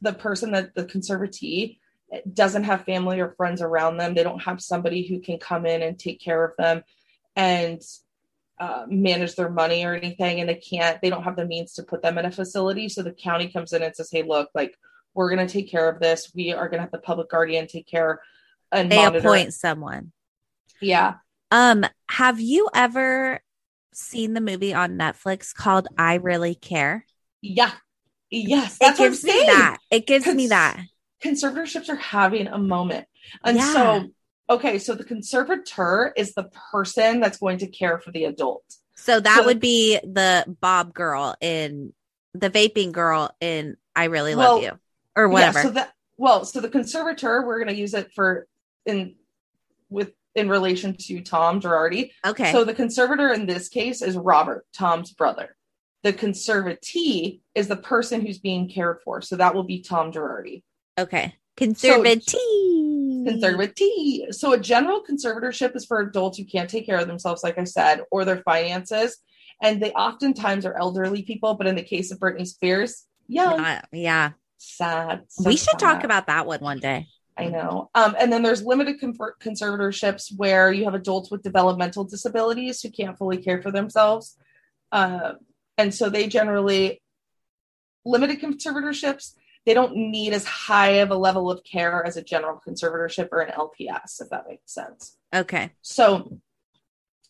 the 0.02 0.14
person 0.14 0.52
that 0.52 0.76
the 0.76 0.86
conservatee 0.86 1.78
doesn't 2.32 2.64
have 2.64 2.86
family 2.86 3.20
or 3.20 3.34
friends 3.38 3.62
around 3.62 3.98
them. 3.98 4.14
They 4.14 4.24
don't 4.24 4.44
have 4.44 4.62
somebody 4.62 5.08
who 5.08 5.20
can 5.20 5.38
come 5.38 5.66
in 5.66 5.82
and 5.82 5.98
take 5.98 6.20
care 6.20 6.44
of 6.44 6.56
them 6.58 6.84
and 7.36 7.82
uh, 8.60 8.86
manage 8.88 9.36
their 9.36 9.50
money 9.50 9.86
or 9.86 9.94
anything. 9.94 10.40
And 10.40 10.50
they 10.50 10.56
can't, 10.56 11.00
they 11.02 11.10
don't 11.10 11.24
have 11.24 11.36
the 11.36 11.46
means 11.46 11.74
to 11.74 11.84
put 11.84 12.02
them 12.02 12.18
in 12.18 12.26
a 12.26 12.32
facility. 12.32 12.90
So 12.90 13.04
the 13.04 13.12
county 13.12 13.50
comes 13.50 13.74
in 13.74 13.84
and 13.84 13.96
says, 13.96 14.10
Hey, 14.12 14.24
look, 14.24 14.50
like 14.54 14.76
we're 15.14 15.34
going 15.34 15.46
to 15.46 15.52
take 15.52 15.70
care 15.70 15.90
of 15.90 16.00
this. 16.00 16.32
We 16.34 16.54
are 16.54 16.68
going 16.68 16.80
to 16.80 16.84
have 16.84 16.92
the 16.92 17.00
public 17.00 17.30
guardian 17.30 17.68
take 17.68 17.88
care 17.88 18.22
and 18.72 18.92
they 18.92 18.98
monitor. 18.98 19.20
appoint 19.20 19.54
someone. 19.54 20.12
Yeah. 20.82 21.16
Um, 21.52 21.86
have 22.10 22.40
you 22.40 22.70
ever 22.74 23.42
seen 23.94 24.34
the 24.34 24.42
movie 24.42 24.74
on 24.74 24.98
Netflix 24.98 25.54
called 25.54 25.88
I 25.98 26.16
Really 26.16 26.56
Care? 26.56 27.06
Yeah. 27.42 27.72
Yes. 28.32 28.76
It 28.76 28.80
That's 28.80 29.00
what 29.00 29.06
I'm 29.06 29.12
gives 29.12 29.24
me 29.24 29.32
saying. 29.32 29.48
that. 29.48 29.78
It 29.92 30.08
gives 30.08 30.28
me 30.28 30.48
that. 30.48 30.80
conservatorships 31.22 31.90
are 31.90 31.96
having 31.98 32.48
a 32.48 32.58
moment. 32.58 33.06
And 33.44 33.58
Yeah. 33.58 33.74
so, 33.74 34.08
okay, 34.50 34.80
so 34.80 34.96
the 34.96 35.04
conservator 35.04 36.14
is 36.16 36.34
the 36.34 36.50
person 36.72 37.20
that's 37.20 37.38
going 37.40 37.58
to 37.58 37.68
care 37.68 38.00
for 38.00 38.12
the 38.12 38.24
adult. 38.26 38.64
So 38.96 39.20
that 39.20 39.40
So- 39.40 39.46
would 39.46 39.60
be 39.60 39.98
the 40.04 40.46
Bob 40.62 40.94
girl 40.94 41.36
in 41.42 41.94
the 42.34 42.50
vaping 42.50 42.92
girl 42.94 43.32
in 43.42 43.76
I 43.96 44.06
Really 44.06 44.34
Well, 44.36 44.56
Love 44.56 44.64
You 44.64 44.80
or 45.16 45.28
whatever. 45.28 45.60
Yeah, 45.60 45.64
so 45.64 45.70
that 45.72 45.94
well, 46.18 46.46
so 46.46 46.60
the 46.62 46.70
conservator, 46.70 47.46
we're 47.46 47.58
going 47.64 47.74
to 47.74 47.80
use 47.82 47.94
it 47.94 48.12
for 48.14 48.48
in 48.86 49.16
with 49.90 50.14
in 50.36 50.48
relation 50.48 50.96
to 50.96 51.22
Tom 51.22 51.60
Girardi. 51.60 52.12
okay. 52.26 52.52
So 52.52 52.64
the 52.64 52.74
conservator 52.74 53.34
in 53.34 53.46
this 53.46 53.68
case 53.68 54.02
is 54.02 54.16
Robert, 54.16 54.66
Tom's 54.74 55.12
brother. 55.12 55.56
The 56.04 56.14
conservatee 56.14 57.42
is 57.56 57.68
the 57.68 57.76
person 57.76 58.22
who's 58.22 58.40
being 58.40 58.70
cared 58.70 59.00
for. 59.04 59.22
So 59.22 59.36
that 59.36 59.54
will 59.54 59.64
be 59.64 59.82
Tom 59.82 60.12
Girardi. 60.12 60.64
okay. 60.98 61.36
Conservatee. 61.58 63.26
conservatee. 63.28 64.34
So 64.34 64.54
a 64.54 64.60
general 64.60 65.04
conservatorship 65.04 65.76
is 65.76 65.86
for 65.86 66.00
adults 66.00 66.38
who 66.38 66.46
can't 66.46 66.70
take 66.70 66.86
care 66.86 66.98
of 67.00 67.08
themselves, 67.08 67.44
like 67.44 67.58
I 67.58 67.66
said, 67.66 68.04
or 68.12 68.24
their 68.26 68.42
finances. 68.44 69.18
and 69.62 69.82
they 69.84 69.92
oftentimes 69.92 70.66
are 70.66 70.78
elderly 70.78 71.22
people. 71.24 71.56
But 71.56 71.68
in 71.68 71.76
the 71.76 71.84
case 71.84 72.12
of 72.14 72.20
Britney 72.20 72.48
Spears, 72.48 73.06
young, 73.28 73.60
Uh, 73.60 73.82
yeah. 73.92 74.32
sad. 74.58 75.24
so 75.28 75.44
we 75.50 75.58
should 75.58 75.78
talk 75.78 76.06
about 76.06 76.28
that 76.28 76.46
one 76.46 76.62
one 76.62 76.80
day. 76.80 77.08
I 77.38 77.48
know. 77.48 77.90
Um, 77.94 78.16
and 78.20 78.32
then 78.32 78.42
there's 78.42 78.64
limited 78.64 79.02
conservatorships 79.02 80.34
where 80.38 80.72
you 80.72 80.86
have 80.86 80.94
adults 80.94 81.30
with 81.32 81.42
developmental 81.44 82.04
disabilities 82.06 82.82
who 82.82 82.90
can't 82.90 83.18
fully 83.18 83.38
care 83.38 83.62
for 83.62 83.72
themselves. 83.72 84.38
Uh, 84.94 85.34
and 85.80 85.96
so 85.96 86.10
they 86.10 86.28
generally, 86.28 87.02
limited 88.04 88.42
conservatorships, 88.42 89.34
they 89.66 89.74
don't 89.74 89.96
need 89.96 90.34
as 90.34 90.46
high 90.46 91.00
of 91.00 91.10
a 91.10 91.16
level 91.16 91.50
of 91.50 91.64
care 91.64 92.06
as 92.06 92.18
a 92.18 92.22
general 92.22 92.62
conservatorship 92.68 93.30
or 93.32 93.40
an 93.40 93.54
LPS, 93.54 94.22
if 94.22 94.30
that 94.30 94.46
makes 94.48 94.74
sense. 94.74 95.18
Okay. 95.34 95.72
So, 95.82 96.38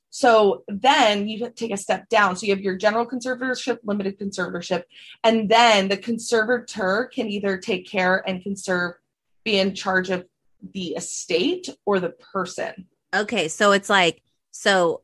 so 0.10 0.64
then 0.68 1.28
you 1.28 1.48
take 1.52 1.72
a 1.72 1.78
step 1.78 2.10
down. 2.10 2.36
So 2.36 2.48
you 2.48 2.56
have 2.56 2.62
your 2.62 2.76
general 2.76 3.06
conservatorship, 3.06 3.80
limited 3.84 4.20
conservatorship, 4.20 4.84
and 5.24 5.48
then 5.48 5.88
the 5.88 5.98
conservator 5.98 7.10
can 7.14 7.28
either 7.28 7.58
take 7.58 7.88
care 7.88 8.24
and 8.28 8.42
conserve, 8.42 8.96
be 9.44 9.60
in 9.60 9.76
charge 9.76 10.10
of 10.10 10.26
the 10.74 10.96
estate 10.96 11.70
or 11.86 12.00
the 12.00 12.10
person. 12.10 12.88
Okay. 13.14 13.48
So 13.48 13.74
it's 13.74 13.92
like, 13.92 14.24
so, 14.52 15.02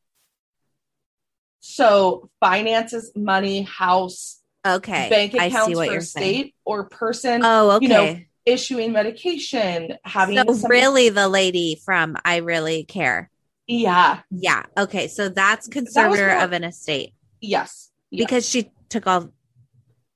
So 1.68 2.30
finances, 2.40 3.12
money, 3.16 3.64
house, 3.64 4.40
okay. 4.66 5.10
bank 5.10 5.34
I 5.34 5.46
accounts 5.46 5.66
see 5.68 5.76
what 5.76 5.88
for 5.88 5.94
you're 5.94 6.02
saying. 6.02 6.36
estate 6.36 6.56
or 6.64 6.84
person 6.84 7.42
Oh, 7.44 7.72
okay. 7.72 7.84
you 7.86 7.90
know, 7.90 8.20
issuing 8.46 8.92
medication, 8.92 9.98
having 10.04 10.38
so 10.38 10.54
some- 10.54 10.70
really 10.70 11.10
the 11.10 11.28
lady 11.28 11.82
from 11.84 12.18
I 12.24 12.38
Really 12.38 12.84
Care. 12.84 13.32
yeah, 13.66 14.20
Yeah. 14.30 14.64
Okay. 14.78 15.08
So 15.08 15.28
that's 15.30 15.68
conservator 15.68 16.28
more- 16.36 16.44
of 16.44 16.52
an 16.54 16.64
estate 16.64 17.16
yes, 17.42 17.90
yeah. 18.12 18.24
because 18.26 18.48
she 18.48 18.70
took 18.90 19.08
all. 19.08 19.32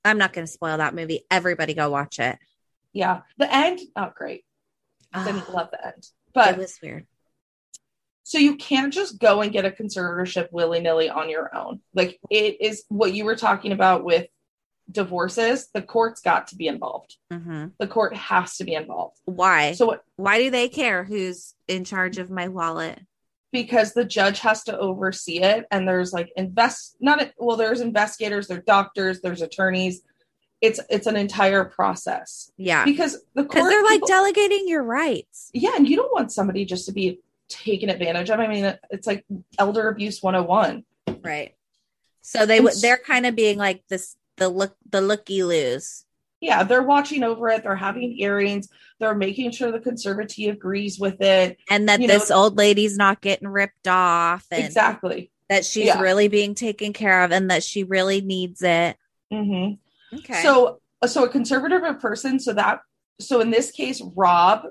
I'm 0.04 0.18
not 0.18 0.32
going 0.32 0.46
to 0.46 0.52
spoil 0.52 0.78
that 0.78 0.94
movie. 0.94 1.24
Everybody 1.32 1.74
go 1.74 1.90
watch 1.90 2.20
it. 2.20 2.38
yeah. 2.92 3.22
The 3.38 3.52
end, 3.52 3.80
not 3.96 4.14
great. 4.14 4.44
I 5.12 5.24
didn't 5.24 5.44
Ah, 5.48 5.52
love 5.52 5.70
the 5.72 5.84
end, 5.84 6.06
but 6.32 6.50
it 6.54 6.58
was 6.58 6.78
weird. 6.80 7.06
So 8.30 8.38
you 8.38 8.54
can't 8.54 8.92
just 8.94 9.18
go 9.18 9.40
and 9.40 9.50
get 9.52 9.64
a 9.64 9.70
conservatorship 9.72 10.52
willy 10.52 10.78
nilly 10.78 11.10
on 11.10 11.28
your 11.28 11.52
own. 11.52 11.80
Like 11.94 12.20
it 12.30 12.60
is 12.60 12.84
what 12.88 13.12
you 13.12 13.24
were 13.24 13.34
talking 13.34 13.72
about 13.72 14.04
with 14.04 14.28
divorces. 14.88 15.68
The 15.74 15.82
court's 15.82 16.20
got 16.20 16.46
to 16.48 16.54
be 16.56 16.68
involved. 16.68 17.16
hmm 17.28 17.66
The 17.78 17.88
court 17.88 18.14
has 18.14 18.56
to 18.58 18.64
be 18.64 18.74
involved. 18.74 19.18
Why? 19.24 19.72
So 19.72 19.86
what? 19.86 20.04
Why 20.14 20.38
do 20.38 20.48
they 20.48 20.68
care 20.68 21.02
who's 21.02 21.54
in 21.66 21.82
charge 21.84 22.18
of 22.18 22.30
my 22.30 22.46
wallet? 22.46 23.00
Because 23.50 23.94
the 23.94 24.04
judge 24.04 24.38
has 24.40 24.62
to 24.64 24.78
oversee 24.78 25.40
it, 25.40 25.66
and 25.72 25.88
there's 25.88 26.12
like 26.12 26.30
invest 26.36 26.94
not 27.00 27.32
well. 27.36 27.56
There's 27.56 27.80
investigators, 27.80 28.46
there's 28.46 28.62
doctors, 28.64 29.22
there's 29.22 29.42
attorneys. 29.42 30.02
It's 30.60 30.78
it's 30.88 31.08
an 31.08 31.16
entire 31.16 31.64
process 31.64 32.52
Yeah. 32.56 32.84
because 32.84 33.18
the 33.34 33.44
court 33.44 33.68
they're 33.68 33.82
like 33.82 33.94
people- 33.94 34.06
delegating 34.06 34.68
your 34.68 34.84
rights. 34.84 35.50
yeah, 35.52 35.72
and 35.74 35.88
you 35.88 35.96
don't 35.96 36.12
want 36.12 36.30
somebody 36.30 36.64
just 36.64 36.86
to 36.86 36.92
be 36.92 37.18
taken 37.50 37.90
advantage 37.90 38.30
of. 38.30 38.40
I 38.40 38.46
mean, 38.46 38.74
it's 38.90 39.06
like 39.06 39.26
elder 39.58 39.88
abuse 39.88 40.22
101. 40.22 40.84
Right. 41.22 41.54
So 42.22 42.46
they 42.46 42.60
would 42.60 42.74
they're 42.80 42.96
kind 42.98 43.26
of 43.26 43.34
being 43.36 43.58
like 43.58 43.82
this 43.88 44.16
the 44.38 44.48
look 44.48 44.74
the 44.88 45.00
looky 45.02 45.42
loos. 45.42 46.04
yeah, 46.40 46.62
they're 46.62 46.82
watching 46.82 47.22
over 47.22 47.48
it. 47.50 47.62
They're 47.62 47.76
having 47.76 48.12
hearings. 48.12 48.68
They're 48.98 49.14
making 49.14 49.50
sure 49.50 49.70
the 49.70 49.78
conservatee 49.80 50.50
agrees 50.50 50.98
with 50.98 51.20
it. 51.20 51.58
And 51.68 51.88
that 51.88 52.00
You 52.00 52.06
know- 52.08 52.14
this 52.18 52.30
old 52.30 52.56
lady's 52.56 52.96
not 52.96 53.20
getting 53.20 53.48
ripped 53.48 53.86
off 53.88 54.46
and 54.50 54.64
Exactly. 54.64 55.30
that 55.50 55.64
she's 55.66 55.86
Yeah. 55.86 56.00
really 56.00 56.28
being 56.28 56.54
taken 56.54 56.92
care 56.94 57.22
of 57.24 57.32
and 57.32 57.50
that 57.50 57.62
she 57.62 57.84
really 57.84 58.20
needs 58.22 58.62
it. 58.62 58.96
hmm 59.30 59.72
Okay. 60.14 60.42
So, 60.42 60.80
so 61.06 61.24
a 61.24 61.28
conservative 61.28 61.82
person. 62.00 62.40
So 62.40 62.52
that, 62.54 62.80
so 63.20 63.40
in 63.40 63.50
this 63.50 63.70
case, 63.70 64.00
Rob, 64.16 64.62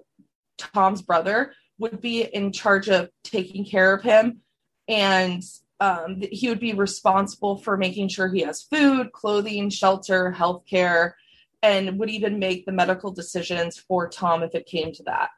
Tom's 0.58 1.02
brother, 1.02 1.54
would 1.80 2.02
be 2.02 2.24
in 2.24 2.52
charge 2.52 2.90
of 2.90 3.10
taking 3.24 3.66
care 3.66 3.94
of 3.94 4.04
him, 4.04 4.42
and 4.88 5.44
um, 5.80 6.22
he 6.32 6.50
would 6.50 6.60
be 6.60 6.74
responsible 6.74 7.58
for 7.58 7.78
making 7.78 8.10
sure 8.10 8.28
he 8.28 8.42
has 8.42 8.64
food, 8.64 9.12
clothing, 9.12 9.70
shelter, 9.70 10.32
health 10.32 10.64
care, 10.70 11.16
and 11.64 12.00
would 12.00 12.10
even 12.10 12.40
make 12.40 12.66
the 12.66 12.72
medical 12.72 13.12
decisions 13.12 13.78
for 13.78 14.10
Tom 14.10 14.44
if 14.44 14.56
it 14.56 14.66
came 14.66 14.92
to 14.94 15.04
that. 15.04 15.30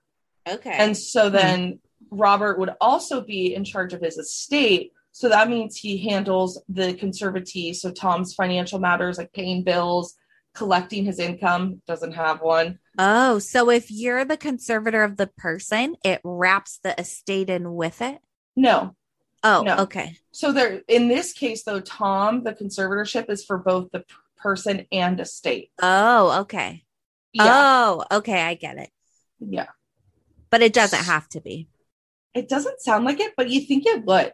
okay. 0.50 0.72
And 0.72 0.98
so 0.98 1.30
then 1.30 1.80
Robert 2.10 2.60
would 2.60 2.72
also 2.82 3.22
be 3.22 3.54
in 3.54 3.64
charge 3.64 3.94
of 3.94 4.02
his 4.02 4.18
estate. 4.18 4.94
So 5.12 5.30
that 5.30 5.50
means 5.50 5.78
he 5.78 5.98
handles 6.10 6.62
the 6.70 6.94
conservatee. 6.94 7.76
So 7.76 7.92
Tom's 7.92 8.34
financial 8.34 8.80
matters 8.80 9.18
like 9.18 9.34
paying 9.34 9.64
bills, 9.64 10.16
collecting 10.54 11.06
his 11.06 11.20
income, 11.20 11.82
doesn't 11.88 12.14
have 12.14 12.42
one. 12.42 12.80
oh, 12.98 13.40
so 13.40 13.70
if 13.70 13.90
you're 13.90 14.26
the 14.26 14.38
conservator 14.38 15.04
of 15.04 15.18
the 15.18 15.28
person, 15.38 15.96
it 16.04 16.20
wraps 16.24 16.80
the 16.84 17.00
estate 17.00 17.50
in 17.50 17.74
with 17.76 18.02
it. 18.02 18.20
No. 18.56 18.96
Oh, 19.44 19.64
No. 19.64 19.78
okay. 19.80 20.18
So 20.32 20.52
there 20.52 20.82
in 20.88 21.08
this 21.08 21.34
case 21.34 21.64
though, 21.64 21.80
Tom, 21.80 22.44
the 22.44 22.54
conservatorship 22.54 23.30
is 23.30 23.44
for 23.46 23.58
both 23.58 23.92
the 23.92 24.04
person 24.38 24.86
and 24.92 25.20
estate. 25.20 25.72
Oh, 25.82 26.42
okay. 26.42 26.84
Yeah. 27.34 27.46
Oh, 27.48 28.06
okay. 28.12 28.42
I 28.42 28.56
get 28.56 28.78
it. 28.78 28.90
yeah. 29.40 29.68
But 30.50 30.62
it 30.62 30.74
doesn't 30.74 31.06
have 31.06 31.30
to 31.30 31.40
be. 31.42 31.70
It 32.34 32.50
doesn't 32.50 32.82
sound 32.82 33.06
like 33.06 33.20
it, 33.22 33.34
but 33.38 33.50
you 33.50 33.62
think 33.62 33.86
it 33.86 34.04
would. 34.06 34.34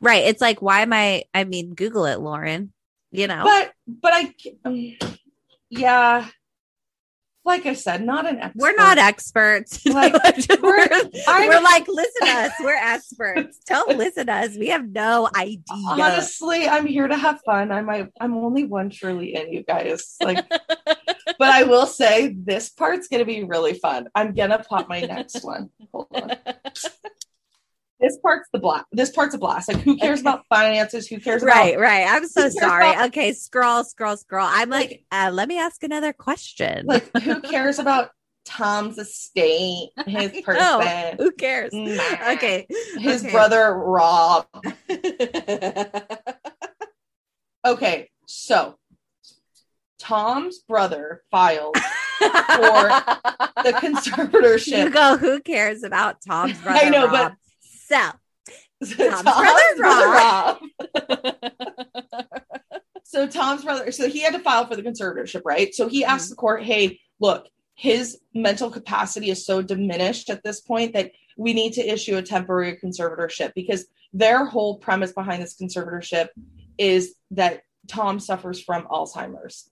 Right. 0.00 0.24
It's 0.24 0.40
like, 0.40 0.60
why 0.60 0.80
am 0.80 0.92
I? 0.92 1.24
I 1.32 1.44
mean, 1.44 1.74
Google 1.74 2.04
it, 2.06 2.18
Lauren. 2.20 2.72
You 3.10 3.26
know, 3.26 3.42
But 3.44 3.72
but 3.86 4.12
I 4.14 4.34
um, 4.64 4.96
yeah. 5.72 6.26
Like 7.44 7.66
I 7.66 7.74
said, 7.74 8.04
not 8.04 8.24
an 8.28 8.38
expert. 8.38 8.54
we're 8.62 8.76
not 8.76 8.98
experts. 8.98 9.84
Like, 9.86 10.12
we're, 10.62 10.88
we're- 10.88 11.60
like, 11.60 11.88
listen 11.88 12.26
to 12.26 12.32
us. 12.32 12.52
We're 12.60 12.76
experts. 12.76 13.58
Don't 13.66 13.98
listen 13.98 14.26
to 14.28 14.32
us. 14.32 14.56
We 14.56 14.68
have 14.68 14.86
no 14.88 15.28
idea. 15.36 15.58
honestly 15.88 16.68
i'm 16.68 16.86
here 16.86 17.08
to 17.08 17.16
have 17.16 17.40
fun 17.44 17.72
i'm 17.72 17.90
I, 17.90 18.06
i'm 18.20 18.34
only 18.36 18.62
one 18.64 18.90
truly 18.90 19.34
in 19.34 19.52
you 19.52 19.64
guys 19.64 20.14
like 20.22 20.38
but 20.48 21.48
i 21.50 21.64
will 21.64 21.86
say 21.86 22.28
this 22.38 22.68
part's 22.70 23.08
gonna 23.08 23.24
be 23.24 23.42
really 23.42 23.74
fun 23.74 24.06
i'm 24.14 24.34
gonna 24.34 24.60
pop 24.60 24.88
my 24.88 25.00
next 25.00 25.42
one 25.44 25.70
hold 25.92 26.06
on 26.14 26.30
this 28.02 28.18
part's 28.18 28.48
the 28.52 28.58
blast 28.58 28.84
this 28.92 29.10
part's 29.10 29.34
a 29.34 29.38
blast 29.38 29.68
like 29.68 29.78
who 29.82 29.96
cares 29.96 30.20
about 30.20 30.44
finances 30.48 31.06
who 31.06 31.18
cares 31.20 31.42
right, 31.42 31.74
about 31.74 31.82
right. 31.82 32.06
I'm 32.08 32.26
so 32.28 32.48
sorry. 32.50 32.90
about- 32.90 33.06
okay, 33.08 33.32
scroll, 33.32 33.84
scroll, 33.84 34.16
scroll. 34.16 34.46
I'm 34.48 34.68
like, 34.68 34.88
Like- 34.90 35.04
uh, 35.28 35.30
let 35.32 35.48
me 35.48 35.58
ask 35.58 35.82
another 35.84 36.12
question. 36.12 36.86
like 36.86 37.08
who 37.22 37.40
cares 37.40 37.78
about 37.78 38.10
tom's 38.44 38.98
estate 38.98 39.90
his 40.06 40.42
person. 40.42 41.16
Who 41.18 41.30
cares? 41.32 41.72
Nah. 41.72 42.32
Okay. 42.32 42.66
his 42.98 43.22
okay. 43.22 43.30
brother 43.30 43.72
rob 43.74 44.46
okay 47.66 48.10
so 48.26 48.76
tom's 49.98 50.58
brother 50.60 51.22
filed 51.30 51.76
for 51.76 52.28
the 53.62 53.72
conservatorship 53.76 54.84
You 54.84 54.90
go, 54.90 55.16
who 55.16 55.40
cares 55.40 55.82
about 55.84 56.16
Tom's 56.26 56.58
brother? 56.60 56.80
I 56.84 56.88
know, 56.88 57.08
but- 57.08 57.22
Rob? 57.22 57.32
so 58.82 59.10
Tom's, 59.10 59.76
brother 59.76 60.08
Rob. 60.08 60.58
so 63.04 63.26
Tom's 63.26 63.64
brother, 63.64 63.92
so 63.92 64.08
he 64.08 64.20
had 64.20 64.32
to 64.32 64.40
file 64.40 64.66
for 64.66 64.76
the 64.76 64.82
conservatorship, 64.82 65.42
right? 65.44 65.74
So 65.74 65.88
he 65.88 66.04
asked 66.04 66.30
the 66.30 66.36
court, 66.36 66.64
"Hey, 66.64 67.00
look, 67.20 67.48
his 67.74 68.18
mental 68.34 68.70
capacity 68.70 69.30
is 69.30 69.46
so 69.46 69.62
diminished 69.62 70.30
at 70.30 70.42
this 70.42 70.60
point 70.60 70.94
that 70.94 71.12
we 71.36 71.52
need 71.52 71.74
to 71.74 71.92
issue 71.92 72.16
a 72.16 72.22
temporary 72.22 72.76
conservatorship 72.76 73.54
because 73.54 73.86
their 74.12 74.44
whole 74.44 74.78
premise 74.78 75.12
behind 75.12 75.42
this 75.42 75.56
conservatorship 75.56 76.28
is 76.78 77.14
that 77.30 77.62
Tom 77.88 78.20
suffers 78.20 78.62
from 78.62 78.84
Alzheimer's. 78.84 79.70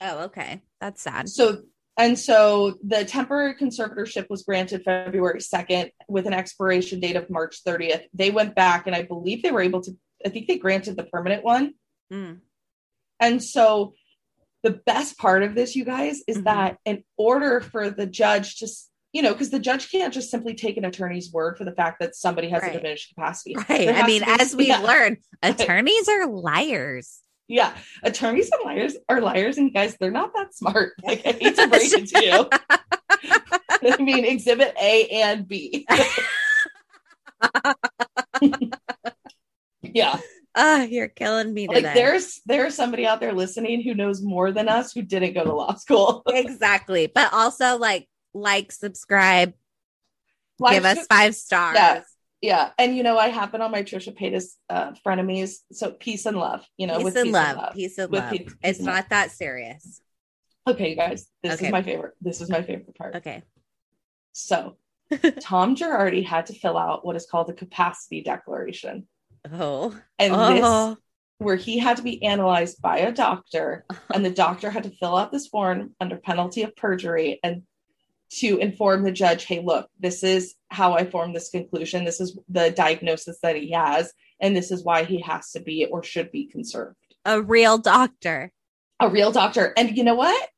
Oh, 0.00 0.24
okay. 0.24 0.62
That's 0.80 1.02
sad. 1.02 1.28
So 1.28 1.62
and 2.00 2.18
so 2.18 2.78
the 2.82 3.04
temporary 3.04 3.54
conservatorship 3.54 4.28
was 4.30 4.42
granted 4.42 4.82
February 4.84 5.40
2nd 5.40 5.90
with 6.08 6.26
an 6.26 6.32
expiration 6.32 6.98
date 7.00 7.16
of 7.16 7.28
March 7.30 7.62
30th. 7.64 8.04
They 8.14 8.30
went 8.30 8.54
back 8.54 8.86
and 8.86 8.96
I 8.96 9.02
believe 9.02 9.42
they 9.42 9.50
were 9.50 9.60
able 9.60 9.82
to 9.82 9.92
I 10.24 10.28
think 10.30 10.48
they 10.48 10.58
granted 10.58 10.96
the 10.96 11.04
permanent 11.04 11.44
one. 11.44 11.74
Mm. 12.12 12.40
And 13.20 13.42
so 13.42 13.94
the 14.62 14.72
best 14.72 15.16
part 15.18 15.42
of 15.42 15.54
this 15.54 15.74
you 15.76 15.84
guys 15.84 16.22
is 16.26 16.38
Mhm. 16.38 16.44
that 16.44 16.78
in 16.84 17.04
order 17.16 17.60
for 17.60 17.90
the 17.90 18.06
judge 18.06 18.56
to 18.58 18.68
you 19.12 19.22
know, 19.22 19.32
because 19.32 19.50
the 19.50 19.58
judge 19.58 19.90
can't 19.90 20.14
just 20.14 20.30
simply 20.30 20.54
take 20.54 20.76
an 20.76 20.84
attorney's 20.84 21.32
word 21.32 21.58
for 21.58 21.64
the 21.64 21.72
fact 21.72 21.98
that 21.98 22.14
somebody 22.14 22.48
has 22.48 22.62
Right. 22.62 22.70
a 22.70 22.78
diminished 22.78 23.12
capacity. 23.12 23.56
Right. 23.68 23.88
I 23.88 24.06
mean, 24.06 24.22
as 24.24 24.54
we 24.60 24.68
yeah. 24.68 24.78
learned, 24.78 25.16
attorneys 25.42 26.08
are 26.08 26.26
liars. 26.26 27.18
Yeah, 27.50 27.76
attorneys 28.04 28.48
and 28.52 28.60
liars 28.64 28.94
are 29.08 29.20
liars, 29.20 29.58
and 29.58 29.74
guys, 29.74 29.96
they're 29.98 30.12
not 30.12 30.32
that 30.34 30.54
smart. 30.54 30.92
Like 31.04 31.26
I 31.26 31.32
hate 31.32 31.56
to 31.56 31.66
break 31.68 31.92
it 31.92 32.06
to 32.08 32.24
you. 32.24 32.48
I 33.98 34.00
mean, 34.00 34.24
Exhibit 34.24 34.74
A 34.80 35.08
and 35.08 35.48
B. 35.48 35.84
yeah, 39.82 40.18
Oh, 40.54 40.82
you're 40.82 41.08
killing 41.08 41.52
me 41.52 41.66
today. 41.66 41.82
Like 41.82 41.94
there's 41.94 42.40
there's 42.46 42.74
somebody 42.74 43.06
out 43.06 43.20
there 43.20 43.32
listening 43.32 43.82
who 43.82 43.94
knows 43.94 44.22
more 44.22 44.52
than 44.52 44.68
us 44.68 44.92
who 44.92 45.02
didn't 45.02 45.34
go 45.34 45.44
to 45.44 45.52
law 45.52 45.74
school. 45.74 46.22
exactly. 46.28 47.10
But 47.12 47.32
also 47.32 47.78
like 47.78 48.08
like, 48.32 48.72
subscribe, 48.72 49.54
Like, 50.58 50.74
give 50.74 50.84
us 50.84 51.06
five 51.06 51.34
stars. 51.34 51.76
Yeah. 51.76 52.02
Yeah, 52.40 52.70
and 52.78 52.96
you 52.96 53.02
know 53.02 53.18
I 53.18 53.28
have 53.28 53.52
been 53.52 53.60
on 53.60 53.70
my 53.70 53.82
Trisha 53.82 54.16
Paytas 54.18 54.54
uh, 54.70 54.92
frenemies. 55.06 55.56
So 55.72 55.90
peace 55.92 56.24
and 56.26 56.38
love, 56.38 56.64
you 56.78 56.86
know, 56.86 56.96
Peace, 56.96 57.04
with 57.04 57.16
and, 57.18 57.32
love. 57.32 57.74
Peace 57.74 57.98
and 57.98 58.10
With 58.10 58.20
love. 58.22 58.30
peace- 58.30 58.40
peace 58.44 58.54
It's 58.62 58.78
and 58.78 58.86
not 58.86 58.94
love. 58.96 59.08
that 59.10 59.30
serious. 59.32 60.00
Okay, 60.66 60.90
you 60.90 60.96
guys, 60.96 61.26
this 61.42 61.54
Okay. 61.54 61.66
is 61.66 61.72
my 61.72 61.82
favorite. 61.82 62.14
This 62.20 62.40
is 62.40 62.48
my 62.50 62.62
favorite 62.62 62.94
part. 62.96 63.16
Okay. 63.16 63.42
So, 64.32 64.76
Tom 65.40 65.74
Girardi 65.76 66.24
had 66.24 66.46
to 66.46 66.54
fill 66.54 66.78
out 66.78 67.04
what 67.04 67.16
is 67.16 67.26
called 67.26 67.50
a 67.50 67.54
capacity 67.54 68.22
declaration, 68.22 69.06
Oh. 69.52 69.94
and 70.18 70.32
oh. 70.34 70.88
this 70.90 70.98
where 71.38 71.56
he 71.56 71.78
had 71.78 71.96
to 71.96 72.02
be 72.02 72.22
analyzed 72.22 72.80
by 72.82 72.98
a 72.98 73.12
doctor, 73.12 73.86
and 74.14 74.24
the 74.24 74.30
doctor 74.30 74.70
had 74.70 74.84
to 74.84 74.90
fill 74.90 75.16
out 75.16 75.32
this 75.32 75.46
form 75.48 75.94
under 76.00 76.16
penalty 76.18 76.62
of 76.62 76.76
perjury 76.76 77.40
and 77.42 77.62
to 78.38 78.58
inform 78.58 79.02
the 79.02 79.10
judge, 79.12 79.44
hey, 79.44 79.60
look, 79.64 79.88
this 79.98 80.22
is 80.22 80.54
how 80.68 80.94
I 80.94 81.04
formed 81.04 81.34
this 81.34 81.50
conclusion. 81.50 82.04
This 82.04 82.20
is 82.20 82.38
the 82.48 82.70
diagnosis 82.70 83.38
that 83.42 83.56
he 83.56 83.72
has, 83.72 84.12
and 84.40 84.54
this 84.56 84.70
is 84.70 84.84
why 84.84 85.04
he 85.04 85.20
has 85.22 85.50
to 85.52 85.60
be 85.60 85.86
or 85.86 86.02
should 86.02 86.30
be 86.30 86.46
conserved. 86.46 86.96
a 87.24 87.42
real 87.42 87.78
doctor. 87.78 88.52
A 89.00 89.08
real 89.08 89.32
doctor. 89.32 89.72
And 89.76 89.96
you 89.96 90.04
know 90.04 90.14
what? 90.14 90.48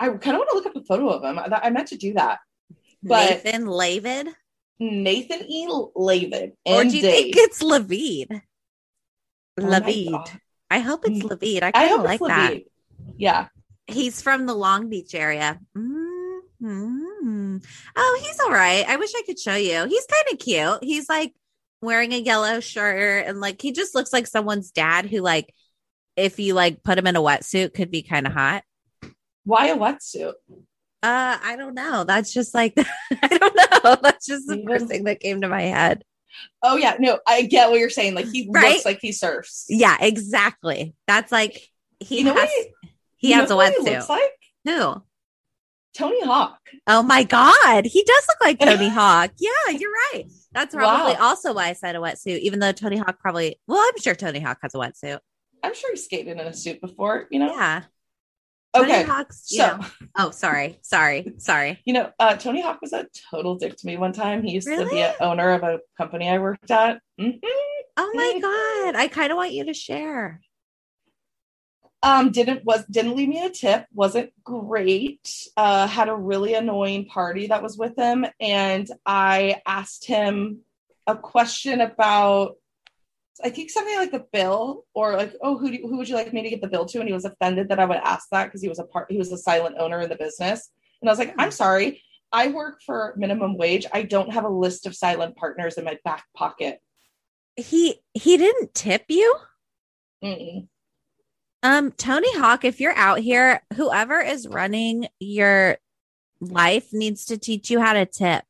I 0.00 0.08
kind 0.08 0.36
of 0.36 0.38
want 0.38 0.50
to 0.50 0.56
look 0.56 0.66
up 0.66 0.76
a 0.76 0.84
photo 0.84 1.08
of 1.08 1.24
him. 1.24 1.38
I, 1.38 1.60
I 1.64 1.70
meant 1.70 1.88
to 1.88 1.96
do 1.96 2.14
that. 2.14 2.38
But- 3.02 3.44
Nathan 3.44 3.66
Lavid? 3.66 4.28
Nathan 4.80 5.42
E. 5.48 5.66
Lavid. 5.96 6.52
Or 6.64 6.84
do 6.84 6.96
you 6.96 7.02
think 7.02 7.34
it's 7.36 7.60
Lavid? 7.62 8.42
Oh 9.60 9.64
Lavid. 9.64 10.12
God. 10.12 10.30
I 10.70 10.78
hope 10.78 11.04
it's 11.04 11.24
Lavid. 11.24 11.64
I 11.64 11.72
kind 11.72 11.94
of 11.94 12.02
like 12.04 12.20
that. 12.20 12.58
Yeah. 13.16 13.48
He's 13.88 14.22
from 14.22 14.46
the 14.46 14.54
Long 14.54 14.88
Beach 14.88 15.14
area. 15.16 15.58
mm 15.76 15.97
Oh, 16.64 18.20
he's 18.22 18.40
all 18.40 18.50
right. 18.50 18.84
I 18.88 18.96
wish 18.96 19.10
I 19.16 19.22
could 19.26 19.38
show 19.38 19.54
you. 19.54 19.86
He's 19.86 20.06
kind 20.06 20.24
of 20.32 20.38
cute. 20.38 20.78
He's 20.84 21.08
like 21.08 21.34
wearing 21.80 22.12
a 22.12 22.18
yellow 22.18 22.60
shirt 22.60 23.26
and 23.26 23.40
like 23.40 23.60
he 23.62 23.72
just 23.72 23.94
looks 23.94 24.12
like 24.12 24.26
someone's 24.26 24.70
dad 24.72 25.06
who 25.06 25.20
like 25.20 25.54
if 26.16 26.38
you 26.40 26.54
like 26.54 26.82
put 26.82 26.98
him 26.98 27.06
in 27.06 27.14
a 27.16 27.20
wetsuit 27.20 27.74
could 27.74 27.90
be 27.90 28.02
kind 28.02 28.26
of 28.26 28.32
hot. 28.32 28.64
Why 29.44 29.68
a 29.68 29.76
wetsuit? 29.76 30.32
Uh, 31.00 31.38
I 31.42 31.54
don't 31.56 31.74
know. 31.74 32.02
That's 32.04 32.32
just 32.32 32.54
like 32.54 32.74
I 33.22 33.28
don't 33.28 33.56
know. 33.84 33.96
That's 34.02 34.26
just 34.26 34.46
the 34.48 34.54
Even- 34.54 34.66
first 34.66 34.86
thing 34.88 35.04
that 35.04 35.20
came 35.20 35.40
to 35.42 35.48
my 35.48 35.62
head. 35.62 36.02
Oh 36.62 36.76
yeah, 36.76 36.96
no, 36.98 37.18
I 37.26 37.42
get 37.42 37.70
what 37.70 37.78
you're 37.80 37.88
saying. 37.90 38.14
Like 38.14 38.26
he 38.26 38.48
Right? 38.50 38.72
looks 38.74 38.84
like 38.84 38.98
he 39.00 39.12
surfs. 39.12 39.64
Yeah, 39.68 39.96
exactly. 40.00 40.94
That's 41.06 41.32
like 41.32 41.60
he 42.00 42.18
You 42.18 42.24
know 42.24 42.34
has 42.34 42.50
he- 42.50 42.68
he 43.16 43.30
has 43.32 43.50
a 43.50 43.54
know 43.54 43.60
who 43.64 43.70
he 43.84 43.90
wetsuit. 43.90 43.94
looks 43.94 44.08
like 44.08 44.32
Who? 44.64 45.02
Tony 45.96 46.22
Hawk. 46.22 46.58
Oh 46.86 47.02
my 47.02 47.24
god, 47.24 47.84
he 47.86 48.02
does 48.04 48.26
look 48.28 48.40
like 48.40 48.58
Tony 48.60 48.88
Hawk. 48.92 49.32
Yeah, 49.38 49.76
you're 49.76 49.90
right. 50.12 50.24
That's 50.52 50.74
probably 50.74 51.14
Wow. 51.14 51.18
also 51.28 51.52
why 51.54 51.68
I 51.68 51.72
said 51.72 51.96
a 51.96 51.98
wetsuit, 51.98 52.38
even 52.40 52.58
though 52.60 52.72
Tony 52.72 52.96
Hawk 52.98 53.18
probably. 53.20 53.58
Well, 53.66 53.78
I'm 53.78 54.00
sure 54.00 54.14
Tony 54.14 54.40
Hawk 54.40 54.58
has 54.62 54.74
a 54.74 54.78
wetsuit. 54.78 55.18
I'm 55.62 55.74
sure 55.74 55.90
he 55.92 55.96
skated 55.96 56.38
in 56.38 56.46
a 56.46 56.52
suit 56.54 56.80
before. 56.80 57.26
You 57.30 57.40
know. 57.40 57.52
Yeah. 57.54 57.82
Tony 58.74 58.92
Okay. 58.92 59.02
Hawk's. 59.02 59.42
So 59.46 59.78
know. 59.78 59.86
Oh, 60.16 60.30
sorry, 60.30 60.78
sorry, 60.82 61.32
sorry. 61.38 61.80
you 61.86 61.94
know, 61.94 62.12
uh, 62.20 62.36
Tony 62.36 62.60
Hawk 62.60 62.80
was 62.82 62.92
a 62.92 63.06
total 63.30 63.56
dick 63.56 63.76
to 63.76 63.86
me 63.86 63.96
one 63.96 64.12
time. 64.12 64.42
He 64.44 64.52
used 64.52 64.68
to 64.68 64.76
be 64.76 64.84
Really? 64.84 65.02
an 65.02 65.14
owner 65.20 65.52
of 65.52 65.62
a 65.62 65.80
company 65.96 66.28
I 66.28 66.38
worked 66.38 66.70
at. 66.70 67.00
Mhm. 67.20 67.40
Oh 67.96 68.12
my 68.14 68.34
Mm. 68.36 68.42
god, 68.42 68.94
I 69.00 69.08
kind 69.08 69.32
of 69.32 69.36
want 69.36 69.52
you 69.52 69.64
to 69.64 69.74
share. 69.74 70.40
Um 72.02 72.30
didn't 72.30 72.64
was 72.64 72.84
didn't 72.86 73.16
leave 73.16 73.28
me 73.28 73.44
a 73.44 73.50
tip 73.50 73.86
wasn't 73.92 74.32
great. 74.44 75.48
Uh 75.56 75.86
had 75.86 76.08
a 76.08 76.14
really 76.14 76.54
annoying 76.54 77.06
party 77.06 77.48
that 77.48 77.62
was 77.62 77.76
with 77.76 77.96
him 77.96 78.24
and 78.40 78.90
i 79.04 79.60
asked 79.66 80.04
him 80.04 80.60
a 81.06 81.16
question 81.16 81.80
about 81.80 82.56
i 83.42 83.50
think 83.50 83.70
something 83.70 83.96
like 83.96 84.12
the 84.12 84.26
bill 84.32 84.84
or 84.94 85.16
like 85.16 85.34
oh 85.42 85.56
who 85.58 85.70
do, 85.70 85.78
who 85.82 85.96
would 85.96 86.08
you 86.08 86.14
like 86.14 86.32
me 86.32 86.42
to 86.42 86.50
get 86.50 86.60
the 86.60 86.68
bill 86.68 86.86
to? 86.86 86.98
And 87.00 87.08
he 87.08 87.14
was 87.14 87.24
offended 87.24 87.68
that 87.68 87.80
i 87.80 87.84
would 87.84 87.98
ask 87.98 88.28
that 88.30 88.46
because 88.46 88.62
he 88.62 88.68
was 88.68 88.78
a 88.78 88.84
part 88.84 89.10
he 89.10 89.18
was 89.18 89.32
a 89.32 89.38
silent 89.38 89.76
owner 89.78 90.00
in 90.00 90.08
the 90.08 90.16
business. 90.16 90.70
And 91.00 91.08
i 91.08 91.12
was 91.12 91.18
like 91.18 91.34
i'm 91.38 91.50
sorry. 91.50 92.02
I 92.30 92.48
work 92.48 92.82
for 92.84 93.14
minimum 93.16 93.56
wage. 93.56 93.86
I 93.92 94.02
don't 94.02 94.32
have 94.32 94.44
a 94.44 94.50
list 94.50 94.86
of 94.86 94.94
silent 94.94 95.36
partners 95.36 95.78
in 95.78 95.84
my 95.84 95.98
back 96.04 96.24
pocket. 96.36 96.80
He 97.56 98.02
he 98.14 98.36
didn't 98.36 98.74
tip 98.74 99.04
you. 99.08 99.34
Mm-mm. 100.22 100.68
Um, 101.62 101.90
Tony 101.92 102.32
Hawk, 102.36 102.64
if 102.64 102.80
you're 102.80 102.94
out 102.96 103.18
here, 103.18 103.62
whoever 103.74 104.20
is 104.20 104.46
running 104.46 105.08
your 105.18 105.78
life 106.40 106.92
needs 106.92 107.26
to 107.26 107.38
teach 107.38 107.68
you 107.70 107.80
how 107.80 107.94
to 107.94 108.06
tip. 108.06 108.44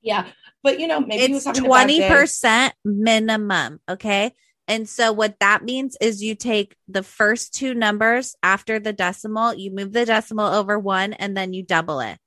yeah 0.00 0.26
but 0.62 0.78
you 0.80 0.86
know 0.86 1.00
maybe 1.00 1.34
it's 1.34 1.44
having 1.44 1.64
a 1.66 1.68
bad 1.68 1.86
day. 1.88 1.98
twenty 1.98 2.08
percent 2.08 2.74
minimum. 2.84 3.80
Okay. 3.88 4.32
And 4.68 4.88
so 4.88 5.12
what 5.12 5.36
that 5.40 5.64
means 5.64 5.96
is 6.00 6.22
you 6.22 6.34
take 6.34 6.76
the 6.86 7.02
first 7.02 7.52
two 7.54 7.74
numbers 7.74 8.36
after 8.42 8.78
the 8.78 8.92
decimal, 8.92 9.52
you 9.54 9.70
move 9.74 9.92
the 9.92 10.06
decimal 10.06 10.46
over 10.46 10.78
one, 10.78 11.12
and 11.14 11.36
then 11.36 11.52
you 11.52 11.62
double 11.64 12.00
it. 12.00 12.18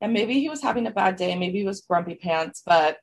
and 0.00 0.12
maybe 0.12 0.34
he 0.34 0.48
was 0.50 0.62
having 0.62 0.86
a 0.86 0.90
bad 0.90 1.16
day 1.16 1.34
maybe 1.34 1.58
he 1.60 1.64
was 1.64 1.80
grumpy 1.80 2.14
pants 2.14 2.62
but 2.66 2.98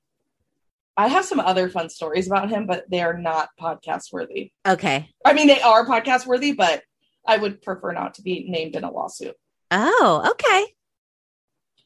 i 0.98 1.08
have 1.08 1.26
some 1.26 1.40
other 1.40 1.70
fun 1.70 1.90
stories 1.90 2.28
about 2.28 2.50
him 2.50 2.66
but 2.68 2.84
they 2.90 3.02
are 3.02 3.18
not 3.18 3.50
podcast 3.60 4.12
worthy 4.12 4.52
Okay. 4.68 5.10
i 5.26 5.34
mean 5.34 5.48
they 5.48 5.62
are 5.62 5.86
podcast 5.86 6.26
worthy 6.26 6.52
but 6.52 6.84
i 7.28 7.38
would 7.38 7.62
prefer 7.62 7.92
not 7.92 8.16
to 8.16 8.22
be 8.22 8.46
named 8.50 8.76
in 8.76 8.84
a 8.84 8.92
lawsuit 8.92 9.36
Oh, 9.74 10.24
okay. 10.32 10.66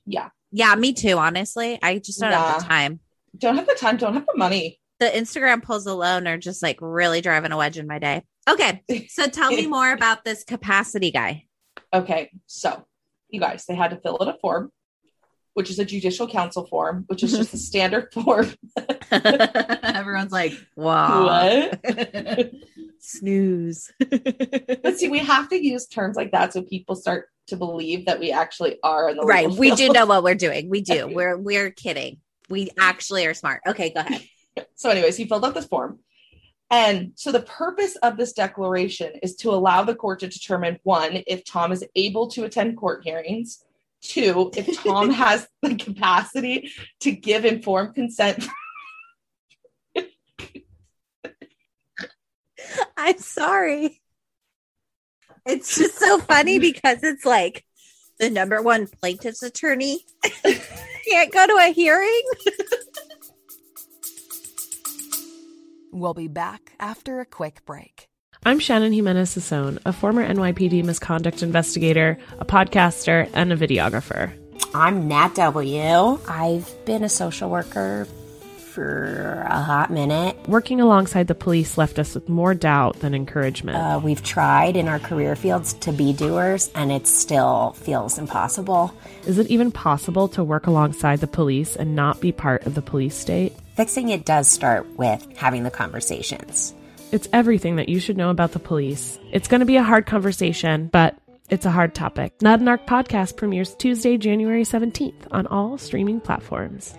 yeah 0.05 0.29
Yeah, 0.51 0.73
me 0.75 0.93
too, 0.93 1.17
honestly. 1.19 1.77
I 1.83 1.99
just 1.99 2.19
don't 2.19 2.31
have 2.31 2.59
the 2.61 2.65
time. 2.67 2.99
don't 3.37 3.55
have 3.57 3.67
the 3.67 3.75
time 3.75 3.97
don't 3.97 4.13
have 4.15 4.25
the 4.25 4.37
money 4.37 4.79
The 4.99 5.05
Instagram 5.07 5.61
polls 5.61 5.85
alone 5.85 6.25
are 6.27 6.37
just 6.37 6.63
like 6.63 6.77
really 6.81 7.21
driving 7.21 7.51
a 7.51 7.57
wedge 7.57 7.77
in 7.77 7.85
my 7.85 7.99
day. 7.99 8.23
Okay. 8.49 8.81
So 9.09 9.27
tell 9.27 9.51
me 9.51 9.67
more 9.77 9.91
about 9.91 10.23
this 10.23 10.43
capacity 10.43 11.11
guy. 11.11 11.45
okay 11.93 12.31
so 12.47 12.85
you 13.29 13.39
guys 13.39 13.65
they 13.67 13.75
had 13.75 13.91
to 13.91 13.97
fill 13.97 14.17
out 14.21 14.29
a 14.33 14.37
form 14.39 14.71
which 15.55 15.69
is 15.69 15.79
a 15.79 15.85
judicial 15.85 16.27
council 16.27 16.65
form 16.67 17.03
which 17.07 17.23
is 17.23 17.31
just 17.31 17.53
a 17.53 17.57
mm-hmm. 17.57 17.61
standard 17.61 18.13
form 18.13 18.53
Everyone's 19.11 20.31
like, 20.31 20.53
wow. 20.75 21.25
what 21.25 22.51
Snooze. 22.99 23.91
but 23.99 24.97
see 24.97 25.09
we 25.09 25.19
have 25.19 25.49
to 25.49 25.63
use 25.63 25.87
terms 25.87 26.15
like 26.15 26.31
that 26.31 26.53
so 26.53 26.61
people 26.61 26.95
start 26.95 27.29
to 27.47 27.57
believe 27.57 28.05
that 28.05 28.19
we 28.19 28.31
actually 28.31 28.77
are 28.83 29.09
in 29.09 29.17
the 29.17 29.23
right. 29.23 29.49
We 29.49 29.71
do 29.71 29.89
know 29.89 30.05
what 30.05 30.23
we're 30.23 30.35
doing. 30.35 30.69
We 30.69 30.81
do. 30.81 31.07
We're 31.07 31.37
we're 31.37 31.69
kidding. 31.69 32.17
We 32.49 32.69
actually 32.79 33.25
are 33.25 33.33
smart. 33.33 33.61
Okay, 33.67 33.91
go 33.91 34.01
ahead. 34.01 34.23
So, 34.75 34.89
anyways, 34.89 35.17
he 35.17 35.25
filled 35.25 35.45
out 35.45 35.53
this 35.53 35.65
form. 35.65 35.99
And 36.71 37.11
so 37.15 37.31
the 37.31 37.41
purpose 37.41 37.95
of 37.97 38.17
this 38.17 38.33
declaration 38.33 39.13
is 39.21 39.35
to 39.37 39.51
allow 39.51 39.83
the 39.83 39.95
court 39.95 40.21
to 40.21 40.27
determine 40.27 40.79
one, 40.83 41.23
if 41.27 41.45
Tom 41.45 41.71
is 41.71 41.85
able 41.95 42.27
to 42.29 42.43
attend 42.43 42.77
court 42.77 43.03
hearings, 43.03 43.63
two, 44.07 44.51
if 44.55 44.83
Tom 44.83 45.09
has 45.11 45.47
the 45.61 45.75
capacity 45.75 46.71
to 47.01 47.11
give 47.11 47.45
informed 47.45 47.95
consent. 47.95 48.45
I'm 52.97 53.17
sorry. 53.19 54.01
It's 55.45 55.77
just 55.77 55.99
so 55.99 56.19
funny 56.19 56.59
because 56.59 57.03
it's 57.03 57.25
like 57.25 57.65
the 58.19 58.29
number 58.29 58.61
one 58.61 58.87
plaintiff's 58.87 59.43
attorney 59.43 59.99
can't 61.09 61.31
go 61.31 61.45
to 61.45 61.59
a 61.61 61.71
hearing. 61.71 62.23
We'll 65.91 66.13
be 66.13 66.27
back 66.27 66.73
after 66.79 67.19
a 67.19 67.25
quick 67.25 67.63
break. 67.65 68.09
I'm 68.47 68.59
Shannon 68.59 68.93
Jimenez 68.93 69.35
Sasson, 69.35 69.79
a 69.87 69.91
former 69.91 70.23
NYPD 70.23 70.83
misconduct 70.83 71.41
investigator, 71.41 72.19
a 72.37 72.45
podcaster, 72.45 73.27
and 73.33 73.51
a 73.51 73.57
videographer. 73.57 74.31
I'm 74.71 75.07
Nat 75.07 75.33
W. 75.33 76.19
I've 76.27 76.85
been 76.85 77.03
a 77.03 77.09
social 77.09 77.49
worker 77.49 78.05
for 78.59 79.47
a 79.49 79.63
hot 79.63 79.89
minute. 79.89 80.37
Working 80.47 80.79
alongside 80.79 81.25
the 81.25 81.33
police 81.33 81.75
left 81.75 81.97
us 81.97 82.13
with 82.13 82.29
more 82.29 82.53
doubt 82.53 82.99
than 82.99 83.15
encouragement. 83.15 83.79
Uh, 83.79 83.99
we've 84.03 84.21
tried 84.21 84.77
in 84.77 84.87
our 84.87 84.99
career 84.99 85.35
fields 85.35 85.73
to 85.73 85.91
be 85.91 86.13
doers, 86.13 86.69
and 86.75 86.91
it 86.91 87.07
still 87.07 87.71
feels 87.79 88.19
impossible. 88.19 88.93
Is 89.25 89.39
it 89.39 89.47
even 89.47 89.71
possible 89.71 90.27
to 90.27 90.43
work 90.43 90.67
alongside 90.67 91.19
the 91.19 91.25
police 91.25 91.75
and 91.75 91.95
not 91.95 92.21
be 92.21 92.31
part 92.31 92.67
of 92.67 92.75
the 92.75 92.83
police 92.83 93.15
state? 93.15 93.53
Fixing 93.75 94.09
it 94.09 94.23
does 94.23 94.47
start 94.47 94.85
with 94.99 95.25
having 95.35 95.63
the 95.63 95.71
conversations. 95.71 96.75
It's 97.11 97.27
everything 97.31 97.77
that 97.77 97.89
you 97.89 97.99
should 97.99 98.17
know 98.17 98.29
about 98.29 98.51
the 98.51 98.59
police. 98.59 99.19
It's 99.31 99.47
going 99.47 99.59
to 99.59 99.65
be 99.65 99.77
a 99.77 99.83
hard 99.83 100.05
conversation, 100.05 100.87
but 100.87 101.17
it's 101.49 101.65
a 101.65 101.71
hard 101.71 101.93
topic. 101.95 102.33
Not 102.41 102.59
an 102.59 102.67
Arc 102.67 102.85
podcast 102.85 103.37
premieres 103.37 103.75
Tuesday, 103.75 104.17
January 104.17 104.63
17th 104.63 105.27
on 105.31 105.47
all 105.47 105.77
streaming 105.77 106.19
platforms. 106.19 106.95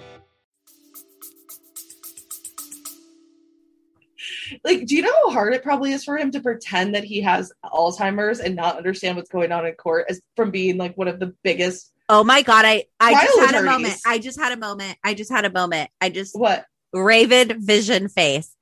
like, 4.65 4.87
do 4.87 4.97
you 4.97 5.03
know 5.03 5.13
how 5.25 5.31
hard 5.31 5.55
it 5.55 5.63
probably 5.63 5.93
is 5.93 6.05
for 6.05 6.17
him 6.17 6.31
to 6.31 6.41
pretend 6.41 6.95
that 6.95 7.05
he 7.05 7.21
has 7.21 7.53
Alzheimer's 7.65 8.41
and 8.41 8.57
not 8.57 8.77
understand 8.77 9.17
what's 9.17 9.31
going 9.31 9.53
on 9.53 9.67
in 9.67 9.75
court 9.75 10.07
as 10.09 10.21
from 10.37 10.51
being 10.51 10.77
like 10.77 10.97
one 10.97 11.09
of 11.09 11.19
the 11.19 11.35
biggest 11.43 11.93
Oh 12.09 12.23
my 12.23 12.43
god, 12.43 12.65
I 12.65 12.85
I 13.01 13.11
Trial 13.13 13.27
just 13.27 13.53
had 13.53 13.63
a 13.63 13.67
moment. 13.67 13.97
I 14.07 14.19
just 14.19 14.39
had 14.39 14.53
a 14.53 14.57
moment. 14.57 14.97
I 15.03 15.15
just 15.15 15.31
had 15.31 15.45
a 15.45 15.51
moment. 15.51 15.91
I 16.01 16.09
just 16.09 16.39
what? 16.39 16.65
Raven 16.93 17.61
vision 17.61 18.09
face. 18.09 18.56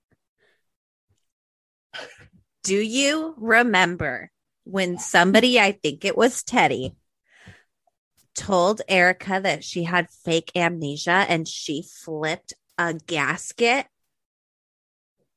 Do 2.64 2.76
you 2.76 3.34
remember 3.36 4.30
when 4.64 4.98
somebody, 4.98 5.60
I 5.60 5.72
think 5.72 6.04
it 6.06 6.16
was 6.16 6.42
Teddy, 6.42 6.96
told 8.34 8.80
Erika 8.88 9.38
that 9.42 9.62
she 9.62 9.84
had 9.84 10.08
fake 10.10 10.50
amnesia 10.56 11.26
and 11.28 11.46
she 11.46 11.82
flipped 11.82 12.54
a 12.78 12.94
gasket? 12.94 13.86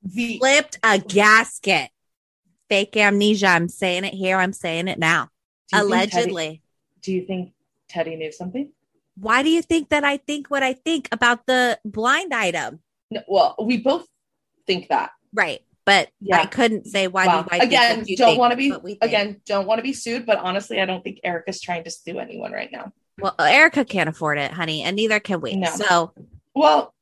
The 0.03 0.37
Flipped 0.37 0.79
a 0.81 0.99
gasket. 0.99 1.91
Fake 2.69 2.95
amnesia. 2.95 3.47
I'm 3.47 3.67
saying 3.67 4.05
it 4.05 4.13
here. 4.13 4.37
I'm 4.37 4.53
saying 4.53 4.87
it 4.87 4.97
now. 4.97 5.27
Do 5.69 5.79
think 5.79 5.81
Teddy- 5.81 5.85
Allegedly. 5.85 6.61
do 7.01 7.11
you 7.11 7.25
think 7.25 7.51
Teddy 7.89 8.15
knew 8.15 8.31
something? 8.31 8.71
Why 9.15 9.43
do 9.43 9.49
you 9.49 9.61
think 9.61 9.89
that 9.89 10.05
I 10.05 10.15
think 10.15 10.47
what 10.47 10.63
I 10.63 10.73
think 10.73 11.09
about 11.11 11.45
the 11.45 11.77
blind 11.83 12.33
item? 12.33 12.79
No, 13.11 13.21
well, 13.27 13.55
we 13.61 13.77
both 13.77 14.07
think 14.65 14.87
that. 14.87 15.11
Right. 15.33 15.61
But 15.87 16.09
Yeah. 16.19 16.41
I 16.41 16.45
couldn't 16.47 16.85
say 16.85 17.07
why. 17.07 17.25
Wow. 17.27 17.47
I 17.49 17.57
again, 17.59 17.99
don't 17.99 18.05
think, 18.05 18.37
want 18.39 18.51
to 18.51 18.57
be 18.57 18.69
but 18.71 18.83
we 18.83 18.91
think. 18.95 19.03
again, 19.03 19.41
don't 19.45 19.65
want 19.65 19.79
to 19.79 19.83
be 19.83 19.93
sued, 19.93 20.25
but 20.25 20.37
honestly, 20.37 20.81
I 20.81 20.85
don't 20.85 21.01
think 21.01 21.21
Erika's 21.23 21.61
trying 21.61 21.85
to 21.85 21.89
sue 21.89 22.19
anyone 22.19 22.51
right 22.51 22.69
now. 22.71 22.91
Well, 23.19 23.33
Erika 23.39 23.85
can't 23.85 24.09
afford 24.09 24.37
it, 24.37 24.51
honey, 24.51 24.83
and 24.83 24.97
neither 24.97 25.19
can 25.21 25.39
we. 25.39 25.55
No. 25.55 25.69
So 25.71 26.13
Well, 26.53 26.93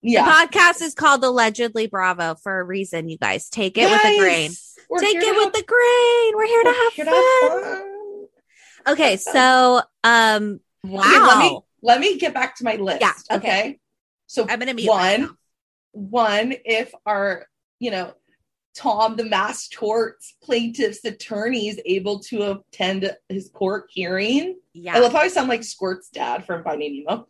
yeah. 0.00 0.24
the 0.24 0.30
podcast 0.30 0.80
is 0.82 0.94
called 0.94 1.22
Allegedly 1.22 1.88
Bravo 1.88 2.36
for 2.36 2.58
a 2.58 2.64
reason, 2.64 3.10
you 3.10 3.18
guys. 3.18 3.50
Take 3.50 3.76
it 3.76 3.84
with 3.90 4.02
a 4.02 4.18
grain. 4.18 4.50
we're 4.88 4.98
Take 5.00 5.16
it 5.16 5.36
with 5.36 5.44
have- 5.44 5.52
the 5.52 5.62
grain. 5.62 6.36
We're 6.36 6.46
here 6.46 6.62
to 6.62 6.68
we're 6.70 6.82
have 6.84 6.92
here 6.94 7.04
fun. 7.04 7.14
to 7.14 7.66
have 7.68 7.78
fun. 7.78 8.26
Okay, 8.94 9.16
so 9.18 9.82
um 10.04 10.60
wow. 10.84 11.00
Okay, 11.02 11.18
let 11.20 11.38
me 11.38 11.60
let 11.82 12.00
me 12.00 12.18
get 12.18 12.32
back 12.32 12.56
to 12.56 12.64
my 12.64 12.76
list. 12.76 13.02
Yeah, 13.02 13.12
okay. 13.30 13.36
okay. 13.60 13.78
So 14.26 14.46
I'm 14.48 14.58
gonna 14.58 14.72
meet 14.72 14.88
one, 14.88 15.20
myself. 15.20 15.36
one, 15.92 16.54
if 16.64 16.94
our, 17.04 17.46
you 17.80 17.90
know, 17.90 18.12
Tom, 18.76 19.16
the 19.16 19.24
mass 19.24 19.66
torts 19.68 20.36
plaintiff's 20.42 21.04
attorney 21.04 21.68
is 21.68 21.80
able 21.84 22.20
to 22.20 22.52
attend 22.52 23.10
his 23.28 23.50
court 23.52 23.86
hearing. 23.90 24.56
Yeah. 24.72 24.94
I 24.94 25.00
love 25.00 25.12
how 25.12 25.18
I 25.18 25.28
sound 25.28 25.48
like 25.48 25.64
Squirt's 25.64 26.08
dad 26.10 26.46
from 26.46 26.62
Finding 26.62 27.04
Nemo. 27.04 27.26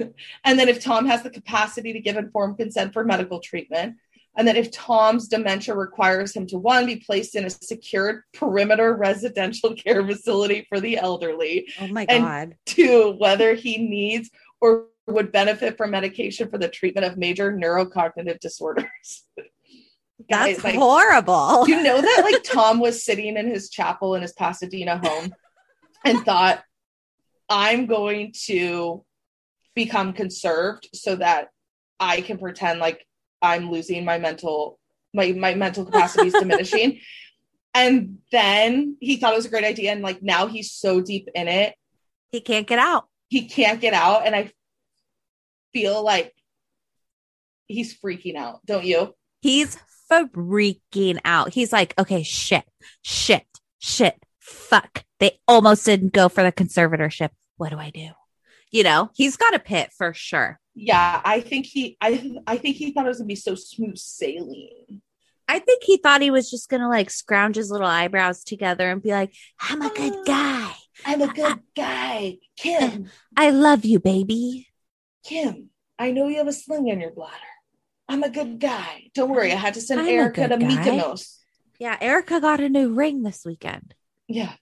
and 0.44 0.58
then 0.58 0.68
if 0.68 0.82
Tom 0.82 1.06
has 1.06 1.22
the 1.22 1.30
capacity 1.30 1.92
to 1.92 2.00
give 2.00 2.16
informed 2.16 2.58
consent 2.58 2.92
for 2.92 3.04
medical 3.04 3.38
treatment, 3.38 3.96
and 4.36 4.46
then 4.46 4.56
if 4.56 4.70
Tom's 4.70 5.28
dementia 5.28 5.74
requires 5.74 6.34
him 6.34 6.46
to 6.48 6.58
one 6.58 6.86
be 6.86 6.96
placed 6.96 7.34
in 7.34 7.44
a 7.44 7.50
secured 7.50 8.22
perimeter 8.32 8.94
residential 8.94 9.74
care 9.74 10.04
facility 10.06 10.66
for 10.68 10.80
the 10.80 10.96
elderly, 10.96 11.68
oh 11.80 11.88
my 11.88 12.06
and- 12.08 12.24
god. 12.24 12.56
two, 12.66 13.14
whether 13.18 13.54
he 13.54 13.78
needs 13.78 14.30
or 14.60 14.86
would 15.08 15.32
benefit 15.32 15.76
from 15.76 15.90
medication 15.90 16.48
for 16.48 16.58
the 16.58 16.68
treatment 16.68 17.06
of 17.06 17.16
major 17.16 17.52
neurocognitive 17.52 18.38
disorders. 18.40 19.24
That's 20.28 20.64
like, 20.64 20.74
horrible. 20.74 21.68
you 21.68 21.82
know 21.82 22.00
that 22.00 22.20
like 22.24 22.42
Tom 22.44 22.80
was 22.80 23.04
sitting 23.04 23.36
in 23.36 23.46
his 23.48 23.70
chapel 23.70 24.14
in 24.14 24.22
his 24.22 24.32
Pasadena 24.32 25.00
home 25.02 25.32
and 26.04 26.24
thought, 26.24 26.62
I'm 27.48 27.86
going 27.86 28.32
to 28.46 29.04
become 29.74 30.12
conserved 30.12 30.88
so 30.92 31.16
that 31.16 31.48
I 32.00 32.20
can 32.20 32.36
pretend 32.36 32.80
like 32.80 33.06
I'm 33.40 33.70
losing 33.70 34.04
my 34.04 34.18
mental 34.18 34.78
my 35.14 35.32
my 35.32 35.54
mental 35.54 35.84
capacity 35.84 36.28
is 36.28 36.34
diminishing. 36.34 37.00
And 37.74 38.18
then 38.32 38.96
he 38.98 39.18
thought 39.18 39.34
it 39.34 39.36
was 39.36 39.46
a 39.46 39.50
great 39.50 39.62
idea. 39.62 39.92
And 39.92 40.02
like 40.02 40.20
now 40.20 40.48
he's 40.48 40.72
so 40.72 41.00
deep 41.00 41.28
in 41.34 41.46
it, 41.46 41.76
he 42.32 42.40
can't 42.40 42.66
get 42.66 42.78
out. 42.78 43.06
he 43.28 43.46
can't 43.46 43.80
get 43.80 43.94
out. 43.94 44.26
And 44.26 44.34
I 44.34 44.50
feel 45.72 46.02
like 46.02 46.34
he's 47.66 47.98
freaking 47.98 48.36
out, 48.36 48.60
don't 48.66 48.84
you? 48.84 49.14
He's 49.40 49.78
freaking 50.10 51.18
out. 51.24 51.52
He's 51.52 51.72
like, 51.72 51.94
okay, 51.98 52.22
shit, 52.22 52.64
shit, 53.02 53.46
shit, 53.78 54.14
fuck. 54.38 55.04
They 55.20 55.38
almost 55.46 55.84
didn't 55.84 56.12
go 56.12 56.28
for 56.28 56.42
the 56.42 56.52
conservatorship. 56.52 57.30
What 57.56 57.70
do 57.70 57.78
I 57.78 57.90
do? 57.90 58.08
You 58.70 58.82
know, 58.84 59.10
he's 59.14 59.36
got 59.36 59.54
a 59.54 59.58
pit 59.58 59.90
for 59.96 60.12
sure. 60.12 60.60
Yeah, 60.74 61.20
I 61.24 61.40
think 61.40 61.66
he 61.66 61.96
I 62.00 62.36
I 62.46 62.56
think 62.56 62.76
he 62.76 62.92
thought 62.92 63.06
it 63.06 63.08
was 63.08 63.18
gonna 63.18 63.26
be 63.26 63.34
so 63.34 63.54
smooth 63.54 63.96
sailing. 63.96 65.02
I 65.48 65.58
think 65.58 65.82
he 65.82 65.96
thought 65.96 66.20
he 66.20 66.30
was 66.30 66.50
just 66.50 66.68
gonna 66.68 66.88
like 66.88 67.10
scrounge 67.10 67.56
his 67.56 67.70
little 67.70 67.86
eyebrows 67.86 68.44
together 68.44 68.90
and 68.90 69.02
be 69.02 69.10
like, 69.10 69.34
I'm 69.60 69.82
a 69.82 69.92
good 69.92 70.14
ah, 70.14 70.22
guy. 70.24 70.74
I'm 71.04 71.22
a 71.22 71.32
good 71.32 71.60
guy. 71.74 72.38
Kim, 72.56 73.10
I 73.36 73.50
love 73.50 73.84
you, 73.84 73.98
baby. 73.98 74.67
Kim, 75.24 75.70
I 75.98 76.10
know 76.10 76.28
you 76.28 76.38
have 76.38 76.48
a 76.48 76.52
sling 76.52 76.88
in 76.88 77.00
your 77.00 77.10
bladder. 77.10 77.34
I'm 78.08 78.22
a 78.22 78.30
good 78.30 78.58
guy. 78.58 79.10
Don't 79.14 79.30
worry, 79.30 79.52
I 79.52 79.56
had 79.56 79.74
to 79.74 79.80
send 79.80 80.00
I'm 80.00 80.08
Erika 80.08 80.48
to 80.48 80.56
guy. 80.56 80.66
Mykonos. 80.66 81.38
Yeah, 81.78 81.96
Erika 82.00 82.40
got 82.40 82.60
a 82.60 82.68
new 82.68 82.92
ring 82.94 83.22
this 83.22 83.44
weekend. 83.44 83.94
Yeah. 84.26 84.52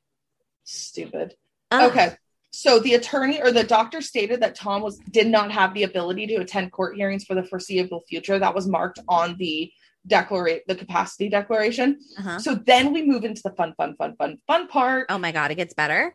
Stupid. 0.65 1.35
Ugh. 1.71 1.91
Okay. 1.91 2.15
So 2.51 2.79
the 2.79 2.95
attorney 2.95 3.41
or 3.41 3.53
the 3.53 3.65
doctor 3.65 4.01
stated 4.01 4.41
that 4.41 4.55
Tom 4.55 4.83
was 4.83 4.99
did 5.11 5.27
not 5.27 5.53
have 5.53 5.75
the 5.75 5.83
ability 5.83 6.27
to 6.29 6.37
attend 6.37 6.73
court 6.73 6.97
hearings 6.97 7.25
for 7.25 7.35
the 7.35 7.45
foreseeable 7.45 8.03
future. 8.09 8.39
That 8.39 8.55
was 8.55 8.67
marked 8.67 8.99
on 9.09 9.37
the 9.39 9.71
declaration, 10.07 10.63
the 10.67 10.75
capacity 10.75 11.29
declaration. 11.29 11.99
Uh-huh. 12.19 12.39
So 12.39 12.55
then 12.55 12.93
we 12.93 13.03
move 13.03 13.25
into 13.25 13.43
the 13.43 13.51
fun, 13.51 13.75
fun, 13.77 13.95
fun, 13.97 14.17
fun, 14.17 14.39
fun 14.47 14.69
part. 14.69 15.07
Oh 15.11 15.19
my 15.19 15.33
god, 15.33 15.51
it 15.51 15.57
gets 15.57 15.75
better. 15.75 16.15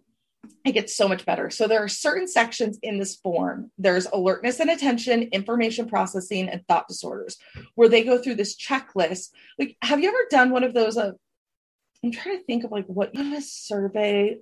It 0.66 0.74
gets 0.74 0.96
so 0.96 1.08
much 1.08 1.26
better. 1.26 1.50
So 1.50 1.68
there 1.68 1.84
are 1.84 1.88
certain 1.88 2.28
sections 2.28 2.78
in 2.82 3.00
this 3.00 3.16
form. 3.16 3.72
There's 3.78 4.06
alertness 4.08 4.60
and 4.60 4.70
attention, 4.70 5.24
information 5.32 5.88
processing, 5.88 6.50
and 6.50 6.66
thought 6.68 6.88
disorders, 6.88 7.38
where 7.76 7.90
they 7.90 8.04
go 8.04 8.18
through 8.18 8.36
this 8.36 8.56
checklist. 8.56 9.30
Like, 9.58 9.76
have 9.82 10.00
you 10.02 10.10
ever 10.10 10.18
done 10.30 10.52
one 10.52 10.64
of 10.64 10.74
those? 10.74 10.98
Uh, 10.98 11.14
I'm 12.04 12.12
trying 12.12 12.38
to 12.40 12.44
think 12.44 12.64
of 12.64 12.72
like 12.72 12.86
what 12.88 13.16
a 13.18 13.42
survey. 13.42 14.38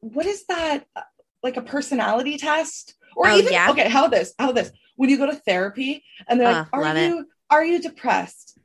What 0.00 0.26
is 0.26 0.44
that? 0.46 0.84
Uh, 0.96 1.02
Like 1.44 1.56
a 1.56 1.62
personality 1.62 2.38
test, 2.38 2.94
or 3.16 3.26
Oh, 3.28 3.36
even 3.36 3.52
yeah. 3.52 3.70
okay? 3.70 3.88
How 3.88 4.06
this? 4.06 4.32
How 4.38 4.52
this? 4.52 4.70
When 4.94 5.10
you 5.10 5.18
go 5.18 5.26
to 5.26 5.34
therapy 5.34 6.04
and 6.28 6.38
they're 6.40 6.52
like, 6.52 6.66
Uh, 6.66 6.76
"Are 6.76 6.82
love 6.82 6.96
it. 6.96 7.08
you 7.08 7.28
are 7.50 7.64
you 7.64 7.80
depressed?" 7.80 8.58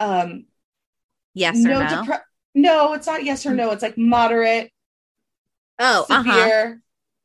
Um, 0.00 0.46
Yes 1.32 1.64
or 1.64 1.68
no? 1.68 1.80
depre- 1.80 2.22
no, 2.54 2.92
it's 2.92 3.06
not 3.06 3.24
yes 3.24 3.46
or 3.46 3.54
no. 3.54 3.70
It's 3.70 3.82
like 3.82 3.96
moderate, 3.96 4.70
oh, 5.78 6.06
uh-huh. 6.08 6.22
severe, 6.32 6.80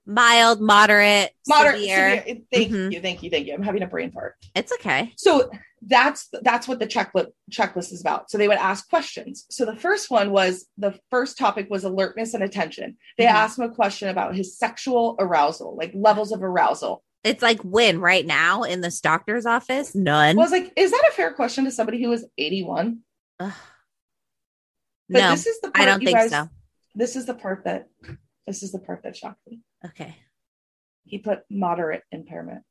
Mild, 0.05 0.59
moderate, 0.61 1.31
moderate 1.47 1.79
severe. 1.81 2.17
severe. 2.21 2.37
Thank 2.51 2.71
Mhm. 2.71 2.91
you, 2.93 3.01
thank 3.01 3.23
you, 3.23 3.29
thank 3.29 3.47
you. 3.47 3.53
I'm 3.53 3.61
having 3.63 3.83
a 3.83 3.87
brain 3.87 4.11
fart. 4.11 4.35
It's 4.55 4.71
okay. 4.73 5.13
So 5.17 5.51
that's 5.81 6.27
that's 6.41 6.67
what 6.67 6.79
the 6.79 6.87
checklist 6.87 7.27
checklist 7.51 7.93
is 7.93 8.01
about. 8.01 8.29
So 8.31 8.37
they 8.37 8.47
would 8.47 8.57
ask 8.57 8.89
questions. 8.89 9.45
So 9.49 9.65
the 9.65 9.75
first 9.75 10.09
one 10.09 10.31
was 10.31 10.65
the 10.77 10.99
first 11.11 11.37
topic 11.37 11.67
was 11.69 11.83
alertness 11.83 12.33
and 12.33 12.43
attention. 12.43 12.97
They 13.17 13.25
Mhm. 13.25 13.31
asked 13.33 13.59
him 13.59 13.65
a 13.65 13.73
question 13.73 14.09
about 14.09 14.35
his 14.35 14.57
sexual 14.57 15.15
arousal, 15.19 15.75
like 15.77 15.91
levels 15.93 16.31
of 16.31 16.41
arousal. 16.43 17.03
It's 17.23 17.43
like 17.43 17.59
when 17.61 17.99
right 17.99 18.25
now 18.25 18.63
in 18.63 18.81
this 18.81 18.99
doctor's 19.01 19.45
office, 19.45 19.93
none. 19.93 20.37
I 20.37 20.41
was 20.41 20.51
like, 20.51 20.73
is 20.75 20.91
that 20.91 21.03
a 21.09 21.11
fair 21.13 21.33
question 21.33 21.65
to 21.65 21.71
somebody 21.71 22.01
who 22.01 22.11
is 22.13 22.25
81? 22.37 22.99
Ugh. 23.39 23.53
But 25.09 25.19
no, 25.19 25.31
this 25.31 25.45
is 25.45 25.59
the 25.61 25.71
part 25.71 25.81
I 25.81 25.85
don't 25.85 26.03
think 26.03 26.17
guys- 26.17 26.29
so. 26.31 26.49
This 26.95 27.15
is 27.15 27.25
the 27.25 27.33
part 27.35 27.65
that 27.65 27.87
this 28.49 28.63
is 28.63 28.71
the 28.71 28.79
part 28.79 29.03
that 29.03 29.15
shocked 29.15 29.41
me. 29.47 29.59
Okay. 29.85 30.15
He 31.05 31.19
put 31.19 31.41
moderate 31.51 32.01
impairment, 32.11 32.63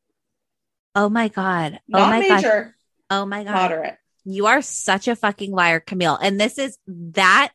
Oh 0.97 1.09
my 1.09 1.29
god. 1.29 1.75
Oh 1.95 1.99
not 2.01 2.11
my 2.11 2.21
god. 2.29 2.35
major, 2.43 2.77
Oh 3.11 3.25
my 3.25 3.45
god. 3.45 3.53
moderate. 3.53 3.97
You 4.25 4.47
are 4.47 4.61
such 4.61 5.07
a 5.07 5.15
fucking 5.15 5.53
liar, 5.53 5.79
Camille. 5.79 6.17
And 6.21 6.41
this 6.41 6.59
is 6.59 6.77
that 6.89 7.53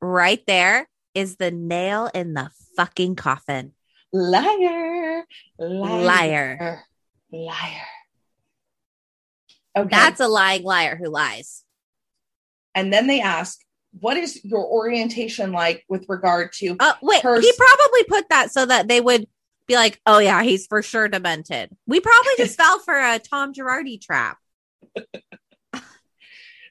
right 0.00 0.42
there 0.46 0.88
is 1.14 1.36
the 1.36 1.50
nail 1.50 2.10
in 2.14 2.32
the 2.32 2.50
fucking 2.76 3.16
coffin. 3.16 3.72
Liar, 4.10 5.24
liar, 5.58 6.02
Liar. 6.02 6.84
liar. 7.30 7.86
Okay. 9.76 9.88
That's 9.90 10.20
a 10.20 10.28
lying 10.28 10.62
liar 10.62 10.96
who 10.96 11.10
lies. 11.10 11.62
and 12.74 12.90
then 12.90 13.06
they 13.06 13.20
ask, 13.20 13.60
what 14.00 14.16
is 14.16 14.44
your 14.44 14.64
orientation 14.66 15.52
like 15.52 15.84
with 15.88 16.06
regard 16.08 16.52
to 16.54 16.76
Oh, 16.78 16.94
wait. 17.02 17.22
Pers- 17.22 17.44
he 17.44 17.52
probably 17.56 18.04
put 18.04 18.28
that 18.30 18.52
so 18.52 18.66
that 18.66 18.88
they 18.88 19.00
would 19.00 19.26
be 19.66 19.74
like, 19.74 20.00
oh, 20.06 20.18
yeah, 20.18 20.42
he's 20.42 20.66
for 20.66 20.82
sure 20.82 21.08
demented. 21.08 21.70
We 21.86 22.00
probably 22.00 22.32
just 22.36 22.56
fell 22.58 22.78
for 22.80 22.94
a 22.94 23.18
Tom 23.18 23.52
Girardi 23.52 24.00
trap. 24.00 24.38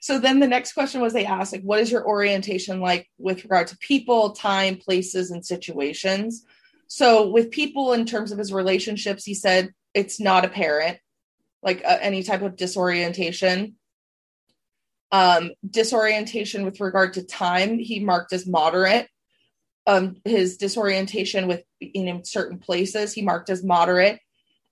so 0.02 0.20
then 0.20 0.40
the 0.40 0.48
next 0.48 0.74
question 0.74 1.02
was 1.02 1.14
they 1.14 1.26
asked 1.26 1.54
like 1.54 1.62
what 1.62 1.80
is 1.80 1.92
your 1.92 2.06
orientation 2.08 2.80
like 2.80 3.08
with 3.20 3.44
regard 3.44 3.68
to 3.68 3.78
people 3.78 4.32
time 4.32 4.78
places 4.78 5.30
and 5.30 5.46
situations 5.46 6.44
so 6.88 7.30
with 7.30 7.52
people 7.52 7.94
in 7.94 8.04
terms 8.04 8.32
of 8.32 8.40
his 8.40 8.52
relationships 8.52 9.24
he 9.24 9.36
said 9.36 9.72
it's 9.94 10.20
not 10.20 10.44
apparent 10.44 10.98
like 11.66 11.84
uh, 11.84 11.98
any 12.00 12.24
type 12.24 12.44
of 12.44 12.56
disorientation. 12.56 13.76
Um, 15.12 15.52
disorientation 15.70 16.66
with 16.66 16.80
regard 16.80 17.14
to 17.14 17.24
time, 17.24 17.80
he 17.80 18.00
marked 18.00 18.34
as 18.34 18.48
moderate. 18.48 19.08
Um, 19.88 20.18
his 20.26 20.58
disorientation 20.58 21.48
with 21.48 21.64
in 21.80 22.26
certain 22.26 22.58
places, 22.58 23.14
he 23.14 23.22
marked 23.22 23.50
as 23.50 23.64
moderate. 23.64 24.20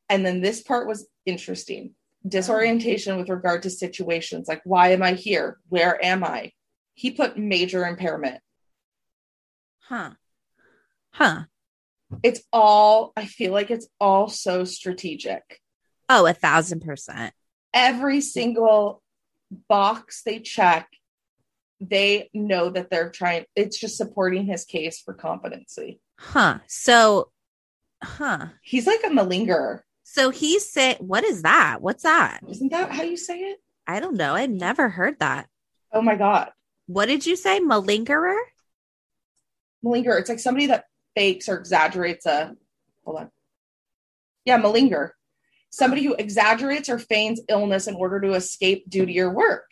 And 0.09 0.25
then 0.25 0.41
this 0.41 0.61
part 0.61 0.87
was 0.87 1.07
interesting 1.25 1.95
disorientation 2.27 3.17
with 3.17 3.29
regard 3.29 3.63
to 3.63 3.69
situations 3.69 4.47
like, 4.47 4.61
why 4.63 4.89
am 4.89 5.03
I 5.03 5.13
here? 5.13 5.59
Where 5.69 6.03
am 6.03 6.23
I? 6.23 6.51
He 6.93 7.11
put 7.11 7.37
major 7.37 7.85
impairment. 7.85 8.39
Huh. 9.81 10.11
Huh. 11.11 11.43
It's 12.21 12.41
all, 12.53 13.11
I 13.17 13.25
feel 13.25 13.51
like 13.51 13.71
it's 13.71 13.87
all 13.99 14.29
so 14.29 14.63
strategic. 14.63 15.59
Oh, 16.07 16.25
a 16.25 16.33
thousand 16.33 16.81
percent. 16.81 17.33
Every 17.73 18.21
single 18.21 19.02
box 19.67 20.21
they 20.23 20.39
check, 20.39 20.87
they 21.79 22.29
know 22.33 22.69
that 22.69 22.89
they're 22.89 23.09
trying, 23.09 23.45
it's 23.55 23.79
just 23.79 23.97
supporting 23.97 24.45
his 24.45 24.65
case 24.65 25.01
for 25.01 25.13
competency. 25.13 25.99
Huh. 26.19 26.59
So, 26.67 27.31
huh. 28.01 28.47
He's 28.61 28.87
like 28.87 29.01
a 29.03 29.09
malingerer. 29.09 29.81
So 30.03 30.29
he 30.29 30.59
said, 30.59 30.97
what 30.99 31.23
is 31.23 31.41
that? 31.41 31.81
What's 31.81 32.03
that? 32.03 32.41
Isn't 32.47 32.71
that 32.71 32.91
how 32.91 33.03
you 33.03 33.17
say 33.17 33.39
it? 33.39 33.59
I 33.87 33.99
don't 33.99 34.15
know. 34.15 34.35
I 34.35 34.45
never 34.45 34.89
heard 34.89 35.19
that. 35.19 35.47
Oh 35.91 36.01
my 36.01 36.15
God. 36.15 36.51
What 36.87 37.07
did 37.07 37.25
you 37.25 37.35
say? 37.35 37.59
Malingerer? 37.59 38.37
Malinger. 39.83 40.19
It's 40.19 40.29
like 40.29 40.39
somebody 40.39 40.67
that 40.67 40.85
fakes 41.15 41.49
or 41.49 41.57
exaggerates 41.57 42.25
a, 42.25 42.55
hold 43.03 43.19
on. 43.19 43.31
Yeah, 44.45 44.59
malinger. 44.61 45.11
Somebody 45.75 46.03
who 46.03 46.13
exaggerates 46.13 46.87
or 46.87 46.99
feigns 46.99 47.41
illness 47.49 47.87
in 47.87 47.95
order 47.95 48.21
to 48.21 48.33
escape 48.33 48.87
duty 48.87 49.19
or 49.19 49.31
work. 49.31 49.65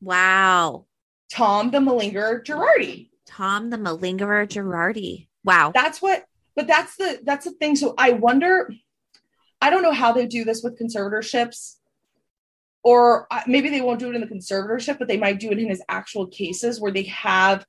Wow. 0.00 0.86
Tom 1.32 1.72
the 1.72 1.78
Malingerer 1.78 2.44
Girardi. 2.44 3.10
Tom 3.26 3.70
the 3.70 3.76
Malingerer 3.76 4.46
Girardi. 4.46 5.26
Wow. 5.42 5.72
That's 5.74 6.00
what, 6.00 6.26
but 6.54 6.68
that's 6.68 6.94
the, 6.94 7.18
that's 7.24 7.44
the 7.44 7.50
thing. 7.50 7.74
So 7.74 7.92
I 7.98 8.12
wonder, 8.12 8.72
I 9.60 9.70
don't 9.70 9.82
know 9.82 9.90
how 9.90 10.12
they 10.12 10.26
do 10.26 10.44
this 10.44 10.62
with 10.62 10.78
conservatorships, 10.78 11.74
or 12.84 13.26
uh, 13.32 13.42
maybe 13.48 13.68
they 13.68 13.80
won't 13.80 13.98
do 13.98 14.10
it 14.10 14.14
in 14.14 14.20
the 14.20 14.28
conservatorship, 14.28 15.00
but 15.00 15.08
they 15.08 15.16
might 15.16 15.40
do 15.40 15.50
it 15.50 15.58
in 15.58 15.68
his 15.68 15.82
actual 15.88 16.28
cases 16.28 16.80
where 16.80 16.92
they 16.92 17.02
have 17.02 17.66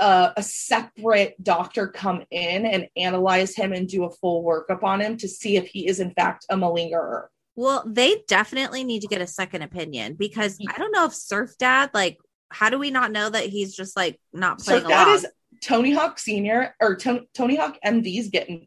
uh, 0.00 0.30
a 0.36 0.42
separate 0.42 1.42
doctor 1.42 1.88
come 1.88 2.24
in 2.30 2.66
and 2.66 2.88
analyze 2.96 3.54
him 3.54 3.72
and 3.72 3.88
do 3.88 4.04
a 4.04 4.10
full 4.10 4.42
workup 4.44 4.82
on 4.82 5.00
him 5.00 5.16
to 5.18 5.28
see 5.28 5.56
if 5.56 5.66
he 5.66 5.86
is 5.86 6.00
in 6.00 6.10
fact 6.12 6.46
a 6.50 6.56
malingerer. 6.56 7.26
Well, 7.56 7.84
they 7.86 8.22
definitely 8.26 8.82
need 8.82 9.02
to 9.02 9.06
get 9.06 9.20
a 9.20 9.26
second 9.26 9.62
opinion 9.62 10.14
because 10.14 10.58
I 10.68 10.76
don't 10.76 10.90
know 10.90 11.04
if 11.04 11.14
Surf 11.14 11.56
Dad, 11.58 11.90
like, 11.94 12.18
how 12.50 12.68
do 12.68 12.78
we 12.78 12.90
not 12.90 13.12
know 13.12 13.30
that 13.30 13.44
he's 13.44 13.74
just 13.74 13.96
like 13.96 14.18
not 14.32 14.58
playing 14.58 14.80
Surf 14.80 14.88
Dad 14.88 15.08
is 15.08 15.26
Tony 15.60 15.92
Hawk 15.92 16.18
Senior 16.18 16.74
or 16.80 16.96
Tony, 16.96 17.28
Tony 17.32 17.56
Hawk 17.56 17.78
MD's 17.84 18.28
getting 18.28 18.66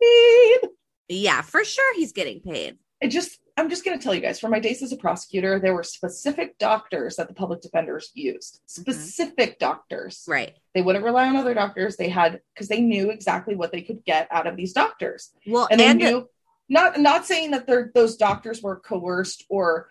paid. 0.00 0.58
yeah, 1.08 1.42
for 1.42 1.64
sure 1.64 1.94
he's 1.96 2.12
getting 2.12 2.40
paid. 2.40 2.78
It 3.00 3.08
just 3.08 3.38
I'm 3.60 3.68
just 3.68 3.84
going 3.84 3.98
to 3.98 4.02
tell 4.02 4.14
you 4.14 4.22
guys, 4.22 4.40
for 4.40 4.48
my 4.48 4.58
days 4.58 4.82
as 4.82 4.90
a 4.90 4.96
prosecutor, 4.96 5.58
there 5.58 5.74
were 5.74 5.82
specific 5.82 6.56
doctors 6.58 7.16
that 7.16 7.28
the 7.28 7.34
public 7.34 7.60
defenders 7.60 8.10
used. 8.14 8.54
Mm-hmm. 8.54 8.80
Specific 8.82 9.58
doctors. 9.58 10.24
Right. 10.26 10.56
They 10.74 10.80
wouldn't 10.80 11.04
rely 11.04 11.28
on 11.28 11.36
other 11.36 11.52
doctors. 11.52 11.96
They 11.98 12.08
had 12.08 12.40
because 12.54 12.68
they 12.68 12.80
knew 12.80 13.10
exactly 13.10 13.54
what 13.54 13.70
they 13.70 13.82
could 13.82 14.02
get 14.06 14.28
out 14.30 14.46
of 14.46 14.56
these 14.56 14.72
doctors. 14.72 15.30
Well, 15.46 15.68
and 15.70 15.78
they 15.78 15.86
and- 15.88 15.98
knew 15.98 16.28
not 16.70 16.98
not 16.98 17.26
saying 17.26 17.50
that 17.50 17.66
they're 17.66 17.90
those 17.94 18.16
doctors 18.16 18.62
were 18.62 18.76
coerced 18.80 19.44
or 19.50 19.90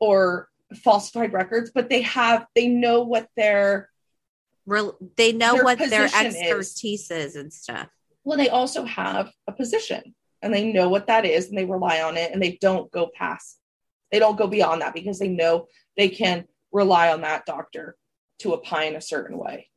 or 0.00 0.48
falsified 0.74 1.32
records, 1.32 1.70
but 1.74 1.88
they 1.88 2.02
have 2.02 2.46
they 2.54 2.68
know 2.68 3.04
what 3.04 3.28
their 3.36 3.88
Real, 4.66 4.98
they 5.16 5.32
know 5.32 5.54
Their 5.54 5.64
what 5.64 5.78
their 5.78 6.04
position 6.08 6.26
is. 6.26 6.36
expertise 6.36 7.10
is 7.10 7.36
and 7.36 7.50
stuff. 7.50 7.88
well, 8.22 8.36
they 8.36 8.50
also 8.50 8.84
have 8.84 9.30
a 9.46 9.52
position 9.52 10.14
and 10.42 10.52
they 10.52 10.72
know 10.72 10.88
what 10.88 11.06
that 11.06 11.24
is 11.24 11.48
and 11.48 11.58
they 11.58 11.64
rely 11.64 12.00
on 12.00 12.16
it 12.16 12.32
and 12.32 12.42
they 12.42 12.58
don't 12.60 12.90
go 12.90 13.08
past 13.14 13.58
they 14.10 14.18
don't 14.18 14.38
go 14.38 14.46
beyond 14.46 14.80
that 14.80 14.94
because 14.94 15.18
they 15.18 15.28
know 15.28 15.66
they 15.96 16.08
can 16.08 16.44
rely 16.72 17.12
on 17.12 17.20
that 17.22 17.44
doctor 17.44 17.96
to 18.38 18.54
opine 18.54 18.94
a 18.96 19.00
certain 19.00 19.36
way. 19.36 19.68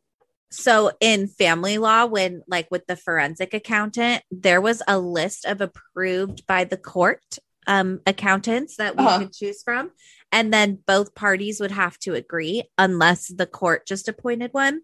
So 0.51 0.91
in 0.99 1.27
family 1.27 1.77
law, 1.77 2.05
when 2.05 2.43
like 2.47 2.67
with 2.71 2.85
the 2.87 2.95
forensic 2.95 3.53
accountant, 3.53 4.23
there 4.31 4.61
was 4.61 4.81
a 4.87 4.99
list 4.99 5.45
of 5.45 5.61
approved 5.61 6.45
by 6.47 6.63
the 6.65 6.77
court 6.77 7.39
um, 7.67 8.01
accountants 8.05 8.77
that 8.77 8.97
we 8.97 9.03
Uh-huh. 9.05 9.19
could 9.19 9.33
choose 9.33 9.63
from. 9.63 9.91
And 10.31 10.53
then 10.53 10.79
both 10.85 11.15
parties 11.15 11.59
would 11.59 11.71
have 11.71 11.97
to 11.99 12.13
agree 12.13 12.63
unless 12.77 13.27
the 13.27 13.45
court 13.45 13.85
just 13.85 14.07
appointed 14.07 14.53
one. 14.53 14.81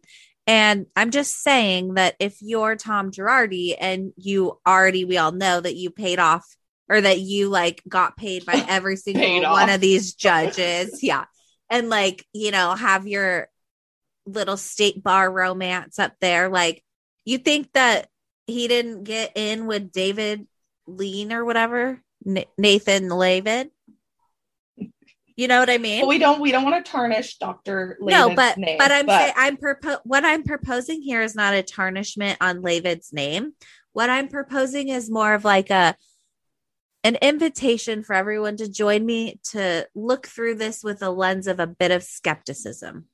And 0.48 0.86
I'm 0.96 1.12
just 1.12 1.44
saying 1.44 1.96
that 1.96 2.16
if 2.20 2.38
you're 2.42 2.78
Tom 2.78 3.12
Girardi 3.12 3.76
and 3.78 4.14
you 4.16 4.60
already, 4.66 5.04
we 5.04 5.18
all 5.18 5.34
know 5.34 5.60
that 5.60 5.76
you 5.76 5.90
paid 5.90 6.20
off 6.20 6.46
or 6.90 7.02
that 7.02 7.20
you 7.20 7.50
like 7.50 7.84
got 7.88 8.16
paid 8.16 8.46
by 8.46 8.54
every 8.70 8.96
single 8.96 9.42
one 9.52 9.70
off. 9.70 9.76
of 9.76 9.82
these 9.82 10.14
judges. 10.14 11.04
yeah. 11.04 11.26
And 11.70 11.90
like, 11.90 12.26
you 12.32 12.52
know, 12.52 12.74
have 12.74 13.06
your 13.06 13.50
little 14.26 14.56
state 14.56 15.04
bar 15.04 15.30
romance 15.30 16.00
up 16.00 16.14
there. 16.22 16.48
Like, 16.48 16.82
you 17.26 17.38
think 17.38 17.74
that 17.74 18.08
he 18.46 18.70
didn't 18.70 19.04
get 19.04 19.34
in 19.36 19.68
with 19.68 19.92
David 19.92 20.48
Lean 20.88 21.34
or 21.34 21.44
whatever, 21.44 22.02
N- 22.26 22.46
Nathan 22.58 23.10
Lavin? 23.10 23.70
You 25.38 25.48
know 25.48 25.60
what 25.60 25.70
I 25.70 25.78
mean? 25.78 26.02
But 26.02 26.08
we 26.08 26.18
don't 26.18 26.42
we 26.42 26.52
don't 26.52 26.64
want 26.64 26.84
to 26.84 26.92
tarnish 26.92 27.38
Dr. 27.38 28.00
no, 28.02 28.34
but 28.34 28.58
name, 28.58 28.80
but 28.80 28.92
I'm 28.92 29.08
saying 29.08 29.34
I'm 29.38 29.56
propo- 29.56 30.02
what 30.04 30.26
I'm 30.26 30.44
proposing 30.44 31.04
here 31.04 31.22
is 31.22 31.36
not 31.36 31.54
a 31.54 31.62
tarnishment 31.62 32.40
on 32.42 32.64
Lavid's 32.64 33.14
name. 33.14 33.54
What 33.94 34.10
I'm 34.10 34.30
proposing 34.30 34.90
is 34.90 35.12
more 35.12 35.36
of 35.36 35.46
like 35.46 35.70
a 35.70 35.96
an 37.04 37.18
invitation 37.22 38.04
for 38.04 38.14
everyone 38.14 38.58
to 38.58 38.68
join 38.68 39.06
me 39.06 39.40
to 39.52 39.88
look 39.94 40.28
through 40.28 40.56
this 40.56 40.84
with 40.84 41.04
a 41.04 41.12
lens 41.12 41.46
of 41.46 41.60
a 41.60 41.68
bit 41.68 41.92
of 41.92 42.02
skepticism 42.02 43.06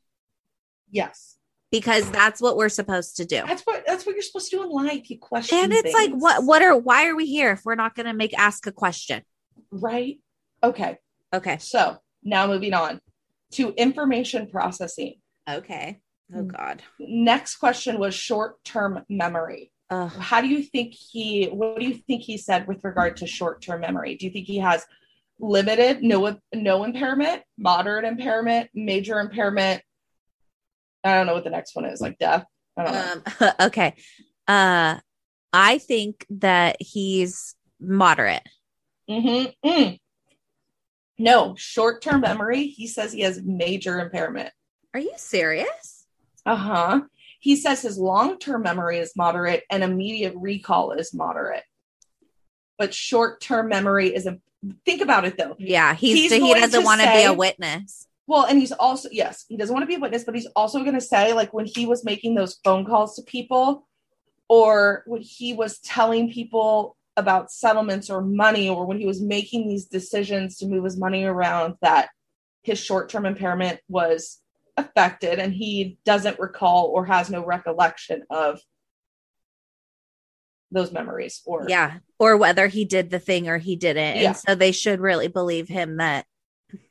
yes. 0.90 1.38
because 1.72 2.10
that's 2.10 2.42
what 2.42 2.56
we're 2.56 2.70
supposed 2.70 3.18
to 3.18 3.26
do. 3.26 3.44
That's 3.46 3.64
what 3.64 3.84
that's 3.86 4.06
what 4.06 4.16
you're 4.16 4.22
supposed 4.22 4.50
to 4.52 4.56
do 4.56 4.64
in 4.64 4.70
life. 4.70 5.10
You 5.10 5.20
question 5.20 5.58
And 5.58 5.74
it's 5.74 5.94
like 5.94 6.12
what 6.12 6.46
what 6.46 6.62
are 6.62 6.78
why 6.78 7.08
are 7.08 7.16
we 7.18 7.26
here 7.26 7.52
if 7.52 7.66
we're 7.66 7.76
not 7.76 7.96
going 7.96 8.06
to 8.06 8.14
make 8.14 8.34
ask 8.34 8.66
a 8.66 8.72
question? 8.72 9.24
right? 9.72 10.20
Okay. 10.64 11.00
Okay. 11.34 11.58
So 11.58 11.98
now 12.24 12.48
moving 12.48 12.74
on 12.74 13.00
to 13.52 13.74
information 13.74 14.48
processing. 14.48 15.16
Okay. 15.50 16.00
Oh 16.36 16.44
god. 16.44 16.82
Next 17.00 17.58
question 17.58 18.00
was 18.00 18.16
short-term 18.16 19.04
memory. 19.10 19.72
Ugh. 19.90 20.12
How 20.12 20.42
do 20.42 20.48
you 20.48 20.64
think 20.64 20.94
he 20.94 21.46
what 21.46 21.80
do 21.80 21.86
you 21.86 21.96
think 21.96 22.24
he 22.24 22.38
said 22.38 22.68
with 22.68 22.84
regard 22.84 23.18
to 23.18 23.28
short-term 23.28 23.82
memory? 23.82 24.16
Do 24.16 24.26
you 24.26 24.32
think 24.32 24.48
he 24.48 24.58
has 24.58 24.86
limited, 25.40 26.02
no 26.02 26.38
no 26.54 26.84
impairment, 26.84 27.44
moderate 27.58 28.06
impairment, 28.06 28.70
major 28.74 29.20
impairment? 29.20 29.82
I 31.04 31.16
don't 31.16 31.28
know 31.28 31.34
what 31.34 31.44
the 31.44 31.50
next 31.50 31.76
one 31.76 31.86
is, 31.86 32.02
like 32.02 32.18
death. 32.18 32.46
I 32.78 32.84
don't 32.84 32.94
know. 32.94 33.50
Um 33.50 33.52
okay. 33.68 33.96
Uh 34.48 35.00
I 35.52 35.78
think 35.78 36.26
that 36.32 36.78
he's 36.80 37.56
moderate. 37.80 38.48
Mm-hmm. 39.10 39.70
Mm. 39.70 40.00
No, 41.24 41.56
short 41.56 42.02
term 42.02 42.20
memory. 42.20 42.68
He 42.68 42.86
says 42.86 43.14
he 43.14 43.22
has 43.22 43.42
major 43.42 44.00
impairment. 44.02 44.50
Are 44.94 45.00
you 45.00 45.14
serious? 45.16 46.06
Uh 46.46 46.56
huh. 46.58 47.02
He 47.40 47.56
says 47.56 47.82
his 47.82 47.98
long 47.98 48.38
term 48.40 48.64
memory 48.64 49.00
is 49.00 49.14
moderate 49.16 49.64
and 49.70 49.84
immediate 49.84 50.34
recall 50.36 50.92
is 50.92 51.14
moderate. 51.14 51.64
But 52.78 52.94
short 52.94 53.40
term 53.40 53.70
memory 53.70 54.14
is 54.14 54.28
a. 54.28 54.40
Think 54.86 55.02
about 55.02 55.24
it 55.24 55.38
though. 55.38 55.56
Yeah, 55.60 55.94
he's, 55.94 56.32
He's 56.32 56.32
he 56.34 56.54
doesn't 56.54 56.84
want 56.84 57.00
to 57.02 57.08
be 57.08 57.24
a 57.24 57.34
witness. 57.34 58.08
Well, 58.28 58.46
and 58.46 58.60
he's 58.60 58.72
also, 58.72 59.10
yes, 59.12 59.46
he 59.48 59.58
doesn't 59.58 59.74
want 59.74 59.84
to 59.84 59.88
be 59.88 59.96
a 59.96 60.00
witness, 60.00 60.24
but 60.24 60.36
he's 60.36 60.48
also 60.56 60.80
going 60.80 60.94
to 60.94 61.02
say, 61.02 61.34
like, 61.34 61.54
when 61.54 61.66
he 61.66 61.86
was 61.86 62.06
making 62.06 62.36
those 62.36 62.58
phone 62.64 62.86
calls 62.86 63.16
to 63.16 63.22
people 63.22 63.86
or 64.48 65.04
when 65.06 65.22
he 65.22 65.54
was 65.54 65.80
telling 65.80 66.32
people 66.32 66.96
about 67.16 67.52
settlements 67.52 68.10
or 68.10 68.22
money 68.22 68.70
or 68.70 68.86
when 68.86 68.98
he 69.00 69.06
was 69.06 69.22
making 69.22 69.68
these 69.68 69.86
decisions 69.86 70.58
to 70.58 70.68
move 70.68 70.84
his 70.84 70.98
money 70.98 71.24
around, 71.24 71.76
that 71.82 72.10
his 72.64 72.80
short 72.80 73.10
term 73.10 73.26
impairment 73.26 73.80
was 73.88 74.40
affected 74.78 75.38
and 75.40 75.54
he 75.54 75.98
doesn't 76.06 76.40
recall 76.40 76.88
or 76.88 77.06
has 77.06 77.30
no 77.30 77.46
recollection 77.46 78.24
of 78.30 78.60
those 80.72 80.92
memories 80.92 81.42
or 81.46 81.68
Yeah, 81.70 82.00
or 82.18 82.36
whether 82.38 82.68
he 82.68 82.84
did 82.84 83.12
the 83.12 83.20
thing 83.20 83.48
or 83.48 83.60
he 83.60 83.76
didn't. 83.76 84.18
Yeah. 84.18 84.28
And 84.30 84.38
so 84.38 84.56
they 84.56 84.72
should 84.72 85.00
really 85.00 85.28
believe 85.28 85.68
him 85.68 85.98
that 85.98 86.26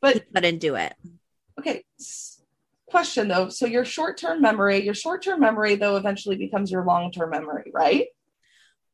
but 0.01 0.15
he 0.15 0.21
couldn't 0.21 0.59
do 0.59 0.77
it. 0.77 0.95
okay 1.59 1.85
question 2.87 3.27
though 3.27 3.49
so 3.49 3.67
your 3.67 3.85
short-term 3.85 4.41
memory 4.41 4.85
your 4.85 4.95
short-term 4.95 5.41
memory 5.41 5.75
though 5.75 5.97
eventually 5.97 6.37
becomes 6.37 6.71
your 6.71 6.85
long-term 6.85 7.31
memory 7.31 7.71
right 7.75 8.07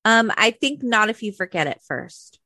Um, 0.04 0.32
I 0.36 0.50
think 0.52 0.82
not 0.82 1.10
if 1.10 1.22
you 1.22 1.32
forget 1.32 1.66
it 1.66 1.80
first. 1.86 2.38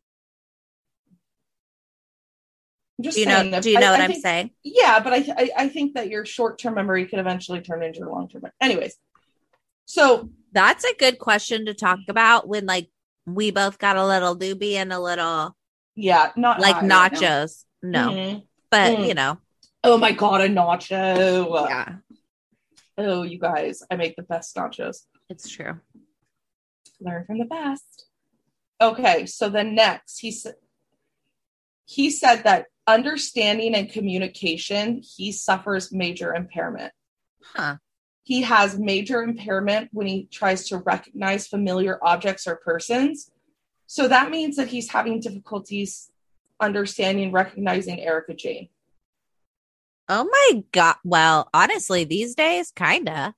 I'm 2.98 3.04
just 3.04 3.14
Do 3.16 3.20
you 3.20 3.26
know? 3.26 3.40
saying. 3.40 3.54
if- 3.54 3.62
Do 3.62 3.70
you 3.70 3.76
I- 3.78 3.80
know 3.80 3.90
what 3.92 4.00
I 4.00 4.04
I'm 4.04 4.10
think- 4.10 4.22
saying? 4.22 4.50
Yeah, 4.62 5.00
but 5.00 5.12
I, 5.12 5.16
I 5.36 5.50
I 5.64 5.68
think 5.68 5.94
that 5.94 6.08
your 6.08 6.24
short 6.24 6.58
term 6.58 6.74
memory 6.74 7.06
could 7.06 7.18
eventually 7.18 7.60
turn 7.60 7.82
into 7.82 8.00
your 8.00 8.10
long 8.10 8.28
term. 8.28 8.42
Anyways, 8.60 8.96
so 9.86 10.30
That's 10.52 10.84
a 10.84 10.94
good 10.98 11.18
question 11.18 11.66
to 11.66 11.74
talk 11.74 11.98
about 12.08 12.46
when 12.46 12.66
like 12.66 12.90
we 13.26 13.50
both 13.50 13.78
got 13.78 13.96
a 13.96 14.06
little 14.06 14.36
doobie 14.36 14.74
and 14.74 14.92
a 14.92 15.00
little 15.00 15.56
yeah, 15.94 16.32
not 16.36 16.60
like 16.60 16.74
high 16.76 16.80
right 16.86 17.12
nachos. 17.12 17.64
No, 17.82 18.08
Mhm. 18.10 18.46
but 18.70 18.98
Mm. 18.98 19.08
you 19.08 19.14
know, 19.14 19.38
Oh 19.84 19.96
my 19.98 20.12
god, 20.12 20.40
a 20.42 20.48
nacho. 20.48 21.68
yeah, 21.68 21.96
Oh, 22.98 23.22
you 23.22 23.38
guys, 23.38 23.82
I 23.90 23.96
make 23.96 24.14
the 24.16 24.22
best 24.22 24.54
nachos. 24.54 24.98
it's 25.30 25.48
true. 25.48 25.80
Learn 27.02 27.24
from 27.26 27.38
the 27.38 27.44
best. 27.44 28.06
Okay, 28.80 29.26
so 29.26 29.48
then 29.48 29.74
next 29.74 30.18
he 30.18 30.30
said 30.30 30.54
he 31.84 32.10
said 32.10 32.42
that 32.44 32.66
understanding 32.86 33.74
and 33.74 33.90
communication, 33.90 35.02
he 35.02 35.32
suffers 35.32 35.92
major 35.92 36.34
impairment. 36.34 36.92
Huh. 37.54 37.76
He 38.24 38.42
has 38.42 38.78
major 38.78 39.22
impairment 39.22 39.90
when 39.92 40.06
he 40.06 40.26
tries 40.30 40.68
to 40.68 40.78
recognize 40.78 41.46
familiar 41.46 41.98
objects 42.02 42.46
or 42.46 42.56
persons. 42.56 43.30
So 43.86 44.08
that 44.08 44.30
means 44.30 44.56
that 44.56 44.68
he's 44.68 44.90
having 44.90 45.20
difficulties 45.20 46.10
understanding, 46.60 47.32
recognizing 47.32 48.00
Erika 48.00 48.34
Jayne. 48.34 48.68
Oh 50.08 50.24
my 50.24 50.64
god. 50.72 50.96
Well, 51.04 51.48
honestly, 51.52 52.04
these 52.04 52.34
days, 52.34 52.70
kinda. 52.70 53.34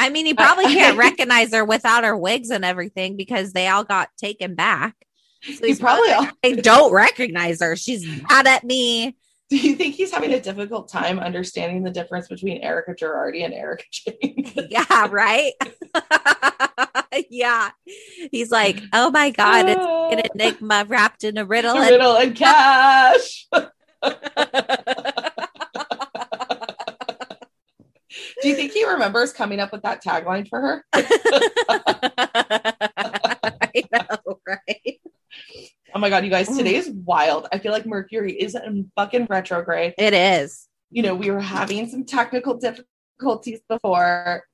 I 0.00 0.08
mean, 0.08 0.24
he 0.24 0.32
probably 0.32 0.64
can't 0.64 0.96
recognize 0.98 1.52
her 1.52 1.62
without 1.62 2.04
her 2.04 2.16
wigs 2.16 2.48
and 2.48 2.64
everything 2.64 3.16
because 3.16 3.52
they 3.52 3.68
all 3.68 3.84
got 3.84 4.08
taken 4.16 4.54
back. 4.54 4.94
So 5.42 5.66
He 5.66 5.74
probably 5.74 6.08
like, 6.08 6.34
I 6.42 6.52
don't 6.52 6.90
recognize 6.90 7.60
her. 7.60 7.76
She's 7.76 8.06
mad 8.06 8.46
at 8.46 8.64
me. 8.64 9.16
Do 9.50 9.56
you 9.56 9.74
think 9.74 9.96
he's 9.96 10.10
having 10.12 10.32
a 10.32 10.40
difficult 10.40 10.88
time 10.88 11.18
understanding 11.18 11.82
the 11.82 11.90
difference 11.90 12.28
between 12.28 12.62
Erika 12.62 12.94
Girardi 12.94 13.44
and 13.44 13.52
Erika 13.52 13.84
Jayne? 13.90 14.52
Yeah, 14.70 15.08
right. 15.10 15.52
yeah. 17.30 17.70
He's 18.30 18.50
like, 18.50 18.80
oh 18.94 19.10
my 19.10 19.30
god, 19.30 19.68
it's 19.68 19.80
an 19.80 19.86
ah. 19.86 20.28
enigma 20.34 20.86
wrapped 20.88 21.24
in 21.24 21.36
a 21.36 21.44
riddle. 21.44 21.76
and- 21.76 21.90
riddle 21.90 22.16
and 22.16 22.34
cash. 22.34 23.48
Do 28.42 28.48
you 28.48 28.56
think 28.56 28.72
he 28.72 28.86
remembers 28.86 29.32
coming 29.32 29.60
up 29.60 29.72
with 29.72 29.82
that 29.82 30.02
tagline 30.02 30.48
for 30.48 30.60
her? 30.60 30.84
I 33.72 33.82
know, 33.92 34.40
right? 34.46 35.00
Oh 35.94 35.98
my 35.98 36.08
god, 36.08 36.24
you 36.24 36.30
guys, 36.30 36.48
today 36.48 36.74
mm. 36.74 36.78
is 36.78 36.90
wild. 36.90 37.48
I 37.52 37.58
feel 37.58 37.72
like 37.72 37.86
Mercury 37.86 38.32
is 38.32 38.54
in 38.54 38.90
fucking 38.96 39.26
retrograde. 39.28 39.94
It 39.98 40.14
is. 40.14 40.68
You 40.90 41.02
know, 41.02 41.14
we 41.14 41.30
were 41.30 41.40
having 41.40 41.88
some 41.88 42.04
technical 42.04 42.56
difficulties 42.58 43.60
before. 43.68 44.44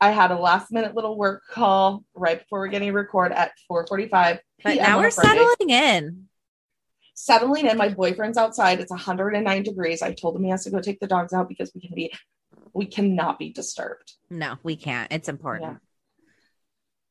I 0.00 0.10
had 0.10 0.30
a 0.30 0.38
last 0.38 0.72
minute 0.72 0.94
little 0.94 1.16
work 1.16 1.42
call 1.50 2.04
right 2.14 2.38
before 2.38 2.60
we're 2.60 2.68
getting 2.68 2.92
record 2.92 3.32
at 3.32 3.52
4:45 3.70 4.38
But 4.64 4.76
now 4.76 4.98
we're 4.98 5.10
Friday. 5.10 5.38
settling 5.38 5.70
in. 5.70 6.28
settling 7.14 7.66
in. 7.66 7.76
My 7.76 7.90
boyfriend's 7.90 8.38
outside. 8.38 8.80
It's 8.80 8.90
109 8.90 9.62
degrees. 9.62 10.00
I 10.00 10.12
told 10.14 10.36
him 10.36 10.44
he 10.44 10.50
has 10.50 10.64
to 10.64 10.70
go 10.70 10.80
take 10.80 11.00
the 11.00 11.06
dogs 11.06 11.34
out 11.34 11.48
because 11.48 11.70
we 11.74 11.82
can 11.82 11.94
be, 11.94 12.12
we 12.74 12.86
cannot 12.86 13.38
be 13.38 13.50
disturbed. 13.50 14.14
No, 14.28 14.56
we 14.62 14.76
can't. 14.76 15.12
It's 15.12 15.28
important. 15.28 15.78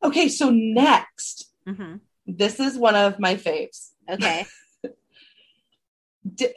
Okay, 0.03 0.29
so 0.29 0.49
next, 0.49 1.51
hmm 1.67 1.95
this 2.25 2.59
is 2.59 2.77
one 2.77 2.95
of 2.95 3.19
my 3.19 3.35
faves. 3.35 3.89
Okay. 4.07 4.45
Di- 6.35 6.53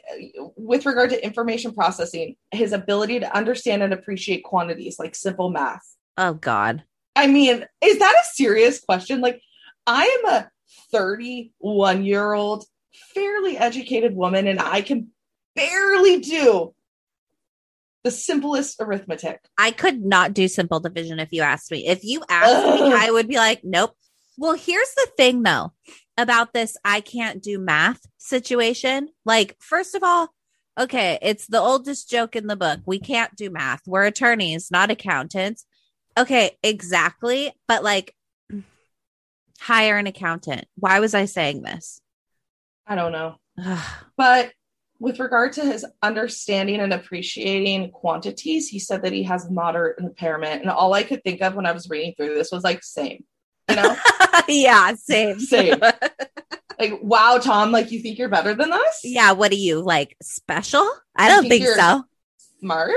with 0.56 0.84
regard 0.84 1.10
to 1.10 1.24
information 1.24 1.72
processing, 1.72 2.36
his 2.50 2.72
ability 2.72 3.20
to 3.20 3.36
understand 3.36 3.82
and 3.82 3.92
appreciate 3.94 4.44
quantities 4.44 4.98
like 4.98 5.14
simple 5.14 5.50
math. 5.50 5.96
Oh 6.18 6.34
God. 6.34 6.84
I 7.16 7.26
mean, 7.26 7.64
is 7.82 7.98
that 7.98 8.14
a 8.14 8.34
serious 8.34 8.80
question? 8.80 9.20
Like, 9.20 9.40
I 9.86 10.20
am 10.24 10.32
a 10.34 10.50
31 10.90 12.04
year 12.04 12.32
old, 12.32 12.64
fairly 13.14 13.56
educated 13.56 14.14
woman, 14.14 14.46
and 14.46 14.60
I 14.60 14.82
can 14.82 15.08
barely 15.54 16.20
do 16.20 16.74
the 18.04 18.10
simplest 18.10 18.76
arithmetic. 18.80 19.40
I 19.58 19.70
could 19.70 20.04
not 20.04 20.34
do 20.34 20.48
simple 20.48 20.80
division 20.80 21.18
if 21.18 21.28
you 21.32 21.42
asked 21.42 21.70
me. 21.70 21.86
If 21.86 22.02
you 22.02 22.22
asked 22.28 22.80
me, 22.80 22.92
I 22.92 23.10
would 23.10 23.28
be 23.28 23.36
like, 23.36 23.60
nope. 23.62 23.92
Well, 24.38 24.54
here's 24.54 24.92
the 24.94 25.08
thing 25.16 25.42
though 25.42 25.72
about 26.16 26.52
this 26.52 26.76
I 26.84 27.00
can't 27.00 27.42
do 27.42 27.58
math 27.58 28.00
situation. 28.18 29.08
Like, 29.24 29.56
first 29.60 29.94
of 29.94 30.02
all, 30.02 30.28
okay, 30.78 31.18
it's 31.22 31.46
the 31.46 31.60
oldest 31.60 32.10
joke 32.10 32.34
in 32.34 32.46
the 32.46 32.56
book. 32.56 32.80
We 32.86 32.98
can't 32.98 33.34
do 33.36 33.50
math. 33.50 33.82
We're 33.86 34.06
attorneys, 34.06 34.70
not 34.70 34.90
accountants. 34.90 35.64
Okay, 36.18 36.58
exactly. 36.62 37.52
But 37.68 37.84
like, 37.84 38.14
hire 39.60 39.96
an 39.96 40.06
accountant. 40.06 40.66
Why 40.76 41.00
was 41.00 41.14
I 41.14 41.26
saying 41.26 41.62
this? 41.62 42.00
I 42.86 42.94
don't 42.94 43.12
know. 43.12 43.36
Ugh. 43.62 43.94
But 44.16 44.52
with 45.02 45.18
regard 45.18 45.52
to 45.52 45.62
his 45.62 45.84
understanding 46.00 46.78
and 46.78 46.92
appreciating 46.92 47.90
quantities, 47.90 48.68
he 48.68 48.78
said 48.78 49.02
that 49.02 49.12
he 49.12 49.24
has 49.24 49.50
moderate 49.50 49.98
impairment. 49.98 50.62
And 50.62 50.70
all 50.70 50.94
I 50.94 51.02
could 51.02 51.24
think 51.24 51.42
of 51.42 51.56
when 51.56 51.66
I 51.66 51.72
was 51.72 51.90
reading 51.90 52.14
through 52.16 52.34
this 52.34 52.52
was 52.52 52.62
like, 52.62 52.84
same, 52.84 53.24
you 53.68 53.74
know, 53.74 53.96
yeah, 54.48 54.94
same. 54.94 55.40
Same. 55.40 55.80
like, 56.78 57.00
wow, 57.02 57.38
Tom, 57.42 57.72
like 57.72 57.90
you 57.90 57.98
think 57.98 58.16
you're 58.16 58.28
better 58.28 58.54
than 58.54 58.72
us? 58.72 59.00
yeah, 59.02 59.32
what 59.32 59.50
are 59.50 59.56
you 59.56 59.80
like 59.80 60.16
special? 60.22 60.88
I 61.16 61.26
I 61.26 61.28
don't 61.30 61.48
think 61.48 61.64
think 61.64 61.76
so. 61.76 62.04
Smart. 62.60 62.92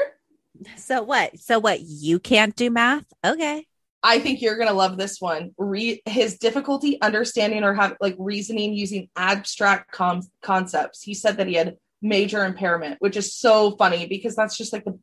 So 0.78 1.02
what? 1.02 1.40
So 1.40 1.58
what? 1.58 1.82
You 1.82 2.20
can't 2.20 2.56
do 2.56 2.70
math? 2.70 3.06
Okay. 3.26 3.66
I 4.04 4.20
think 4.20 4.44
you're 4.44 4.60
gonna 4.60 4.74
love 4.74 4.98
this 5.00 5.20
one. 5.20 5.56
Re- 5.58 6.04
his 6.06 6.38
difficulty 6.38 7.02
understanding 7.02 7.64
or 7.64 7.74
have 7.74 7.98
like 8.00 8.16
reasoning 8.20 8.76
using 8.76 9.10
abstract 9.16 9.92
com- 9.92 10.22
concepts. 10.44 11.02
He 11.02 11.16
said 11.16 11.38
that 11.38 11.48
he 11.48 11.56
had 11.56 11.78
major 12.06 12.46
impairment, 12.46 12.98
which 13.00 13.18
is 13.18 13.36
so 13.36 13.72
funny 13.72 14.06
because 14.06 14.36
that's 14.36 14.58
just 14.58 14.72
like 14.72 14.86
the 14.86 14.98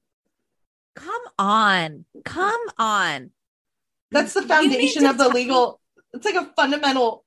Come 0.95 1.23
on. 1.39 2.05
Come 2.25 2.61
on. 2.79 3.31
that's 4.11 4.35
the 4.35 4.43
foundation 4.43 5.07
of 5.07 5.19
the 5.19 5.29
legal. 5.29 5.81
It's 6.13 6.25
like 6.27 6.35
a 6.35 6.53
fundamental 6.55 7.25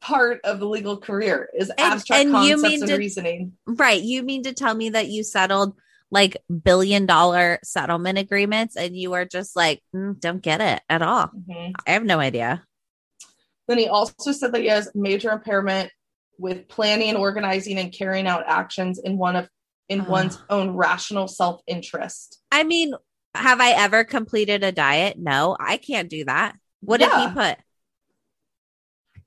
part 0.00 0.40
of 0.44 0.58
the 0.60 0.66
legal 0.68 0.96
career 0.98 1.48
is 1.56 1.70
abstract 1.78 2.24
and 2.26 2.30
you 2.44 2.54
concepts 2.56 2.62
mean 2.62 2.82
and 2.82 2.90
to- 2.90 2.96
reasoning. 2.98 3.52
Right. 3.66 4.02
You 4.02 4.22
mean 4.22 4.42
to 4.42 4.52
tell 4.52 4.74
me 4.74 4.90
that 4.90 5.08
you 5.08 5.22
settled 5.24 5.76
like 6.10 6.36
billion 6.64 7.06
dollar 7.06 7.58
settlement 7.64 8.18
agreements 8.18 8.76
and 8.76 8.96
you 8.96 9.12
are 9.14 9.24
just 9.24 9.56
like, 9.56 9.82
"Mm, 9.94 10.20
don't 10.20 10.42
get 10.42 10.60
it 10.60 10.82
at 10.88 11.02
all. 11.02 11.28
Mhm. 11.28 11.74
I 11.86 11.90
have 11.92 12.04
no 12.04 12.18
idea. 12.20 12.64
Then 13.68 13.78
he 13.78 13.88
also 13.88 14.32
said 14.32 14.52
that 14.52 14.60
he 14.60 14.68
has 14.68 14.90
major 14.94 15.30
impairment 15.32 15.90
with 16.38 16.68
planning, 16.68 17.16
organizing, 17.16 17.78
and 17.78 17.92
carrying 17.92 18.26
out 18.26 18.44
actions 18.46 18.98
in 18.98 19.16
one 19.18 19.36
of 19.36 19.48
in 19.88 20.00
Ugh. 20.02 20.08
one's 20.08 20.38
own 20.50 20.70
rational 20.76 21.28
self 21.28 21.60
interest. 21.66 22.40
I 22.50 22.64
mean, 22.64 22.94
have 23.34 23.60
I 23.60 23.70
ever 23.70 24.04
completed 24.04 24.64
a 24.64 24.72
diet? 24.72 25.18
No, 25.18 25.56
I 25.58 25.76
can't 25.76 26.08
do 26.08 26.24
that. 26.24 26.56
What 26.80 27.00
did 27.00 27.10
he 27.12 27.28
put? 27.28 27.58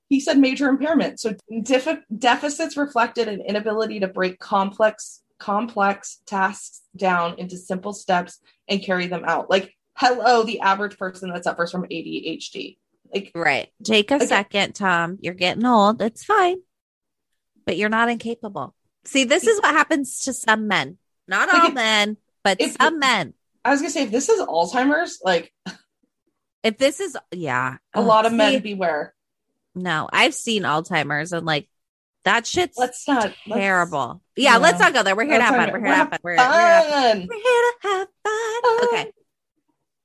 He 0.09 0.19
said 0.19 0.39
major 0.39 0.67
impairment. 0.69 1.19
So 1.19 1.35
defi- 1.63 2.01
deficits 2.17 2.75
reflected 2.77 3.27
an 3.27 3.41
inability 3.41 3.99
to 3.99 4.07
break 4.07 4.39
complex 4.39 5.21
complex 5.37 6.21
tasks 6.25 6.81
down 6.97 7.39
into 7.39 7.55
simple 7.55 7.93
steps 7.93 8.39
and 8.67 8.83
carry 8.83 9.07
them 9.07 9.23
out. 9.25 9.49
Like 9.49 9.73
hello, 9.95 10.43
the 10.43 10.59
average 10.61 10.97
person 10.97 11.31
that 11.31 11.43
suffers 11.43 11.71
from 11.71 11.83
ADHD. 11.83 12.77
Like 13.13 13.31
Right. 13.33 13.69
Take 13.83 14.11
a 14.11 14.15
Okay. 14.15 14.25
second, 14.25 14.73
Tom. 14.73 15.17
You're 15.21 15.33
getting 15.33 15.65
old. 15.65 16.01
It's 16.01 16.23
fine. 16.25 16.57
But 17.69 17.77
you're 17.77 17.87
not 17.87 18.09
incapable. 18.09 18.73
See, 19.05 19.25
this 19.25 19.45
is 19.45 19.61
what 19.61 19.75
happens 19.75 20.21
to 20.21 20.33
some 20.33 20.67
men. 20.67 20.97
Not 21.27 21.49
Like 21.53 21.61
all 21.61 21.67
if- 21.67 21.75
men, 21.75 22.17
but 22.43 22.59
some 22.81 22.97
men. 22.97 23.35
I 23.63 23.69
was 23.69 23.79
gonna 23.79 23.91
say, 23.91 24.05
if 24.05 24.09
this 24.09 24.27
is 24.27 24.41
Alzheimer's, 24.41 25.19
like 25.23 25.53
If 26.63 26.79
this 26.79 26.99
is, 26.99 27.15
yeah, 27.31 27.77
a 27.93 28.01
lot 28.01 28.25
of 28.25 28.33
oh, 28.33 28.35
men 28.37 28.63
beware. 28.63 29.13
No, 29.75 30.09
I've 30.11 30.33
seen 30.33 30.63
Alzheimer's 30.63 31.31
and 31.31 31.45
like 31.45 31.69
that 32.23 32.47
shit's 32.47 32.75
Let's 32.75 33.07
not 33.07 33.35
let's- 33.45 33.61
terrible. 33.61 34.19
yeah, 34.35 34.57
let's 34.57 34.79
not 34.79 34.95
go 34.95 35.03
there. 35.03 35.15
We're 35.15 35.25
here 35.25 35.37
to 35.37 35.43
Let's 35.43 35.55
have 35.55 35.71
fun. 35.71 35.71
We're 35.71 35.85
here 35.85 35.89
to 35.89 35.95
have 35.95 36.09
fun. 36.09 36.19
We're, 36.23 36.35
we're, 36.35 36.41
here 36.41 36.47
to 36.47 36.57
have 36.57 36.89
fun. 36.89 37.19
Fun. 37.19 37.27
we're 37.29 37.35
here 37.35 37.71
to 37.83 37.87
have 37.87 38.07
fun. 38.63 38.99
Okay. 38.99 39.11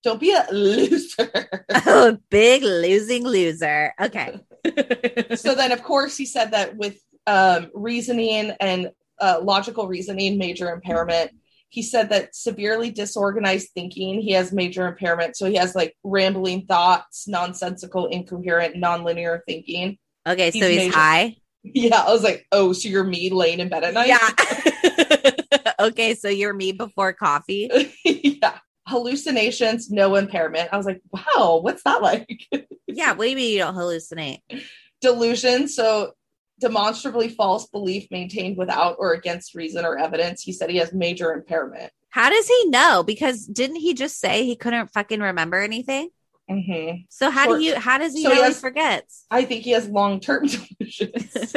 Don't 0.02 0.20
be 0.20 0.32
a 0.32 0.46
loser. 0.52 1.64
Oh, 1.86 2.18
big 2.28 2.62
losing 2.62 3.24
loser. 3.24 3.94
Okay. 3.98 4.38
so 5.36 5.54
then, 5.54 5.72
of 5.72 5.82
course, 5.82 6.18
he 6.18 6.26
said 6.26 6.50
that 6.50 6.76
with 6.76 6.98
um, 7.26 7.70
reasoning 7.74 8.52
and 8.60 8.90
uh, 9.20 9.40
logical 9.42 9.86
reasoning, 9.86 10.38
major 10.38 10.70
impairment. 10.72 11.30
He 11.68 11.82
said 11.82 12.10
that 12.10 12.36
severely 12.36 12.90
disorganized 12.90 13.70
thinking, 13.74 14.20
he 14.20 14.32
has 14.32 14.52
major 14.52 14.86
impairment. 14.86 15.36
So 15.36 15.46
he 15.46 15.56
has 15.56 15.74
like 15.74 15.96
rambling 16.04 16.66
thoughts, 16.66 17.26
nonsensical, 17.26 18.06
incoherent, 18.06 18.76
nonlinear 18.76 19.40
thinking. 19.46 19.98
Okay, 20.26 20.50
so 20.50 20.58
He's 20.58 20.68
he's 20.68 20.76
major- 20.76 20.96
high. 20.96 21.36
Yeah, 21.66 22.02
I 22.06 22.12
was 22.12 22.22
like, 22.22 22.46
oh, 22.52 22.74
so 22.74 22.88
you're 22.90 23.04
me 23.04 23.30
laying 23.30 23.58
in 23.58 23.70
bed 23.70 23.84
at 23.84 23.94
night? 23.94 24.08
Yeah. 24.08 25.32
okay, 25.80 26.14
so 26.14 26.28
you're 26.28 26.52
me 26.52 26.72
before 26.72 27.14
coffee. 27.14 27.70
yeah. 28.04 28.58
Hallucinations, 28.86 29.90
no 29.90 30.14
impairment. 30.14 30.68
I 30.72 30.76
was 30.76 30.84
like, 30.84 31.00
wow, 31.10 31.60
what's 31.62 31.82
that 31.84 32.02
like? 32.02 32.28
Yeah, 32.86 33.14
what 33.14 33.24
do 33.24 33.30
you 33.30 33.34
mean 33.36 33.52
you 33.54 33.58
don't 33.58 33.74
hallucinate? 33.74 34.38
Delusion. 35.00 35.66
So 35.66 36.12
demonstrably 36.60 37.28
false 37.28 37.66
belief 37.66 38.06
maintained 38.10 38.56
without 38.56 38.96
or 38.98 39.12
against 39.12 39.54
reason 39.54 39.84
or 39.84 39.98
evidence. 39.98 40.42
He 40.42 40.52
said 40.52 40.70
he 40.70 40.76
has 40.78 40.92
major 40.92 41.32
impairment. 41.32 41.92
How 42.10 42.30
does 42.30 42.46
he 42.46 42.68
know? 42.70 43.02
Because 43.02 43.44
didn't 43.46 43.76
he 43.76 43.92
just 43.94 44.20
say 44.20 44.44
he 44.44 44.54
couldn't 44.56 44.92
fucking 44.92 45.20
remember 45.20 45.60
anything? 45.60 46.10
hmm 46.48 46.90
So 47.08 47.30
how 47.30 47.46
do 47.56 47.60
you? 47.62 47.74
How 47.76 47.98
does 47.98 48.12
he 48.14 48.22
So 48.22 48.28
know 48.28 48.42
he 48.42 48.48
he 48.48 48.54
forgets? 48.54 49.24
I 49.30 49.44
think 49.44 49.64
he 49.64 49.70
has 49.72 49.88
long 49.88 50.20
term 50.20 50.46
delusions. 50.78 51.54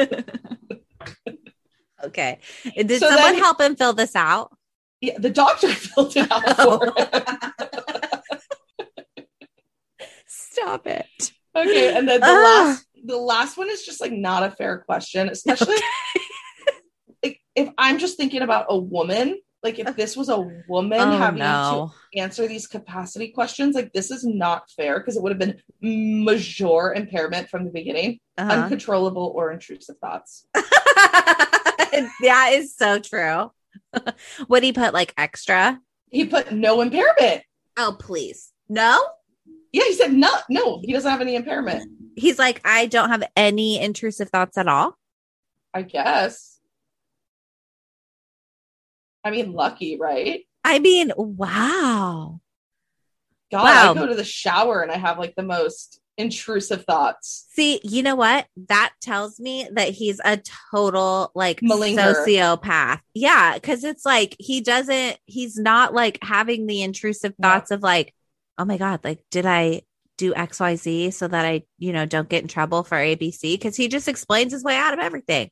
okay. 2.04 2.38
Did 2.74 2.90
So 3.00 3.08
someone 3.08 3.32
then- 3.34 3.38
help 3.38 3.60
him 3.60 3.76
fill 3.76 3.92
this 3.92 4.16
out? 4.16 4.50
yeah, 5.00 5.16
the 5.18 5.30
doctor 5.30 5.68
filled 5.68 6.16
it 6.16 6.30
out 6.32 6.42
Oh. 6.58 6.78
for 6.78 6.86
him. 6.86 7.52
Stop 10.26 10.86
it. 10.86 11.06
Okay, 11.54 11.96
and 11.96 12.08
then 12.08 12.20
the 12.20 12.26
last 12.26 12.86
the 13.04 13.16
last 13.16 13.56
one 13.56 13.70
is 13.70 13.84
just 13.84 14.00
like 14.00 14.12
not 14.12 14.42
a 14.42 14.50
fair 14.50 14.78
question, 14.78 15.28
especially 15.28 15.76
like 17.22 17.40
if 17.56 17.68
I'm 17.78 17.98
just 17.98 18.16
thinking 18.16 18.42
about 18.42 18.66
a 18.68 18.78
woman, 18.78 19.38
like 19.62 19.78
if 19.78 19.96
this 19.96 20.16
was 20.16 20.28
a 20.28 20.38
woman 20.68 21.00
Oh, 21.00 21.18
having 21.18 21.40
no. 21.40 21.90
to 22.14 22.18
answer 22.20 22.46
these 22.46 22.66
capacity 22.66 23.28
questions, 23.28 23.74
like 23.74 23.92
this 23.92 24.10
is 24.10 24.24
not 24.24 24.70
fair 24.70 24.98
because 25.00 25.16
it 25.16 25.22
would 25.22 25.32
have 25.32 25.38
been 25.38 25.60
major 25.80 26.92
impairment 26.94 27.48
from 27.48 27.64
the 27.64 27.70
beginning, 27.70 28.20
Uh-huh. 28.36 28.50
uncontrollable 28.52 29.32
or 29.34 29.50
intrusive 29.50 29.96
thoughts. 29.98 30.46
that 30.54 32.50
is 32.52 32.74
so 32.76 32.98
true. 32.98 33.50
Would 34.48 34.62
he 34.62 34.72
put 34.72 34.92
like 34.94 35.12
extra? 35.16 35.80
He 36.10 36.24
put 36.26 36.52
no 36.52 36.80
impairment. 36.80 37.42
Oh, 37.76 37.96
please. 37.98 38.52
No? 38.68 39.00
Yeah, 39.72 39.84
he 39.84 39.92
said 39.94 40.12
no, 40.12 40.30
no, 40.48 40.80
he 40.84 40.92
doesn't 40.92 41.10
have 41.10 41.20
any 41.20 41.34
impairment. 41.36 41.90
He's 42.18 42.38
like, 42.38 42.60
I 42.64 42.86
don't 42.86 43.10
have 43.10 43.22
any 43.36 43.80
intrusive 43.80 44.30
thoughts 44.30 44.58
at 44.58 44.68
all. 44.68 44.96
I 45.72 45.82
guess. 45.82 46.58
I 49.24 49.30
mean, 49.30 49.52
lucky, 49.52 49.98
right? 49.98 50.44
I 50.64 50.78
mean, 50.78 51.12
wow. 51.16 52.40
God, 53.50 53.62
Wow. 53.64 53.92
I 53.92 53.94
go 53.94 54.06
to 54.06 54.14
the 54.14 54.24
shower 54.24 54.82
and 54.82 54.90
I 54.92 54.96
have 54.98 55.18
like 55.18 55.34
the 55.34 55.42
most 55.42 56.00
intrusive 56.16 56.84
thoughts. 56.84 57.46
See, 57.50 57.80
you 57.84 58.02
know 58.02 58.16
what? 58.16 58.46
That 58.68 58.92
tells 59.00 59.38
me 59.38 59.68
that 59.72 59.90
he's 59.90 60.20
a 60.24 60.40
total 60.70 61.30
like 61.34 61.60
Malinger. 61.60 62.14
sociopath. 62.14 63.00
Yeah, 63.14 63.54
because 63.54 63.84
it's 63.84 64.04
like 64.04 64.36
he 64.38 64.60
doesn't, 64.60 65.18
he's 65.26 65.56
not 65.56 65.94
like 65.94 66.18
having 66.22 66.66
the 66.66 66.82
intrusive 66.82 67.34
No. 67.38 67.48
thoughts 67.48 67.70
of 67.70 67.82
like, 67.82 68.14
oh 68.58 68.64
my 68.64 68.76
God, 68.76 69.00
like, 69.04 69.24
did 69.30 69.46
I 69.46 69.82
do 70.18 70.34
XYZ 70.34 71.14
so 71.14 71.26
that 71.26 71.46
I, 71.46 71.62
you 71.78 71.94
know, 71.94 72.04
don't 72.04 72.28
get 72.28 72.42
in 72.42 72.48
trouble 72.48 72.82
for 72.82 72.96
ABC? 72.96 73.54
Because 73.54 73.76
he 73.76 73.88
just 73.88 74.08
explains 74.08 74.52
his 74.52 74.62
way 74.62 74.76
out 74.76 74.92
of 74.92 74.98
everything. 74.98 75.48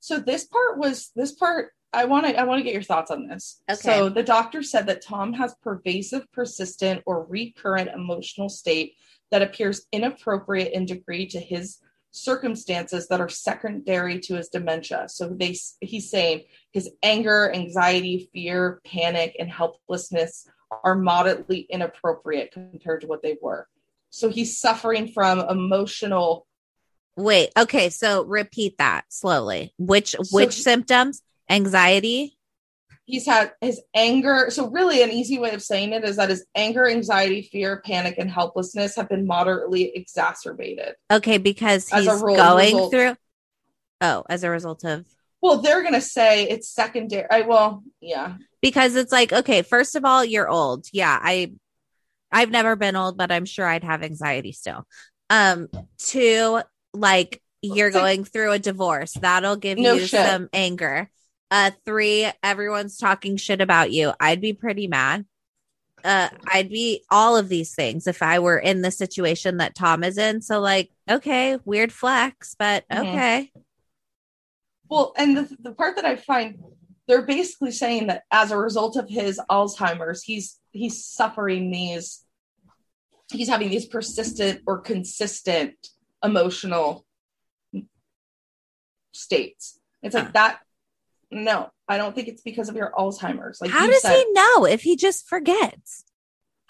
So 0.00 0.18
this 0.18 0.44
part 0.46 0.78
was 0.78 1.10
this 1.14 1.32
part. 1.32 1.70
I 1.92 2.04
want 2.06 2.26
to 2.26 2.38
I 2.38 2.44
want 2.44 2.58
to 2.58 2.64
get 2.64 2.74
your 2.74 2.82
thoughts 2.82 3.10
on 3.10 3.28
this. 3.28 3.60
Okay. 3.70 3.80
So 3.80 4.08
the 4.08 4.22
doctor 4.22 4.62
said 4.62 4.86
that 4.86 5.04
Tom 5.04 5.32
has 5.34 5.54
pervasive, 5.62 6.30
persistent, 6.32 7.02
or 7.06 7.24
recurrent 7.26 7.90
emotional 7.94 8.48
state 8.48 8.94
that 9.30 9.42
appears 9.42 9.86
inappropriate 9.92 10.72
in 10.72 10.86
degree 10.86 11.26
to 11.28 11.40
his 11.40 11.78
circumstances 12.10 13.08
that 13.08 13.20
are 13.20 13.28
secondary 13.28 14.18
to 14.20 14.34
his 14.34 14.48
dementia. 14.48 15.06
So 15.08 15.28
they 15.28 15.56
he's 15.80 16.10
saying 16.10 16.44
his 16.72 16.90
anger, 17.02 17.52
anxiety, 17.54 18.30
fear, 18.32 18.80
panic, 18.84 19.36
and 19.38 19.50
helplessness 19.50 20.46
are 20.84 20.94
moderately 20.94 21.66
inappropriate 21.70 22.52
compared 22.52 23.02
to 23.02 23.06
what 23.06 23.22
they 23.22 23.36
were. 23.40 23.66
So 24.10 24.28
he's 24.30 24.58
suffering 24.58 25.08
from 25.08 25.40
emotional 25.40 26.46
Wait, 27.18 27.50
okay, 27.58 27.90
so 27.90 28.22
repeat 28.22 28.78
that 28.78 29.04
slowly. 29.08 29.74
Which 29.76 30.14
which 30.30 30.54
he- 30.54 30.62
symptoms? 30.62 31.20
Anxiety. 31.50 32.38
he's 33.06 33.26
had 33.26 33.52
his 33.60 33.80
anger. 33.92 34.46
So, 34.50 34.68
really, 34.70 35.02
an 35.02 35.10
easy 35.10 35.38
way 35.38 35.50
of 35.50 35.62
saying 35.62 35.94
it 35.94 36.04
is 36.04 36.16
that 36.16 36.28
his 36.28 36.46
anger, 36.54 36.86
anxiety, 36.86 37.42
fear, 37.42 37.82
panic, 37.84 38.16
and 38.18 38.30
helplessness 38.30 38.94
have 38.96 39.08
been 39.08 39.26
moderately 39.26 39.90
exacerbated. 39.96 40.94
Okay, 41.10 41.38
because 41.38 41.88
he's 41.88 42.06
going 42.06 42.74
result- 42.74 42.90
through. 42.92 43.16
Oh, 44.00 44.24
as 44.28 44.44
a 44.44 44.50
result 44.50 44.84
of 44.84 45.04
Well, 45.42 45.58
they're 45.58 45.82
going 45.82 45.94
to 45.94 46.00
say 46.00 46.44
it's 46.44 46.68
secondary. 46.68 47.26
I, 47.28 47.40
well, 47.40 47.82
yeah. 48.00 48.36
because 48.62 48.94
it's 48.94 49.10
like 49.10 49.32
okay 49.32 49.62
first 49.62 49.96
of 49.96 50.04
all 50.04 50.24
you're 50.24 50.48
old 50.48 50.86
yeah 50.92 51.18
i 51.22 51.52
i've 52.32 52.50
never 52.50 52.76
been 52.76 52.96
old 52.96 53.16
but 53.16 53.30
i'm 53.32 53.44
sure 53.44 53.66
i'd 53.66 53.84
have 53.84 54.02
anxiety 54.02 54.52
still. 54.52 54.86
Um 55.30 55.68
two 55.98 56.60
like 56.94 57.42
you're 57.60 57.90
going 57.90 58.24
through 58.24 58.52
a 58.52 58.58
divorce. 58.58 59.12
That'll 59.12 59.56
give 59.56 59.78
No 59.78 59.94
you 59.94 60.06
shit. 60.06 60.26
some 60.26 60.48
anger. 60.52 61.10
Uh 61.50 61.70
three 61.84 62.30
everyone's 62.42 62.96
talking 62.98 63.36
shit 63.36 63.60
about 63.60 63.90
you. 63.92 64.12
I'd 64.20 64.40
be 64.40 64.52
pretty 64.52 64.86
mad. 64.88 65.26
Uh 66.04 66.28
i'd 66.52 66.68
be 66.70 67.02
all 67.10 67.36
of 67.36 67.48
these 67.48 67.74
things 67.74 68.06
if 68.06 68.22
i 68.22 68.38
were 68.38 68.56
in 68.58 68.82
the 68.82 68.90
situation 68.92 69.56
that 69.56 69.74
tom 69.74 70.04
is 70.04 70.16
in. 70.18 70.40
So 70.42 70.60
like 70.60 70.90
okay 71.10 71.58
weird 71.64 71.92
flex 71.92 72.54
but 72.58 72.84
Mhm. 72.88 73.08
okay. 73.12 73.52
Well, 74.88 75.12
and 75.18 75.36
the, 75.36 75.56
the 75.60 75.72
part 75.72 75.96
that 75.96 76.06
I 76.06 76.16
find 76.16 76.58
they're 77.08 77.22
basically 77.22 77.72
saying 77.72 78.06
that 78.08 78.22
as 78.30 78.50
a 78.52 78.56
result 78.56 78.96
of 78.96 79.08
his 79.08 79.40
Alzheimer's, 79.50 80.22
he's 80.22 80.58
he's 80.70 81.04
suffering 81.04 81.70
these 81.70 82.24
he's 83.32 83.48
having 83.48 83.70
these 83.70 83.86
persistent 83.86 84.60
or 84.66 84.78
consistent 84.80 85.74
emotional 86.22 87.04
states. 89.12 89.80
It's 90.02 90.14
like 90.14 90.26
Huh. 90.26 90.30
that 90.34 90.58
no, 91.30 91.68
I 91.86 91.98
don't 91.98 92.14
think 92.14 92.28
it's 92.28 92.40
because 92.40 92.70
of 92.70 92.76
your 92.76 92.90
Alzheimer's. 92.96 93.60
Like 93.60 93.70
How 93.70 93.86
does 93.86 94.00
said, 94.00 94.14
he 94.14 94.32
know 94.32 94.64
if 94.64 94.80
he 94.82 94.96
just 94.96 95.28
forgets? 95.28 96.04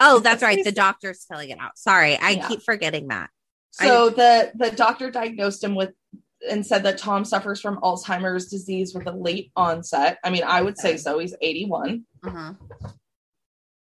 Oh, 0.01 0.19
that's 0.19 0.43
right. 0.43 0.63
The 0.63 0.71
doctor's 0.73 1.23
filling 1.25 1.49
it 1.49 1.59
out. 1.59 1.77
Sorry, 1.77 2.17
I 2.17 2.31
Yeah. 2.31 2.47
keep 2.47 2.61
forgetting 2.63 3.07
that. 3.07 3.29
So 3.71 4.09
the 4.09 4.51
the 4.55 4.71
doctor 4.71 5.11
diagnosed 5.11 5.63
him 5.63 5.75
with 5.75 5.91
and 6.47 6.65
said 6.65 6.83
that 6.83 6.97
Tom 6.97 7.25
suffers 7.25 7.59
from 7.59 7.77
Alzheimer's 7.81 8.47
disease 8.47 8.93
with 8.93 9.07
a 9.07 9.11
late 9.11 9.51
onset. 9.55 10.19
I 10.23 10.29
mean, 10.29 10.43
I 10.45 10.61
would 10.61 10.77
say 10.77 10.97
so. 10.97 11.19
He's 11.19 11.35
81. 11.41 12.05
Uh-huh. 12.25 12.53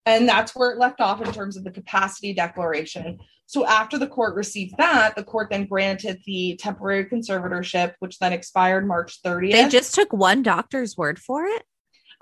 And 0.07 0.29
that's 0.29 0.55
where 0.55 0.71
it 0.71 0.79
left 0.79 1.01
off 1.01 1.21
in 1.21 1.33
terms 1.33 1.57
of 1.57 1.65
the 1.65 1.71
capacity 1.71 2.33
declaration. 2.33 3.19
So 3.47 3.67
after 3.67 3.99
the 3.99 4.07
court 4.07 4.35
received 4.37 4.75
that, 4.79 5.17
the 5.17 5.25
court 5.25 5.51
then 5.51 5.67
granted 5.67 6.21
the 6.27 6.57
temporary 6.57 7.07
conservatorship, 7.07 7.95
which 7.99 8.19
then 8.19 8.33
expired 8.33 8.87
March 8.87 9.21
30th. 9.23 9.53
They 9.53 9.69
just 9.69 9.95
took 9.95 10.13
one 10.13 10.43
doctor's 10.43 10.97
word 10.97 11.19
for 11.19 11.45
it. 11.45 11.63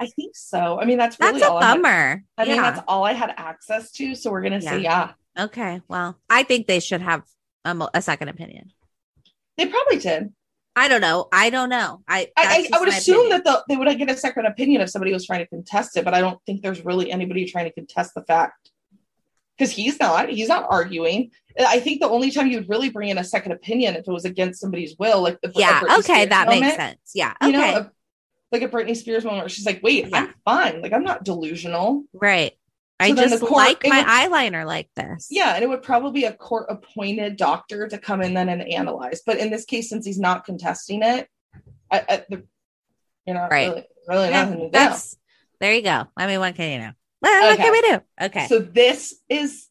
I 0.00 0.06
think 0.06 0.34
so. 0.34 0.80
I 0.80 0.86
mean, 0.86 0.98
that's 0.98 1.16
That's 1.16 1.34
really 1.34 1.46
a 1.46 1.48
all 1.48 1.58
I 1.58 1.66
had- 1.66 1.74
bummer. 1.82 2.24
I 2.36 2.44
mean, 2.46 2.56
that's 2.56 2.80
all 2.88 3.04
I 3.04 3.12
had 3.12 3.32
access 3.36 3.92
to. 3.92 4.14
So 4.14 4.30
we're 4.30 4.42
gonna 4.42 4.60
say 4.60 4.80
yeah. 4.80 5.12
okay. 5.38 5.80
Well, 5.88 6.18
I 6.28 6.42
think 6.42 6.66
they 6.66 6.80
should 6.80 7.00
have 7.00 7.22
a, 7.64 7.88
a 7.94 8.02
second 8.02 8.28
opinion. 8.28 8.72
They 9.56 9.66
probably 9.66 9.98
did. 9.98 10.32
I 10.76 10.88
don't 10.88 11.00
know. 11.00 11.28
I 11.32 11.50
don't 11.50 11.68
know. 11.68 12.00
I 12.08 12.28
I, 12.36 12.68
I, 12.72 12.80
would 12.80 12.88
assume 12.88 13.26
opinion. 13.26 13.42
that 13.44 13.44
the, 13.44 13.64
they 13.68 13.76
would 13.76 13.96
get 13.96 14.10
a 14.10 14.16
second 14.16 14.46
opinion 14.46 14.80
if 14.80 14.90
somebody 14.90 15.12
was 15.12 15.24
trying 15.24 15.38
to 15.38 15.46
contest 15.46 15.96
it, 15.96 16.04
but 16.04 16.14
I 16.14 16.20
don't 16.20 16.40
think 16.46 16.62
there's 16.62 16.84
really 16.84 17.12
anybody 17.12 17.44
trying 17.46 17.66
to 17.66 17.72
contest 17.72 18.12
the 18.16 18.22
fact 18.24 18.70
because 19.56 19.70
he's 19.70 20.00
not. 20.00 20.28
He's 20.30 20.48
not 20.48 20.66
arguing. 20.68 21.30
I 21.60 21.78
think 21.78 22.00
the 22.00 22.08
only 22.08 22.32
time 22.32 22.48
you 22.48 22.58
would 22.58 22.68
really 22.68 22.90
bring 22.90 23.08
in 23.10 23.18
a 23.18 23.24
second 23.24 23.52
opinion 23.52 23.94
if 23.94 24.00
it 24.08 24.10
was 24.10 24.24
against 24.24 24.60
somebody's 24.60 24.96
will, 24.98 25.22
like 25.22 25.40
the 25.42 25.52
yeah. 25.54 25.78
Britney 25.80 25.98
Okay, 26.00 26.12
Spears 26.14 26.28
that 26.30 26.46
moment, 26.48 26.62
makes 26.62 26.76
sense. 26.76 27.10
Yeah. 27.14 27.34
You 27.42 27.48
Okay. 27.50 27.56
know, 27.58 27.76
a- 27.78 27.90
like 28.50 28.62
a 28.62 28.68
Britney 28.68 28.96
Spears 28.96 29.24
moment 29.24 29.42
where 29.44 29.48
she's 29.48 29.66
like, 29.66 29.80
"Wait, 29.82 30.08
Yeah. 30.08 30.16
I'm 30.26 30.34
fine. 30.44 30.82
Like 30.82 30.92
I'm 30.92 31.04
not 31.04 31.22
delusional." 31.24 32.02
right. 32.12 32.52
I 33.00 33.08
So 33.08 33.14
then 33.14 33.28
just 33.30 33.40
court- 33.40 33.52
like 33.52 33.86
my 33.86 33.98
would- 33.98 34.06
eyeliner 34.06 34.64
like 34.64 34.88
this. 34.94 35.26
Yeah, 35.30 35.54
and 35.54 35.64
it 35.64 35.68
would 35.68 35.82
probably 35.82 36.12
be 36.20 36.26
a 36.26 36.32
court 36.32 36.66
appointed 36.68 37.36
doctor 37.36 37.88
to 37.88 37.98
come 37.98 38.22
in 38.22 38.34
then 38.34 38.48
and 38.48 38.62
analyze. 38.62 39.22
But 39.26 39.38
in 39.38 39.50
this 39.50 39.64
case, 39.64 39.88
since 39.88 40.06
he's 40.06 40.18
not 40.20 40.44
contesting 40.44 41.02
it, 41.02 41.28
I, 41.90 42.04
I, 42.08 42.24
the, 42.28 42.44
you 43.26 43.34
know, 43.34 43.48
Right. 43.50 43.68
really, 43.68 43.84
really 44.08 44.28
Yeah, 44.28 44.44
nothing 44.44 44.58
to 44.70 44.70
do. 44.70 44.98
there. 45.60 45.74
You 45.74 45.82
go. 45.82 46.04
I 46.16 46.26
mean, 46.26 46.38
what 46.40 46.54
can 46.54 46.72
you 46.72 46.78
know? 46.86 46.92
Well, 47.20 47.42
What 47.42 47.54
Okay. 47.54 47.62
can 47.62 47.72
we 47.72 47.80
do? 47.82 48.00
Okay. 48.26 48.46
So 48.46 48.58
this 48.60 49.14
is 49.28 49.68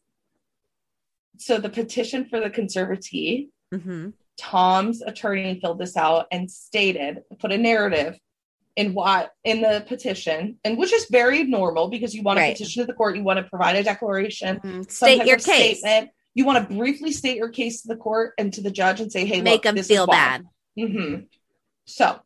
so 1.38 1.58
the 1.58 1.68
petition 1.70 2.26
for 2.26 2.40
the 2.40 2.50
conservatee. 2.50 3.48
hmm 3.72 4.10
Tom's 4.36 5.00
attorney 5.00 5.60
filled 5.60 5.78
this 5.78 5.96
out 5.96 6.26
and 6.32 6.50
stated, 6.50 7.22
put 7.38 7.52
a 7.52 7.58
narrative 7.58 8.18
in 8.76 8.92
what 8.94 9.30
in 9.44 9.60
the 9.62 9.84
petition, 9.86 10.58
and 10.64 10.76
which 10.76 10.92
is 10.92 11.06
very 11.10 11.44
normal 11.44 11.88
because 11.88 12.14
you 12.14 12.22
want 12.22 12.38
Right. 12.38 12.56
to 12.56 12.62
petition 12.62 12.82
to 12.82 12.86
the 12.86 12.92
court, 12.92 13.16
you 13.16 13.22
want 13.22 13.38
to 13.38 13.44
provide 13.44 13.76
a 13.76 13.82
declaration, 13.82 14.60
some 14.62 15.08
State 15.08 15.26
your 15.26 15.36
case. 15.38 15.78
statement. 15.78 16.10
You 16.34 16.44
want 16.44 16.68
to 16.68 16.74
briefly 16.74 17.12
state 17.12 17.36
your 17.36 17.48
case 17.50 17.82
to 17.82 17.88
the 17.88 17.96
court 17.96 18.34
and 18.38 18.52
to 18.54 18.60
the 18.60 18.70
judge 18.70 19.00
and 19.00 19.12
say, 19.12 19.24
"Hey, 19.24 19.40
Make 19.40 19.52
look, 19.54 19.62
them 19.62 19.74
this 19.76 19.86
feel 19.86 20.06
bad. 20.06 20.44
Mhm. 20.76 21.28
So 21.86 22.20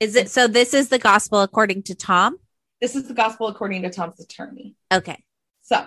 Is 0.00 0.14
it 0.14 0.28
so? 0.30 0.46
This 0.46 0.74
is 0.74 0.90
the 0.90 0.98
gospel 0.98 1.40
according 1.40 1.82
to 1.84 1.94
Tom. 1.94 2.38
this 2.80 2.94
is 2.94 3.08
the 3.08 3.14
gospel 3.14 3.48
according 3.48 3.82
to 3.82 3.90
Tom's 3.90 4.20
attorney. 4.20 4.74
Okay. 4.92 5.24
So, 5.62 5.86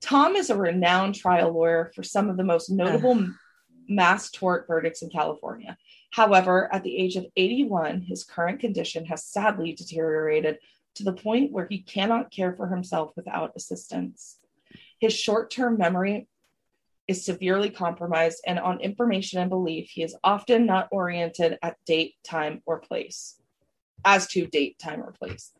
Tom 0.00 0.34
is 0.36 0.48
a 0.50 0.56
renowned 0.56 1.14
trial 1.16 1.52
lawyer 1.52 1.90
for 1.94 2.02
some 2.02 2.30
of 2.30 2.36
the 2.36 2.44
most 2.44 2.70
notable 2.70 3.10
m- 3.12 3.38
mass 3.88 4.30
tort 4.30 4.66
verdicts 4.68 5.02
in 5.02 5.10
California. 5.10 5.76
However, 6.12 6.72
at 6.72 6.84
the 6.84 6.96
age 6.96 7.16
of 7.16 7.26
81, 7.36 8.02
his 8.02 8.22
current 8.22 8.60
condition 8.60 9.06
has 9.06 9.24
sadly 9.24 9.72
deteriorated 9.72 10.58
to 10.94 11.04
the 11.04 11.12
point 11.12 11.52
where 11.52 11.66
he 11.68 11.78
cannot 11.78 12.30
care 12.30 12.54
for 12.54 12.68
himself 12.68 13.12
without 13.16 13.52
assistance. 13.56 14.38
His 15.00 15.14
short 15.14 15.50
term 15.50 15.78
memory 15.78 16.28
is 17.08 17.24
severely 17.24 17.70
compromised, 17.70 18.42
and 18.46 18.58
on 18.58 18.80
information 18.80 19.40
and 19.40 19.48
belief, 19.50 19.88
he 19.88 20.02
is 20.02 20.14
often 20.22 20.66
not 20.66 20.88
oriented 20.92 21.58
at 21.62 21.76
date, 21.86 22.14
time, 22.22 22.62
or 22.66 22.78
place. 22.78 23.40
As 24.04 24.26
to 24.28 24.46
date, 24.46 24.78
time, 24.78 25.00
or 25.00 25.12
place. 25.12 25.52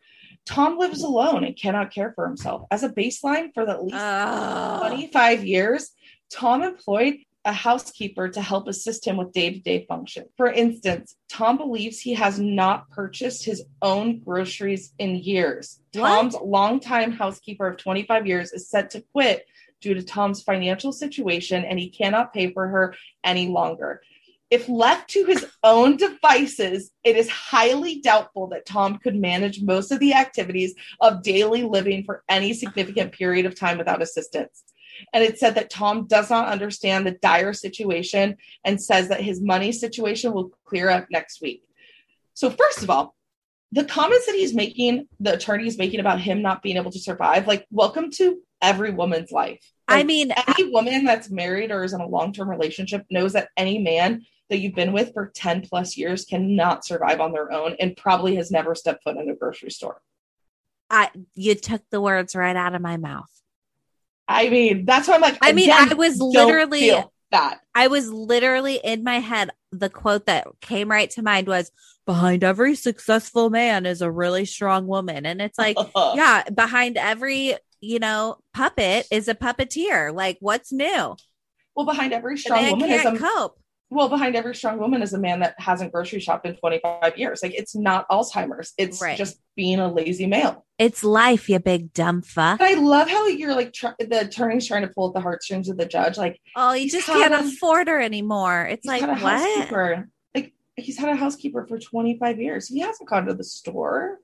Tom 0.44 0.78
lives 0.78 1.02
alone 1.02 1.44
and 1.44 1.56
cannot 1.56 1.94
care 1.94 2.12
for 2.14 2.26
himself. 2.26 2.66
As 2.70 2.82
a 2.82 2.90
baseline 2.90 3.54
for 3.54 3.64
the 3.64 3.72
at 3.72 3.84
least 3.84 3.96
Oh. 3.98 4.78
25 4.80 5.44
years, 5.44 5.92
Tom 6.30 6.62
employed 6.62 7.16
a 7.44 7.52
housekeeper 7.52 8.28
to 8.28 8.40
help 8.40 8.68
assist 8.68 9.06
him 9.06 9.16
with 9.16 9.32
day 9.32 9.52
to 9.52 9.58
day 9.58 9.84
function. 9.86 10.24
For 10.36 10.50
instance, 10.50 11.16
Tom 11.28 11.56
believes 11.56 11.98
he 11.98 12.14
has 12.14 12.38
not 12.38 12.88
purchased 12.90 13.44
his 13.44 13.64
own 13.80 14.20
groceries 14.20 14.92
in 14.98 15.16
years. 15.16 15.80
What? 15.94 16.08
Tom's 16.08 16.36
longtime 16.36 17.12
housekeeper 17.12 17.66
of 17.66 17.78
25 17.78 18.26
years 18.26 18.52
is 18.52 18.68
set 18.68 18.90
to 18.90 19.04
quit 19.12 19.44
due 19.80 19.94
to 19.94 20.02
Tom's 20.02 20.42
financial 20.42 20.92
situation 20.92 21.64
and 21.64 21.78
he 21.78 21.90
cannot 21.90 22.32
pay 22.32 22.52
for 22.52 22.68
her 22.68 22.94
any 23.24 23.48
longer. 23.48 24.00
If 24.48 24.68
left 24.68 25.08
to 25.10 25.24
his 25.24 25.46
own 25.64 25.96
devices, 25.96 26.90
it 27.02 27.16
is 27.16 27.28
highly 27.28 28.00
doubtful 28.02 28.48
that 28.48 28.66
Tom 28.66 28.98
could 28.98 29.16
manage 29.16 29.62
most 29.62 29.90
of 29.90 29.98
the 29.98 30.12
activities 30.12 30.74
of 31.00 31.22
daily 31.22 31.62
living 31.62 32.04
for 32.04 32.22
any 32.28 32.52
significant 32.52 33.12
period 33.12 33.46
of 33.46 33.58
time 33.58 33.78
without 33.78 34.02
assistance. 34.02 34.62
And 35.12 35.22
it 35.22 35.38
said 35.38 35.54
that 35.54 35.70
Tom 35.70 36.06
does 36.06 36.30
not 36.30 36.48
understand 36.48 37.06
the 37.06 37.12
dire 37.12 37.52
situation 37.52 38.36
and 38.64 38.82
says 38.82 39.08
that 39.08 39.20
his 39.20 39.40
money 39.40 39.72
situation 39.72 40.32
will 40.32 40.50
clear 40.64 40.88
up 40.90 41.06
next 41.10 41.40
week. 41.40 41.62
So, 42.34 42.50
first 42.50 42.82
of 42.82 42.90
all, 42.90 43.14
the 43.72 43.84
comments 43.84 44.26
that 44.26 44.34
he's 44.34 44.54
making, 44.54 45.08
the 45.20 45.34
attorney 45.34 45.66
is 45.66 45.78
making 45.78 46.00
about 46.00 46.20
him 46.20 46.42
not 46.42 46.62
being 46.62 46.76
able 46.76 46.90
to 46.90 46.98
survive, 46.98 47.46
like, 47.46 47.66
welcome 47.70 48.10
to 48.12 48.40
every 48.60 48.90
woman's 48.90 49.32
life. 49.32 49.62
I 49.88 50.04
mean, 50.04 50.32
any 50.46 50.70
woman 50.70 51.04
that's 51.04 51.30
married 51.30 51.70
or 51.70 51.84
is 51.84 51.92
in 51.92 52.00
a 52.00 52.06
long 52.06 52.32
term 52.32 52.48
relationship 52.48 53.04
knows 53.10 53.32
that 53.34 53.48
any 53.56 53.78
man 53.78 54.24
that 54.48 54.58
you've 54.58 54.74
been 54.74 54.92
with 54.92 55.12
for 55.12 55.32
10 55.34 55.62
plus 55.62 55.96
years 55.96 56.24
cannot 56.24 56.84
survive 56.84 57.20
on 57.20 57.32
their 57.32 57.50
own 57.52 57.74
and 57.80 57.96
probably 57.96 58.36
has 58.36 58.50
never 58.50 58.74
stepped 58.74 59.02
foot 59.02 59.16
in 59.16 59.28
a 59.28 59.34
grocery 59.34 59.70
store. 59.70 60.00
I 60.90 61.10
you 61.34 61.54
took 61.54 61.82
the 61.90 62.00
words 62.00 62.34
right 62.34 62.54
out 62.54 62.74
of 62.74 62.82
my 62.82 62.98
mouth. 62.98 63.30
I 64.28 64.48
mean, 64.48 64.84
that's 64.84 65.08
why 65.08 65.14
I'm 65.14 65.20
like, 65.20 65.38
I 65.42 65.52
mean, 65.52 65.70
I 65.70 65.92
was 65.94 66.18
literally- 66.20 66.92
that. 67.30 67.60
I 67.74 67.88
was 67.88 68.10
literally 68.10 68.76
in 68.76 69.02
my 69.02 69.18
head. 69.18 69.50
The 69.72 69.88
quote 69.88 70.26
that 70.26 70.46
came 70.60 70.90
right 70.90 71.08
to 71.12 71.22
mind 71.22 71.48
was 71.48 71.70
behind 72.04 72.44
every 72.44 72.74
successful 72.74 73.48
man 73.48 73.86
is 73.86 74.02
a 74.02 74.10
really 74.10 74.44
strong 74.44 74.86
woman. 74.86 75.24
And 75.24 75.40
it's 75.40 75.58
like, 75.58 75.76
yeah, 75.96 76.42
behind 76.50 76.98
every, 76.98 77.56
you 77.80 77.98
know, 77.98 78.36
puppet 78.52 79.06
is 79.10 79.28
a 79.28 79.34
puppeteer. 79.34 80.14
Like, 80.14 80.36
what's 80.40 80.72
new? 80.72 81.16
Well, 81.74 81.86
behind 81.86 82.12
every 82.12 82.36
strong 82.36 82.62
man 82.62 82.72
woman 82.72 82.90
is 82.90 83.02
can't 83.02 83.16
a 83.16 83.20
cope. 83.20 83.58
Well, 83.92 84.08
behind 84.08 84.34
every 84.36 84.54
strong 84.54 84.78
woman 84.78 85.02
is 85.02 85.12
a 85.12 85.18
man 85.18 85.40
that 85.40 85.54
hasn't 85.58 85.92
grocery 85.92 86.18
shopped 86.18 86.46
in 86.46 86.56
25 86.56 87.18
years. 87.18 87.42
Like 87.42 87.54
it's 87.54 87.74
not 87.76 88.08
Alzheimer's. 88.08 88.72
It's 88.78 89.02
Right. 89.02 89.18
just 89.18 89.38
being 89.54 89.78
a 89.80 89.92
lazy 89.92 90.26
male. 90.26 90.64
It's 90.78 91.04
life, 91.04 91.48
you 91.50 91.58
big 91.58 91.92
dumb 91.92 92.22
fuck. 92.22 92.58
But 92.58 92.70
I 92.70 92.74
love 92.80 93.08
how 93.10 93.26
you're 93.26 93.54
like 93.54 93.72
tr- 93.74 93.88
the 93.98 94.22
attorney's 94.22 94.66
trying 94.66 94.82
to 94.82 94.88
pull 94.88 95.08
at 95.08 95.14
the 95.14 95.20
heartstrings 95.20 95.68
of 95.68 95.76
the 95.76 95.84
judge. 95.86 96.16
Like 96.16 96.40
Oh, 96.56 96.72
you 96.72 96.88
just 96.88 97.06
can't 97.06 97.34
a- 97.34 97.40
afford 97.40 97.88
her 97.88 98.00
anymore. 98.00 98.66
It's 98.70 98.86
like, 98.86 99.02
what? 99.22 100.04
Like 100.34 100.54
he's 100.76 100.96
had 100.98 101.10
a 101.10 101.14
housekeeper 101.16 101.66
for 101.66 101.78
25 101.78 102.40
years. 102.40 102.68
He 102.68 102.80
hasn't 102.80 103.08
gone 103.08 103.26
to 103.26 103.34
the 103.34 103.44
store. 103.44 104.18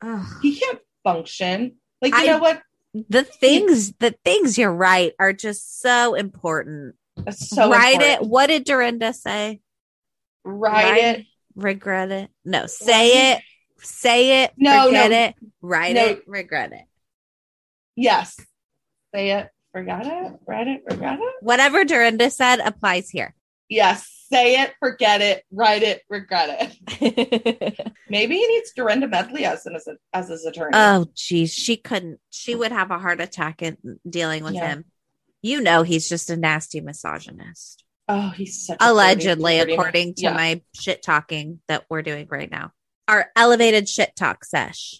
Ugh. 0.00 0.26
He 0.42 0.54
can't 0.56 0.78
function. 1.02 1.76
Like 2.00 2.14
you 2.14 2.20
I- 2.20 2.26
know 2.26 2.38
what? 2.38 2.62
The 2.94 3.22
things, 3.22 3.92
the 3.98 4.14
things 4.24 4.56
you're 4.56 4.72
right 4.72 5.12
are 5.18 5.32
just 5.34 5.80
so 5.82 6.14
important. 6.14 6.94
That's 7.24 7.48
so 7.48 7.70
Write 7.70 7.94
important. 7.94 8.22
it. 8.22 8.28
What 8.28 8.46
did 8.46 8.64
Dorinda 8.64 9.12
say? 9.12 9.60
Write 10.44 10.96
it. 11.18 11.26
Regret 11.54 12.10
it. 12.10 12.30
No, 12.44 12.66
say 12.66 13.32
it. 13.32 13.42
Say 13.80 14.44
it. 14.44 14.52
No, 14.56 14.86
forget 14.86 15.10
no. 15.10 15.16
it. 15.18 15.34
Write 15.60 15.94
No. 15.94 16.04
it. 16.06 16.22
Regret 16.26 16.72
it. 16.72 16.84
Yes. 17.96 18.36
Say 19.14 19.32
it. 19.32 19.48
Forget 19.72 20.06
it. 20.06 20.32
Write 20.46 20.68
it. 20.68 20.82
Forgot 20.88 21.18
it. 21.20 21.34
Whatever 21.40 21.84
Dorinda 21.84 22.30
said 22.30 22.60
applies 22.60 23.10
here. 23.10 23.34
Yes. 23.68 24.08
Say 24.32 24.60
it. 24.62 24.72
Forget 24.80 25.20
it. 25.20 25.44
Write 25.50 25.82
it. 25.82 26.02
Regret 26.08 26.76
it. 27.00 27.90
Maybe 28.08 28.36
he 28.36 28.46
needs 28.46 28.72
Dorinda 28.72 29.08
Medley 29.08 29.44
as 29.44 29.64
an 29.66 29.74
as, 29.76 29.88
as 30.12 30.28
his 30.28 30.44
attorney. 30.44 30.70
oh, 30.74 31.06
geez. 31.14 31.52
She 31.52 31.76
couldn't. 31.76 32.18
She 32.30 32.54
would 32.54 32.72
have 32.72 32.90
a 32.90 32.98
heart 32.98 33.20
attack 33.20 33.62
in 33.62 33.76
dealing 34.08 34.44
with 34.44 34.54
Yeah. 34.54 34.68
him. 34.68 34.84
You 35.42 35.60
know, 35.60 35.82
he's 35.82 36.08
just 36.08 36.30
a 36.30 36.36
nasty 36.36 36.80
misogynist. 36.80 37.84
oh, 38.10 38.30
he's 38.30 38.64
such 38.66 38.76
a 38.76 38.78
dirty, 38.78 38.90
Allegedly, 38.90 39.58
dirty 39.58 39.72
according 39.74 40.14
to 40.14 40.22
Yeah. 40.22 40.32
my 40.32 40.62
shit 40.74 41.02
talking 41.02 41.60
that 41.68 41.84
we're 41.90 42.00
doing 42.02 42.26
right 42.30 42.50
now. 42.50 42.72
Our 43.06 43.30
elevated 43.36 43.86
shit 43.88 44.16
talk 44.16 44.44
sesh. 44.46 44.98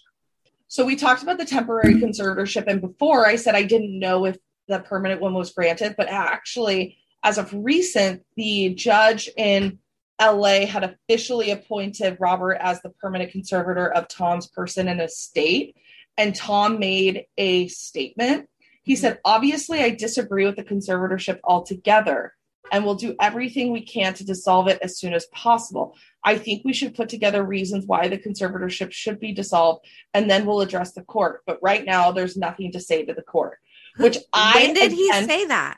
So 0.67 0.85
we 0.85 0.95
talked 0.95 1.23
about 1.23 1.39
the 1.39 1.45
temporary 1.45 1.95
conservatorship, 1.95 2.65
and 2.67 2.79
before 2.81 3.25
I 3.25 3.35
said 3.35 3.55
I 3.55 3.63
didn't 3.63 3.97
know 3.97 4.25
if 4.25 4.37
the 4.67 4.79
permanent 4.79 5.19
one 5.21 5.33
was 5.33 5.51
granted, 5.51 5.95
but 5.97 6.07
actually, 6.07 6.97
as 7.23 7.39
of 7.39 7.51
recent, 7.51 8.23
the 8.37 8.75
judge 8.75 9.27
in 9.35 9.79
LA 10.21 10.67
had 10.67 10.83
officially 10.83 11.49
appointed 11.49 12.17
Robert 12.19 12.57
as 12.61 12.79
the 12.83 12.91
permanent 12.91 13.31
conservator 13.31 13.91
of 13.91 14.07
Tom's 14.07 14.47
person 14.47 14.87
and 14.87 15.01
estate. 15.01 15.75
And 16.17 16.35
Tom 16.35 16.77
made 16.77 17.25
a 17.37 17.67
statement. 17.69 18.47
He 18.89 18.95
said, 18.95 19.19
Obviously, 19.23 19.81
I 19.81 19.91
disagree 19.91 20.47
with 20.47 20.55
the 20.55 20.63
conservatorship 20.63 21.39
altogether 21.43 22.33
and 22.71 22.83
we'll 22.83 22.95
do 22.95 23.15
everything 23.21 23.71
we 23.71 23.85
can 23.85 24.15
to 24.15 24.25
dissolve 24.25 24.67
it 24.67 24.79
as 24.81 24.97
soon 24.97 25.13
as 25.13 25.27
possible. 25.27 25.95
I 26.23 26.39
think 26.39 26.65
we 26.65 26.73
should 26.73 26.95
put 26.95 27.07
together 27.07 27.43
reasons 27.43 27.85
why 27.85 28.07
the 28.07 28.17
conservatorship 28.17 28.91
should 28.91 29.19
be 29.19 29.31
dissolved 29.31 29.85
and 30.15 30.27
then 30.27 30.43
we'll 30.43 30.61
address 30.61 30.93
the 30.93 31.03
court. 31.03 31.43
But 31.45 31.59
right 31.61 31.85
now, 31.85 32.11
there's 32.11 32.35
nothing 32.35 32.71
to 32.71 32.79
say 32.79 33.05
to 33.05 33.13
the 33.13 33.21
court. 33.21 33.59
Which 33.97 34.17
I 34.33 34.53
when 34.55 34.73
did 34.73 34.91
he 34.91 35.11
say 35.11 35.45
that? 35.45 35.77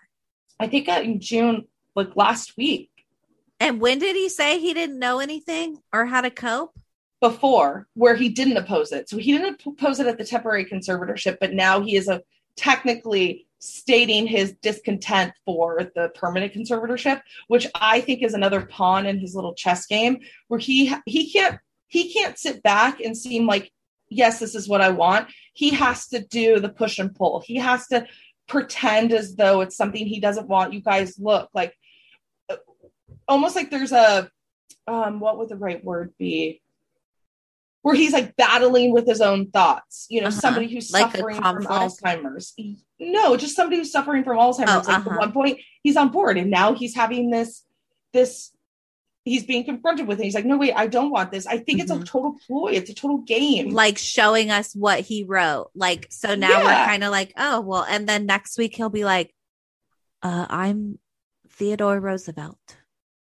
I 0.58 0.68
think 0.68 0.88
uh, 0.88 1.02
in 1.04 1.20
June, 1.20 1.68
like 1.96 2.16
last 2.16 2.56
week, 2.56 2.92
And 3.60 3.82
when 3.82 4.00
did 4.00 4.16
he 4.16 4.30
say 4.30 4.58
he 4.58 4.74
didn't 4.74 5.00
know 5.00 5.20
anything 5.20 5.82
or 5.92 6.06
how 6.06 6.22
to 6.22 6.30
cope? 6.30 6.80
before, 7.20 7.88
where 7.94 8.16
he 8.16 8.30
didn't 8.30 8.58
oppose 8.58 8.92
it. 8.92 9.08
So 9.08 9.18
he 9.18 9.38
didn't 9.38 9.62
oppose 9.66 10.00
it 10.00 10.08
at 10.08 10.18
the 10.18 10.26
temporary 10.26 10.66
conservatorship, 10.66 11.38
but 11.40 11.54
now 11.54 11.80
he 11.80 11.96
is 11.96 12.08
a 12.08 12.24
technically 12.56 13.48
stating 13.60 14.26
his 14.26 14.56
discontent 14.62 15.34
for 15.46 15.92
the 15.96 16.10
permanent 16.16 16.54
conservatorship, 16.54 17.22
which 17.48 17.68
I 17.76 18.02
think 18.02 18.24
is 18.24 18.34
another 18.34 18.62
pawn 18.62 19.06
in 19.06 19.20
his 19.20 19.36
little 19.36 19.54
chess 19.54 19.86
game, 19.86 20.20
where 20.48 20.60
he 20.60 20.94
he 21.06 21.32
can't 21.32 21.60
he 21.88 22.12
can't 22.12 22.38
sit 22.38 22.64
back 22.64 23.00
and 23.00 23.16
seem 23.16 23.46
like 23.46 23.72
yes, 24.10 24.40
this 24.40 24.56
is 24.56 24.68
what 24.68 24.82
I 24.82 24.90
want. 24.90 25.30
He 25.54 25.72
has 25.72 26.08
to 26.10 26.20
do 26.20 26.60
the 26.60 26.70
push 26.70 27.00
and 27.00 27.16
pull. 27.16 27.40
He 27.40 27.56
has 27.56 27.88
to 27.88 28.06
pretend 28.48 29.14
as 29.14 29.36
though 29.36 29.62
it's 29.62 29.78
something 29.78 30.06
he 30.06 30.20
doesn't 30.20 30.50
want. 30.50 30.74
You 30.74 30.82
guys 30.82 31.18
look 31.18 31.50
like 31.54 31.76
almost 33.28 33.56
like 33.56 33.72
there's 33.72 33.94
a 33.94 34.30
um 34.88 35.20
what 35.20 35.38
would 35.38 35.50
the 35.50 35.56
right 35.56 35.84
word 35.84 36.14
be? 36.18 36.62
Where 37.84 37.96
he's 37.96 38.14
like 38.14 38.36
battling 38.36 38.94
with 38.94 39.08
his 39.08 39.22
own 39.22 39.50
thoughts, 39.50 40.06
you 40.10 40.22
know, 40.22 40.28
Uh-huh. 40.28 40.40
somebody 40.40 40.68
who's 40.68 40.92
Like 40.92 41.12
suffering 41.16 41.38
from? 41.38 41.64
Alzheimer's. 41.66 42.54
No, 43.00 43.36
just 43.38 43.56
somebody 43.56 43.78
who's 43.78 43.92
suffering 43.92 44.24
from 44.24 44.38
Alzheimer's. 44.38 44.88
Oh, 44.88 44.92
like 44.92 45.00
uh-huh. 45.00 45.10
at 45.12 45.18
one 45.20 45.32
point 45.32 45.60
he's 45.82 45.98
on 45.98 46.10
board 46.10 46.38
and 46.38 46.52
now 46.52 46.74
he's 46.74 46.94
having 46.96 47.32
this 47.32 47.64
this 48.14 48.52
he's 49.24 49.44
being 49.44 49.64
confronted 49.64 50.08
with 50.08 50.20
it. 50.20 50.24
He's 50.24 50.34
like, 50.36 50.46
no, 50.46 50.58
wait, 50.58 50.74
I 50.74 50.88
don't 50.88 51.12
want 51.12 51.32
this. 51.32 51.46
I 51.48 51.60
think 51.60 51.80
it's 51.80 51.92
a 51.92 51.96
Mhm. 51.96 52.06
total 52.06 52.38
ploy. 52.48 52.72
It's 52.74 52.90
a 52.90 52.94
total 52.96 53.20
game. 53.20 53.70
Like 53.70 53.98
showing 54.00 54.50
us 54.52 54.74
what 54.76 55.00
he 55.02 55.24
wrote. 55.24 55.70
Like, 55.76 56.08
so 56.10 56.34
now 56.36 56.50
Yeah. 56.50 56.64
we're 56.66 56.86
kind 56.88 57.04
of 57.04 57.12
like, 57.12 57.32
oh, 57.38 57.62
well, 57.62 57.86
and 57.88 58.08
then 58.10 58.26
next 58.26 58.58
week 58.58 58.76
he'll 58.76 58.90
be 58.90 59.06
like, 59.06 59.34
uh, 60.24 60.48
I'm 60.50 60.98
Theodore 61.50 62.00
Roosevelt. 62.00 62.58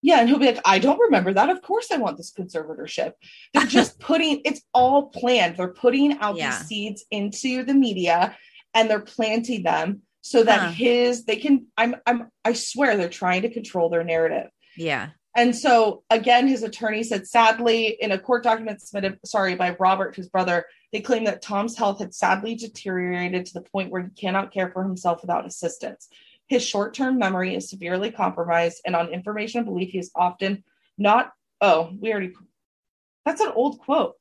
Yeah, 0.04 0.20
and 0.20 0.28
he'll 0.28 0.38
be 0.38 0.44
like, 0.44 0.60
I 0.66 0.78
don't 0.78 0.98
remember 1.00 1.32
that. 1.32 1.48
Of 1.48 1.62
course, 1.62 1.88
I 1.90 1.96
want 1.96 2.18
this 2.18 2.30
conservatorship. 2.30 3.12
They're 3.54 3.64
just 3.64 3.98
putting 4.08 4.42
it's 4.44 4.60
all 4.74 5.06
planned. 5.08 5.56
They're 5.56 5.72
putting 5.72 6.18
out 6.18 6.36
Yeah. 6.36 6.50
these 6.50 6.66
seeds 6.68 7.04
into 7.10 7.64
the 7.64 7.72
media 7.72 8.36
and 8.74 8.90
they're 8.90 9.00
planting 9.00 9.62
them 9.62 10.02
so 10.20 10.42
that 10.42 10.60
Huh. 10.60 10.70
his 10.72 11.24
they 11.24 11.36
can 11.36 11.68
I'm 11.78 11.96
I'm 12.06 12.28
I 12.44 12.52
swear 12.52 12.98
they're 12.98 13.08
trying 13.08 13.42
to 13.42 13.48
control 13.50 13.88
their 13.88 14.04
narrative. 14.04 14.50
Yeah. 14.76 15.08
And 15.34 15.56
so 15.56 16.02
again, 16.10 16.48
his 16.48 16.62
attorney 16.62 17.02
said, 17.02 17.26
sadly, 17.26 17.96
in 17.98 18.12
a 18.12 18.18
court 18.18 18.44
document 18.44 18.82
submitted, 18.82 19.18
sorry, 19.24 19.54
by 19.54 19.74
Robert, 19.80 20.14
his 20.14 20.28
brother, 20.28 20.66
they 20.92 21.00
claim 21.00 21.24
that 21.24 21.40
Tom's 21.40 21.78
health 21.78 22.00
had 22.00 22.14
sadly 22.14 22.54
deteriorated 22.56 23.46
to 23.46 23.54
the 23.54 23.62
point 23.62 23.90
where 23.90 24.02
he 24.02 24.10
cannot 24.10 24.52
care 24.52 24.70
for 24.70 24.82
himself 24.84 25.22
without 25.22 25.46
assistance. 25.46 26.08
His 26.46 26.66
short-term 26.66 27.18
memory 27.18 27.54
is 27.54 27.70
severely 27.70 28.10
compromised, 28.10 28.80
and 28.84 28.94
on 28.94 29.08
information 29.08 29.58
and 29.58 29.66
belief, 29.66 29.90
he 29.90 29.98
is 29.98 30.10
often 30.14 30.64
not. 30.98 31.32
Oh, 31.60 31.90
we 31.98 32.10
already. 32.10 32.32
That's 33.24 33.40
an 33.40 33.52
old 33.54 33.78
quote. 33.78 34.14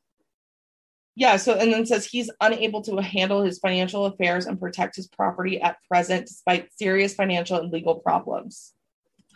Yeah. 1.16 1.36
So, 1.36 1.54
and 1.54 1.72
then 1.72 1.86
says 1.86 2.06
he's 2.06 2.32
unable 2.41 2.82
to 2.84 2.98
handle 2.98 3.44
his 3.44 3.60
financial 3.60 4.06
affairs 4.06 4.45
and 4.45 4.60
protect 4.60 4.95
his 4.95 5.08
property 5.08 5.62
at 5.62 5.78
present, 5.88 6.28
despite 6.28 6.74
serious 6.74 7.14
financial 7.14 7.60
and 7.60 7.72
legal 7.72 7.95
problems. 7.95 8.74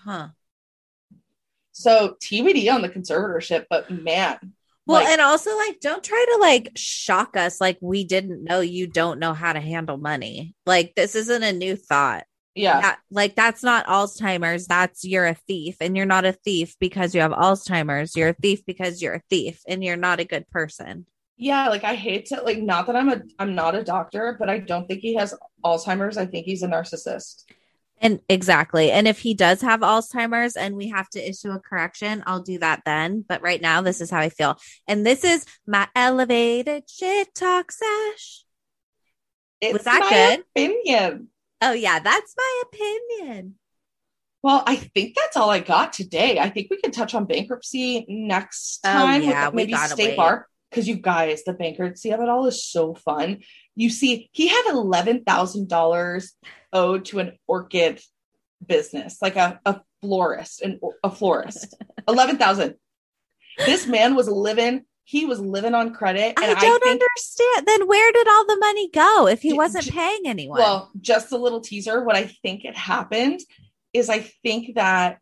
Huh. 0.03 0.30
So 1.73 2.15
TBD 2.23 2.73
on 2.73 2.81
the 2.81 2.89
conservatorship, 2.89 3.65
but 3.69 3.91
man. 3.91 4.53
Well, 4.88 5.03
like, 5.03 5.09
and 5.09 5.22
also 5.22 5.55
like 5.55 5.80
don't 5.80 6.03
try 6.03 6.26
to 6.34 6.39
like 6.39 6.72
shock 6.76 7.38
us 7.38 7.59
like 7.61 7.77
we 7.81 8.05
didn't 8.05 8.43
know 8.43 8.61
you 8.61 8.88
don't 8.88 9.19
know 9.19 9.34
how 9.34 9.53
to 9.53 9.59
handle 9.59 9.97
money. 9.97 10.55
Like 10.65 10.95
this 10.95 11.14
isn't 11.14 11.43
a 11.43 11.51
new 11.51 11.76
thought. 11.76 12.23
Yeah, 12.57 12.81
That- 12.81 12.99
like 13.11 13.35
that's 13.35 13.63
not 13.63 13.85
Alzheimer's. 13.88 14.67
That's 14.67 15.03
you're 15.05 15.25
a 15.27 15.34
thief, 15.35 15.77
and 15.81 15.95
you're 15.95 16.05
not 16.05 16.25
a 16.25 16.34
thief 16.34 16.75
because 16.79 17.13
you 17.15 17.21
have 17.21 17.31
Alzheimer's. 17.31 18.15
You're 18.15 18.29
a 18.29 18.34
thief 18.34 18.65
because 18.65 19.01
you're 19.01 19.15
a 19.15 19.23
thief, 19.29 19.61
and 19.67 19.84
you're 19.84 19.95
not 19.97 20.19
a 20.19 20.25
good 20.25 20.47
person. 20.49 21.05
yeah. 21.38 21.69
Like 21.69 21.84
I 21.84 21.95
hate 21.95 22.25
to 22.27 22.41
like 22.41 22.57
not 22.59 22.88
that 22.88 22.95
I'm 22.95 23.09
a 23.09 23.21
I'm 23.39 23.53
not 23.55 23.75
a 23.75 23.84
doctor, 23.84 24.35
but 24.39 24.49
I 24.49 24.57
don't 24.59 24.88
think 24.88 25.01
he 25.01 25.13
has 25.15 25.34
Alzheimer's. 25.63 26.17
I 26.17 26.25
think 26.25 26.45
he's 26.45 26.63
a 26.63 26.67
narcissist. 26.67 27.43
And 27.99 28.19
exactly. 28.29 28.91
And 28.91 29.07
if 29.07 29.17
he 29.19 29.34
does 29.34 29.61
have 29.61 29.79
Alzheimer's 29.79 30.55
and 30.55 30.75
we 30.75 30.89
have 30.89 31.09
to 31.11 31.29
issue 31.29 31.49
a 31.51 31.59
correction, 31.59 32.21
I'll 32.27 32.43
do 32.43 32.59
that 32.59 32.84
then. 32.85 33.25
But 33.27 33.41
right 33.41 33.59
now, 33.59 33.81
this 33.81 34.01
is 34.01 34.11
how 34.11 34.19
I 34.19 34.29
feel. 34.29 34.59
And 34.88 35.03
this 35.03 35.23
is 35.23 35.45
my 35.65 35.88
elevated 35.95 36.84
shit 36.88 37.34
talk 37.34 37.71
sesh. 37.71 38.43
It's 39.61 39.73
Was 39.73 39.84
that 39.85 39.99
my 40.01 40.09
good? 40.09 40.43
Opinion. 40.55 41.29
Oh, 41.61 41.73
yeah, 41.73 41.99
that's 41.99 42.35
my 42.38 42.63
opinion. 42.65 43.55
Well, 44.43 44.63
I 44.65 44.75
think 44.75 45.15
that's 45.15 45.35
all 45.35 45.49
I 45.49 45.59
got 45.59 45.93
today. 45.93 46.39
I 46.39 46.49
think 46.49 46.67
we 46.69 46.79
can 46.79 46.91
touch 46.91 47.15
on 47.15 47.25
bankruptcy 47.25 48.05
next 48.07 48.79
time. 48.79 48.95
Oh, 48.95 49.05
time 49.05 49.23
yeah, 49.23 49.45
with 49.47 49.55
maybe 49.55 49.73
State 49.73 50.09
wait. 50.09 50.17
Bar. 50.17 50.47
Because 50.69 50.88
you 50.88 50.95
guys, 50.95 51.43
the 51.43 51.53
bankruptcy 51.53 52.11
of 52.11 52.19
it 52.19 52.29
all 52.29 52.45
is 52.45 52.65
so 52.65 52.93
fun. 52.93 53.39
You 53.75 53.89
see, 53.89 54.29
he 54.34 54.47
had 54.47 54.69
eleven 54.69 55.23
thousand 55.23 55.69
dollars 55.69 56.34
owed 56.73 57.05
to 57.05 57.19
an 57.19 57.38
orchid 57.47 58.01
business, 58.65 59.17
like 59.21 59.38
a, 59.38 59.59
a 59.65 59.81
florist, 60.01 60.61
and 60.61 60.79
a 61.03 61.09
florist. 61.09 61.73
eleven 62.07 62.38
thousand. 62.38 62.75
This 63.65 63.88
man 63.88 64.15
was 64.15 64.27
living. 64.27 64.84
He 65.09 65.25
was 65.25 65.39
living 65.39 65.73
on 65.73 65.93
credit. 65.93 66.34
I 66.38 66.53
don't 66.53 66.84
think- 66.84 67.01
understand. 67.01 67.65
Then 67.65 67.88
where 67.88 68.11
did 68.11 68.27
all 68.27 68.45
the 68.45 68.57
money 68.57 68.89
go 68.89 69.27
if 69.27 69.41
he 69.41 69.53
wasn't 69.53 69.85
j- 69.85 69.91
paying 69.91 70.23
anyone? 70.25 70.59
Well, 70.59 70.91
just 70.99 71.31
a 71.31 71.38
little 71.38 71.61
teaser. 71.61 72.03
What 72.03 72.17
I 72.17 72.25
think 72.25 72.65
it 72.65 72.75
happened 72.75 73.39
is 73.93 74.09
I 74.09 74.19
think 74.43 74.75
that 74.75 75.19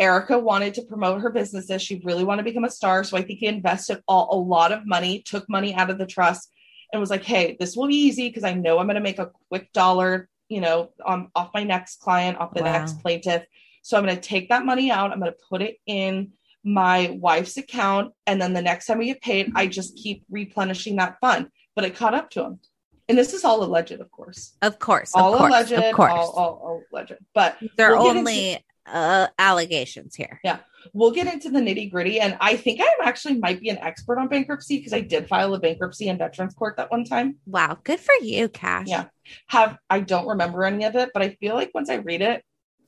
Erika 0.00 0.40
wanted 0.40 0.74
to 0.74 0.82
promote 0.82 1.20
her 1.20 1.30
businesses. 1.30 1.80
She 1.82 2.00
really 2.04 2.24
wanted 2.24 2.42
to 2.42 2.50
become 2.50 2.64
a 2.64 2.70
star. 2.70 3.04
So 3.04 3.16
I 3.16 3.22
think 3.22 3.38
he 3.38 3.46
invested 3.46 4.02
all, 4.08 4.28
a 4.32 4.36
lot 4.36 4.72
of 4.72 4.84
money, 4.86 5.22
took 5.22 5.48
money 5.48 5.72
out 5.72 5.90
of 5.90 5.98
the 5.98 6.06
trust, 6.06 6.50
and 6.92 6.98
was 6.98 7.10
like, 7.10 7.22
hey, 7.22 7.56
this 7.60 7.76
will 7.76 7.86
be 7.86 7.94
easy 7.94 8.28
because 8.28 8.42
I 8.42 8.54
know 8.54 8.80
I'm 8.80 8.86
going 8.86 8.96
to 8.96 9.00
make 9.00 9.20
a 9.20 9.30
quick 9.50 9.72
dollar, 9.72 10.28
you 10.48 10.60
know, 10.60 10.90
on, 11.06 11.30
off 11.36 11.50
my 11.54 11.62
next 11.62 12.00
client, 12.00 12.38
off 12.38 12.54
the 12.54 12.62
Wow. 12.62 12.72
next 12.72 13.00
plaintiff. 13.02 13.44
So 13.82 13.96
I'm 13.96 14.04
going 14.04 14.16
to 14.16 14.20
take 14.20 14.48
that 14.48 14.64
money 14.66 14.90
out. 14.90 15.12
I'm 15.12 15.20
going 15.20 15.30
to 15.30 15.38
put 15.48 15.62
it 15.62 15.76
in 15.86 16.32
my 16.64 17.16
wife's 17.20 17.56
account. 17.56 18.12
And 18.26 18.40
then 18.40 18.52
the 18.52 18.62
next 18.62 18.86
time 18.86 18.98
we 18.98 19.06
get 19.06 19.22
paid, 19.22 19.52
I 19.54 19.66
just 19.66 19.96
keep 19.96 20.24
replenishing 20.30 20.96
that 20.96 21.16
fund. 21.20 21.48
But 21.74 21.84
it 21.84 21.96
caught 21.96 22.14
up 22.14 22.30
to 22.30 22.44
him. 22.44 22.60
And 23.08 23.18
this 23.18 23.34
is 23.34 23.44
all 23.44 23.64
alleged, 23.64 23.92
of 23.92 24.10
course. 24.10 24.56
of 24.62 24.78
course, 24.78 25.12
all 25.14 25.32
of 25.34 25.38
course, 25.40 25.50
alleged, 25.50 25.72
of 25.72 25.94
course. 25.94 26.12
All, 26.12 26.30
all, 26.30 26.60
all 26.62 26.82
alleged. 26.92 27.14
But 27.34 27.56
They're 27.76 27.96
we'll 27.96 28.04
get 28.04 28.16
only 28.16 28.64
uh, 28.86 29.28
allegations 29.38 30.14
here. 30.14 30.40
Yeah. 30.44 30.58
We'll 30.92 31.10
get 31.10 31.32
into 31.32 31.50
the 31.50 31.58
nitty 31.58 31.90
gritty. 31.90 32.20
And 32.20 32.36
I 32.40 32.56
think 32.56 32.80
I 32.80 32.88
actually 33.02 33.38
might 33.38 33.60
be 33.60 33.68
an 33.68 33.78
expert 33.78 34.18
on 34.18 34.28
bankruptcy 34.28 34.78
because 34.78 34.92
I 34.92 35.00
did 35.00 35.28
file 35.28 35.52
a 35.54 35.58
bankruptcy 35.58 36.08
in 36.08 36.18
Veterans 36.18 36.54
Court 36.54 36.76
that 36.76 36.90
one 36.90 37.04
time. 37.04 37.36
Wow, 37.46 37.78
good 37.82 38.00
for 38.00 38.14
you, 38.22 38.48
Cash. 38.48 38.86
Yeah. 38.88 39.06
Have 39.48 39.76
I 39.90 40.00
don't 40.00 40.26
remember 40.26 40.64
any 40.64 40.84
of 40.84 40.96
it, 40.96 41.10
but 41.12 41.22
I 41.22 41.36
feel 41.40 41.54
like 41.54 41.72
once 41.74 41.90
I 41.90 41.96
read 41.96 42.22
it, 42.22 42.44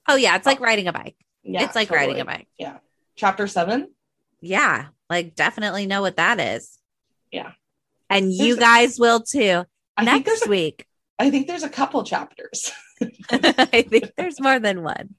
Oh 0.09 0.17
yeah, 0.17 0.37
it's 0.37 0.47
like 0.47 0.61
riding 0.61 0.89
a 0.89 0.93
bike. 0.93 1.17
yeah, 1.43 1.65
it's 1.65 1.77
like 1.77 1.91
riding 1.91 2.21
a 2.21 2.25
bike. 2.25 2.49
Yeah. 2.59 2.79
Chapter 3.23 3.47
seven. 3.47 3.87
Yeah, 4.41 4.87
like 5.09 5.37
definitely 5.37 5.87
know 5.87 6.01
what 6.03 6.17
that 6.17 6.41
is. 6.41 6.77
Yeah. 7.31 7.53
And 8.11 8.33
you 8.33 8.39
There's 8.39 8.57
a- 8.57 8.61
guys 8.61 8.99
will 8.99 9.21
too. 9.21 9.63
I 9.97 10.05
Next 10.05 10.45
a, 10.45 10.51
week. 10.51 10.87
I 11.21 11.31
think 11.31 11.47
there's 11.47 11.63
a 11.63 11.69
couple 11.69 12.03
chapters. 12.03 12.73
I 13.31 13.83
think 13.89 14.11
there's 14.17 14.41
more 14.41 14.59
than 14.59 14.83
one. 14.83 15.15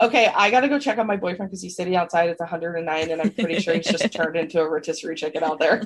Okay, 0.00 0.32
I 0.34 0.50
gotta 0.50 0.66
go 0.70 0.78
check 0.78 0.96
on 0.96 1.06
my 1.06 1.18
boyfriend 1.18 1.50
because 1.50 1.60
he's 1.62 1.76
sitting 1.76 1.94
outside. 1.94 2.30
It's 2.30 2.40
109, 2.40 3.10
and 3.10 3.20
I'm 3.20 3.30
pretty 3.30 3.60
sure 3.60 3.74
he's 3.74 3.86
just 3.86 4.10
turned 4.14 4.36
into 4.36 4.58
a 4.58 4.66
rotisserie 4.66 5.14
chicken 5.16 5.44
out 5.44 5.60
there. 5.60 5.82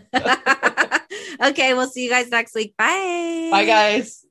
okay, 1.42 1.74
we'll 1.74 1.88
see 1.88 2.04
you 2.04 2.10
guys 2.10 2.30
next 2.30 2.54
week. 2.54 2.76
Bye. 2.76 3.48
Bye, 3.50 3.64
guys. 3.64 4.24